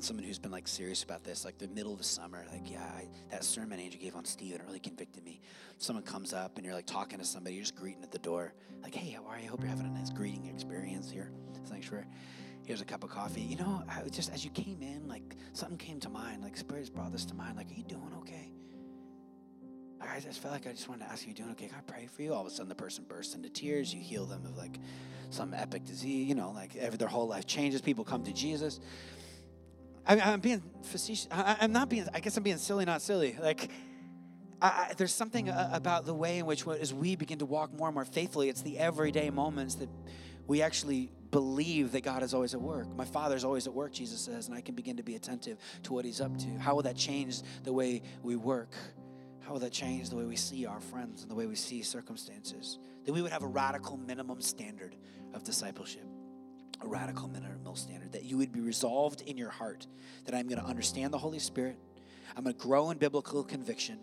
Someone 0.00 0.24
who's 0.24 0.38
been 0.38 0.50
like 0.50 0.68
serious 0.68 1.02
about 1.02 1.24
this, 1.24 1.44
like 1.44 1.58
the 1.58 1.68
middle 1.68 1.92
of 1.92 1.98
the 1.98 2.04
summer, 2.04 2.44
like, 2.52 2.70
yeah, 2.70 2.82
I, 2.82 3.08
that 3.30 3.44
sermon 3.44 3.80
Andrew 3.80 3.98
gave 3.98 4.16
on 4.16 4.24
Stephen 4.24 4.60
really 4.66 4.80
convicted 4.80 5.24
me. 5.24 5.40
Someone 5.78 6.04
comes 6.04 6.34
up 6.34 6.56
and 6.56 6.64
you're 6.64 6.74
like 6.74 6.86
talking 6.86 7.18
to 7.18 7.24
somebody, 7.24 7.56
you're 7.56 7.62
just 7.62 7.76
greeting 7.76 8.02
at 8.02 8.10
the 8.10 8.18
door, 8.18 8.52
like, 8.82 8.94
hey, 8.94 9.10
how 9.10 9.24
are 9.26 9.38
you? 9.38 9.44
I 9.44 9.48
hope 9.48 9.60
you're 9.60 9.70
having 9.70 9.86
a 9.86 9.90
nice 9.90 10.10
greeting 10.10 10.46
experience 10.46 11.10
here. 11.10 11.30
Thanks 11.68 11.86
for 11.86 12.04
here's 12.64 12.80
a 12.80 12.84
cup 12.84 13.04
of 13.04 13.10
coffee. 13.10 13.42
You 13.42 13.56
know, 13.56 13.82
I 13.88 14.08
just 14.08 14.32
as 14.32 14.44
you 14.44 14.50
came 14.50 14.82
in, 14.82 15.06
like 15.08 15.36
something 15.52 15.78
came 15.78 16.00
to 16.00 16.08
mind. 16.08 16.42
Like 16.42 16.56
Spirit's 16.56 16.90
brought 16.90 17.12
this 17.12 17.24
to 17.26 17.34
mind. 17.34 17.56
Like, 17.56 17.70
are 17.70 17.74
you 17.74 17.84
doing 17.84 18.12
okay? 18.18 18.50
I 20.00 20.20
just 20.20 20.40
felt 20.40 20.52
like 20.52 20.66
I 20.66 20.70
just 20.70 20.88
wanted 20.88 21.04
to 21.06 21.10
ask 21.10 21.22
you, 21.22 21.30
you 21.30 21.34
doing 21.34 21.50
okay? 21.52 21.66
Can 21.66 21.78
I 21.78 21.80
pray 21.80 22.06
for 22.06 22.22
you? 22.22 22.34
All 22.34 22.42
of 22.42 22.46
a 22.46 22.50
sudden, 22.50 22.68
the 22.68 22.74
person 22.74 23.04
bursts 23.08 23.34
into 23.34 23.48
tears. 23.48 23.92
You 23.92 24.00
heal 24.00 24.26
them 24.26 24.44
of 24.44 24.56
like 24.56 24.78
some 25.30 25.54
epic 25.54 25.84
disease. 25.84 26.28
You 26.28 26.34
know, 26.34 26.50
like 26.50 26.76
every, 26.76 26.98
their 26.98 27.08
whole 27.08 27.26
life 27.26 27.46
changes. 27.46 27.80
People 27.80 28.04
come 28.04 28.22
to 28.24 28.32
Jesus. 28.32 28.80
I, 30.06 30.32
am 30.32 30.40
being 30.40 30.62
facetious. 30.82 31.28
I, 31.30 31.56
am 31.60 31.72
not 31.72 31.88
being. 31.88 32.06
I 32.12 32.20
guess 32.20 32.36
I'm 32.36 32.42
being 32.42 32.58
silly, 32.58 32.84
not 32.84 33.02
silly. 33.02 33.36
Like. 33.40 33.70
I, 34.62 34.94
there's 34.96 35.12
something 35.12 35.50
about 35.50 36.06
the 36.06 36.14
way 36.14 36.38
in 36.38 36.46
which, 36.46 36.66
as 36.66 36.94
we 36.94 37.16
begin 37.16 37.40
to 37.40 37.44
walk 37.44 37.74
more 37.74 37.88
and 37.88 37.94
more 37.94 38.06
faithfully, 38.06 38.48
it's 38.48 38.62
the 38.62 38.78
everyday 38.78 39.28
moments 39.28 39.74
that 39.74 39.90
we 40.46 40.62
actually 40.62 41.10
believe 41.30 41.92
that 41.92 42.02
God 42.02 42.22
is 42.22 42.32
always 42.32 42.54
at 42.54 42.62
work. 42.62 42.86
My 42.96 43.04
Father's 43.04 43.44
always 43.44 43.66
at 43.66 43.74
work, 43.74 43.92
Jesus 43.92 44.20
says, 44.20 44.48
and 44.48 44.56
I 44.56 44.60
can 44.60 44.74
begin 44.74 44.96
to 44.98 45.02
be 45.02 45.16
attentive 45.16 45.58
to 45.82 45.92
what 45.92 46.04
He's 46.04 46.20
up 46.20 46.38
to. 46.38 46.48
How 46.58 46.76
will 46.76 46.82
that 46.82 46.96
change 46.96 47.42
the 47.64 47.72
way 47.72 48.02
we 48.22 48.36
work? 48.36 48.72
How 49.40 49.52
will 49.52 49.60
that 49.60 49.72
change 49.72 50.10
the 50.10 50.16
way 50.16 50.24
we 50.24 50.36
see 50.36 50.64
our 50.64 50.80
friends 50.80 51.22
and 51.22 51.30
the 51.30 51.34
way 51.34 51.46
we 51.46 51.56
see 51.56 51.82
circumstances? 51.82 52.78
That 53.04 53.12
we 53.12 53.20
would 53.20 53.32
have 53.32 53.42
a 53.42 53.48
radical 53.48 53.96
minimum 53.96 54.40
standard 54.40 54.96
of 55.34 55.44
discipleship. 55.44 56.06
A 56.84 56.86
radical 56.86 57.28
minimum 57.28 57.76
standard. 57.76 58.12
That 58.12 58.24
you 58.24 58.36
would 58.38 58.52
be 58.52 58.60
resolved 58.60 59.22
in 59.22 59.36
your 59.36 59.50
heart 59.50 59.86
that 60.26 60.34
I'm 60.34 60.46
going 60.48 60.60
to 60.60 60.66
understand 60.66 61.12
the 61.12 61.18
Holy 61.18 61.38
Spirit. 61.38 61.76
I'm 62.36 62.44
going 62.44 62.54
to 62.54 62.60
grow 62.60 62.90
in 62.90 62.98
biblical 62.98 63.42
conviction. 63.42 63.98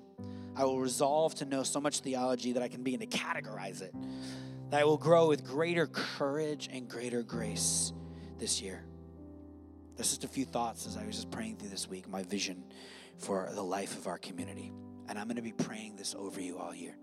I 0.55 0.65
will 0.65 0.79
resolve 0.79 1.35
to 1.35 1.45
know 1.45 1.63
so 1.63 1.79
much 1.79 1.99
theology 1.99 2.53
that 2.53 2.63
I 2.63 2.67
can 2.67 2.83
begin 2.83 2.99
to 2.99 3.07
categorize 3.07 3.81
it 3.81 3.93
that 4.71 4.79
I 4.79 4.85
will 4.85 4.97
grow 4.97 5.27
with 5.27 5.45
greater 5.45 5.85
courage 5.85 6.69
and 6.71 6.87
greater 6.87 7.23
grace 7.23 7.91
this 8.39 8.61
year. 8.61 8.83
There's 9.97 10.09
just 10.09 10.23
a 10.23 10.29
few 10.29 10.45
thoughts 10.45 10.87
as 10.87 10.95
I 10.95 11.05
was 11.05 11.15
just 11.15 11.29
praying 11.29 11.57
through 11.57 11.69
this 11.69 11.89
week, 11.89 12.07
my 12.07 12.23
vision 12.23 12.63
for 13.17 13.49
the 13.53 13.61
life 13.61 13.97
of 13.97 14.07
our 14.07 14.17
community. 14.17 14.71
And 15.09 15.19
I'm 15.19 15.27
going 15.27 15.35
to 15.35 15.41
be 15.41 15.51
praying 15.51 15.97
this 15.97 16.15
over 16.17 16.39
you 16.39 16.57
all 16.57 16.73
year. 16.73 16.95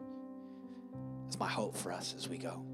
It's 1.27 1.39
my 1.39 1.49
hope 1.49 1.77
for 1.77 1.93
us 1.93 2.15
as 2.17 2.27
we 2.27 2.39
go. 2.39 2.65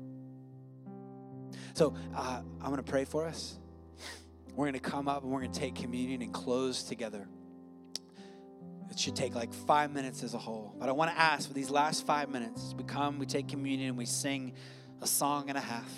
So 1.74 1.94
uh, 2.14 2.42
I'm 2.61 2.66
going 2.66 2.76
to 2.76 2.82
pray 2.82 3.05
for 3.05 3.26
us. 3.26 3.59
We're 4.55 4.66
going 4.66 4.74
to 4.74 4.78
come 4.80 5.09
up 5.09 5.22
and 5.22 5.32
we're 5.32 5.40
going 5.40 5.52
to 5.52 5.59
take 5.59 5.74
communion 5.74 6.22
and 6.22 6.32
close 6.32 6.84
together. 6.84 7.28
It 8.90 8.98
should 8.98 9.16
take 9.16 9.34
like 9.34 9.52
five 9.52 9.90
minutes 9.92 10.22
as 10.22 10.34
a 10.34 10.38
whole. 10.38 10.74
But 10.78 10.88
I 10.88 10.92
want 10.92 11.11
to 11.11 11.18
ask 11.18 11.48
for 11.48 11.55
these 11.55 11.70
last 11.70 12.07
five 12.07 12.28
minutes, 12.28 12.74
we 12.78 12.84
come, 12.84 13.18
we 13.18 13.26
take 13.26 13.48
communion, 13.48 13.88
and 13.88 13.98
we 13.98 14.07
sing 14.07 14.52
a 15.02 15.07
song 15.07 15.48
and 15.48 15.59
a 15.59 15.61
half. 15.61 15.90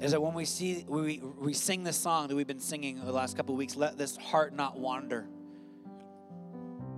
is 0.00 0.10
that 0.10 0.20
when 0.20 0.34
we 0.34 0.44
see 0.44 0.84
we, 0.86 1.22
we 1.38 1.54
sing 1.54 1.82
this 1.82 1.96
song 1.96 2.28
that 2.28 2.36
we've 2.36 2.46
been 2.46 2.60
singing 2.60 3.02
the 3.02 3.12
last 3.12 3.36
couple 3.38 3.54
of 3.54 3.58
weeks 3.58 3.74
let 3.74 3.96
this 3.96 4.16
heart 4.18 4.52
not 4.52 4.78
wander 4.78 5.26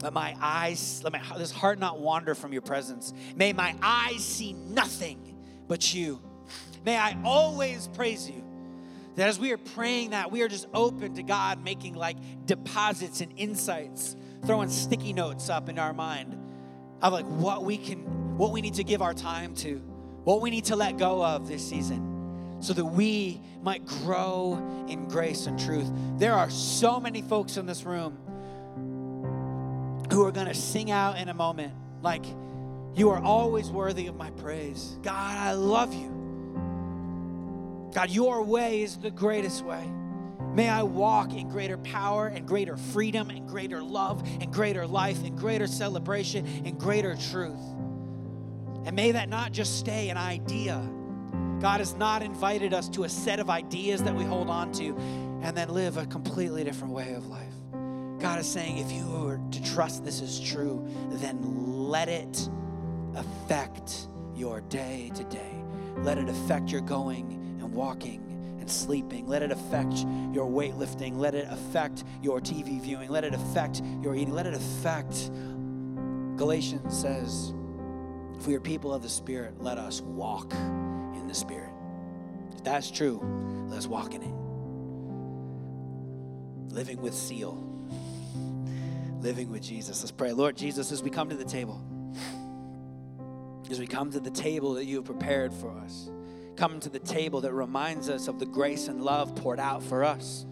let 0.02 0.12
my 0.12 0.36
eyes 0.40 1.00
let 1.04 1.12
my 1.12 1.20
this 1.38 1.50
heart 1.50 1.78
not 1.78 1.98
wander 1.98 2.34
from 2.34 2.52
your 2.52 2.62
presence 2.62 3.12
may 3.34 3.52
my 3.52 3.74
eyes 3.82 4.24
see 4.24 4.52
nothing 4.52 5.36
but 5.68 5.94
you 5.94 6.20
may 6.84 6.96
i 6.96 7.16
always 7.24 7.88
praise 7.88 8.28
you 8.28 8.42
that 9.16 9.28
as 9.28 9.38
we 9.38 9.52
are 9.52 9.58
praying 9.58 10.10
that 10.10 10.30
we 10.30 10.42
are 10.42 10.48
just 10.48 10.66
open 10.74 11.14
to 11.14 11.22
god 11.22 11.62
making 11.64 11.94
like 11.94 12.16
deposits 12.46 13.20
and 13.20 13.32
insights 13.36 14.16
throwing 14.44 14.68
sticky 14.68 15.12
notes 15.12 15.48
up 15.48 15.68
in 15.68 15.78
our 15.78 15.92
mind 15.92 16.38
of 17.02 17.12
like 17.12 17.26
what 17.26 17.64
we 17.64 17.76
can, 17.76 17.98
what 18.36 18.52
we 18.52 18.60
need 18.60 18.74
to 18.74 18.84
give 18.84 19.02
our 19.02 19.14
time 19.14 19.54
to, 19.56 19.76
what 20.24 20.40
we 20.40 20.50
need 20.50 20.64
to 20.66 20.76
let 20.76 20.96
go 20.96 21.24
of 21.24 21.48
this 21.48 21.66
season 21.66 22.56
so 22.60 22.72
that 22.72 22.84
we 22.84 23.40
might 23.62 23.84
grow 23.84 24.54
in 24.88 25.06
grace 25.08 25.46
and 25.46 25.58
truth. 25.58 25.90
There 26.16 26.32
are 26.32 26.48
so 26.48 26.98
many 27.00 27.22
folks 27.22 27.56
in 27.56 27.66
this 27.66 27.84
room 27.84 28.16
who 30.16 30.24
are 30.24 30.32
going 30.32 30.46
to 30.46 30.54
sing 30.54 30.90
out 30.90 31.18
in 31.18 31.28
a 31.28 31.34
moment 31.34 31.74
like, 32.00 32.24
You 32.94 33.10
are 33.10 33.22
always 33.22 33.68
worthy 33.68 34.06
of 34.06 34.16
my 34.16 34.30
praise. 34.30 34.96
God, 35.02 35.36
I 35.36 35.52
love 35.52 35.92
you. 35.92 36.10
God, 37.94 38.08
your 38.08 38.42
way 38.42 38.80
is 38.80 38.96
the 38.96 39.10
greatest 39.10 39.62
way. 39.62 39.86
May 40.54 40.70
I 40.70 40.84
walk 40.84 41.34
in 41.34 41.50
greater 41.50 41.76
power 41.76 42.28
and 42.28 42.48
greater 42.48 42.78
freedom 42.78 43.28
and 43.28 43.46
greater 43.46 43.82
love 43.82 44.26
and 44.40 44.50
greater 44.50 44.86
life 44.86 45.22
and 45.22 45.36
greater 45.36 45.66
celebration 45.66 46.46
and 46.64 46.80
greater 46.80 47.14
truth. 47.30 47.74
And 48.86 48.96
may 48.96 49.12
that 49.12 49.28
not 49.28 49.52
just 49.52 49.78
stay 49.78 50.08
an 50.08 50.16
idea. 50.16 50.80
God 51.60 51.80
has 51.80 51.94
not 51.94 52.22
invited 52.22 52.72
us 52.72 52.88
to 52.90 53.04
a 53.04 53.08
set 53.10 53.38
of 53.38 53.50
ideas 53.50 54.02
that 54.04 54.14
we 54.14 54.24
hold 54.24 54.48
on 54.48 54.72
to 54.72 54.96
and 55.42 55.54
then 55.54 55.68
live 55.68 55.98
a 55.98 56.06
completely 56.06 56.64
different 56.64 56.94
way 56.94 57.12
of 57.12 57.26
life. 57.26 57.45
God 58.26 58.40
is 58.40 58.48
saying, 58.48 58.78
if 58.78 58.90
you 58.90 59.06
were 59.06 59.38
to 59.52 59.62
trust 59.62 60.04
this 60.04 60.20
is 60.20 60.40
true, 60.40 60.84
then 61.10 61.38
let 61.88 62.08
it 62.08 62.50
affect 63.14 64.08
your 64.34 64.62
day 64.62 65.12
to 65.14 65.22
day. 65.22 65.54
Let 65.98 66.18
it 66.18 66.28
affect 66.28 66.72
your 66.72 66.80
going 66.80 67.30
and 67.60 67.72
walking 67.72 68.20
and 68.58 68.68
sleeping. 68.68 69.28
Let 69.28 69.44
it 69.44 69.52
affect 69.52 69.98
your 70.32 70.50
weightlifting. 70.50 71.18
Let 71.18 71.36
it 71.36 71.46
affect 71.48 72.02
your 72.20 72.40
TV 72.40 72.80
viewing. 72.80 73.10
Let 73.10 73.22
it 73.22 73.32
affect 73.32 73.80
your 74.02 74.16
eating. 74.16 74.34
Let 74.34 74.48
it 74.48 74.54
affect. 74.54 75.30
Galatians 76.34 76.98
says, 76.98 77.54
if 78.36 78.48
we 78.48 78.56
are 78.56 78.60
people 78.60 78.92
of 78.92 79.04
the 79.04 79.08
Spirit, 79.08 79.62
let 79.62 79.78
us 79.78 80.00
walk 80.00 80.52
in 80.52 81.28
the 81.28 81.34
Spirit. 81.34 81.70
If 82.56 82.64
that's 82.64 82.90
true, 82.90 83.20
let's 83.68 83.86
walk 83.86 84.14
in 84.14 84.22
it. 84.22 84.34
Living 86.74 87.00
with 87.00 87.14
seal. 87.14 87.75
Living 89.26 89.50
with 89.50 89.62
Jesus. 89.62 90.02
Let's 90.02 90.12
pray. 90.12 90.32
Lord 90.32 90.56
Jesus, 90.56 90.92
as 90.92 91.02
we 91.02 91.10
come 91.10 91.30
to 91.30 91.34
the 91.34 91.44
table, 91.44 91.82
as 93.68 93.80
we 93.80 93.88
come 93.88 94.12
to 94.12 94.20
the 94.20 94.30
table 94.30 94.74
that 94.74 94.84
you 94.84 94.98
have 94.98 95.04
prepared 95.04 95.52
for 95.52 95.76
us, 95.78 96.08
come 96.54 96.78
to 96.78 96.88
the 96.88 97.00
table 97.00 97.40
that 97.40 97.52
reminds 97.52 98.08
us 98.08 98.28
of 98.28 98.38
the 98.38 98.46
grace 98.46 98.86
and 98.86 99.02
love 99.02 99.34
poured 99.34 99.58
out 99.58 99.82
for 99.82 100.04
us. 100.04 100.46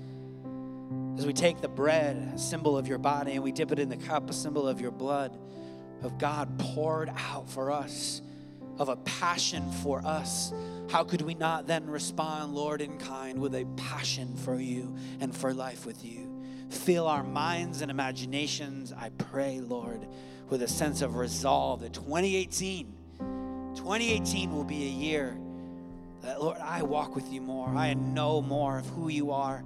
As 1.17 1.25
we 1.25 1.33
take 1.33 1.61
the 1.61 1.69
bread, 1.69 2.33
a 2.35 2.37
symbol 2.37 2.77
of 2.77 2.89
your 2.89 2.99
body, 2.99 3.35
and 3.35 3.45
we 3.45 3.53
dip 3.53 3.71
it 3.71 3.79
in 3.79 3.89
the 3.89 3.97
cup, 3.97 4.29
a 4.29 4.33
symbol 4.33 4.67
of 4.67 4.81
your 4.81 4.91
blood, 4.91 5.39
of 6.03 6.19
God 6.19 6.59
poured 6.59 7.13
out 7.17 7.49
for 7.49 7.71
us, 7.71 8.23
of 8.81 8.89
a 8.89 8.97
passion 8.97 9.71
for 9.85 10.05
us. 10.05 10.53
How 10.91 11.05
could 11.05 11.23
we 11.23 11.35
not 11.35 11.69
then 11.69 11.87
respond, 11.87 12.57
Lord, 12.57 12.81
in 12.81 12.99
kind, 12.99 13.39
with 13.39 13.55
a 13.55 13.67
passion 13.77 14.35
for 14.37 14.57
you 14.59 14.97
and 15.21 15.33
for 15.33 15.55
life 15.55 15.87
with 15.87 16.05
you? 16.05 16.34
Fill 16.75 17.07
our 17.07 17.23
minds 17.23 17.81
and 17.81 17.91
imaginations, 17.91 18.93
I 18.93 19.11
pray, 19.11 19.61
Lord, 19.61 20.07
with 20.51 20.63
a 20.63 20.69
sense 20.69 21.01
of 21.03 21.17
resolve 21.17 21.81
that 21.81 21.95
2018, 21.95 22.93
2018 23.75 24.53
will 24.53 24.65
be 24.65 24.85
a 24.85 24.91
year 24.91 25.37
that, 26.23 26.43
Lord, 26.43 26.59
I 26.59 26.83
walk 26.83 27.15
with 27.15 27.33
you 27.33 27.41
more. 27.41 27.69
I 27.69 27.95
know 27.95 28.41
more 28.43 28.79
of 28.79 28.87
who 28.87 29.09
you 29.09 29.31
are. 29.31 29.65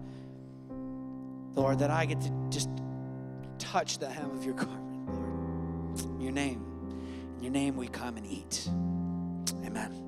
Lord, 1.55 1.81
that 1.81 1.91
I 1.91 2.05
get 2.05 2.21
to 2.21 2.31
just 2.51 2.69
touch 3.59 3.99
the 3.99 4.09
hem 4.09 4.31
of 4.31 4.45
your 4.45 4.55
garment, 4.55 5.09
Lord. 5.09 6.23
Your 6.23 6.33
name. 6.33 6.65
In 7.39 7.43
your 7.45 7.53
name 7.53 7.77
we 7.77 7.89
come 7.89 8.17
and 8.17 8.27
eat. 8.27 8.69
Amen. 9.65 10.08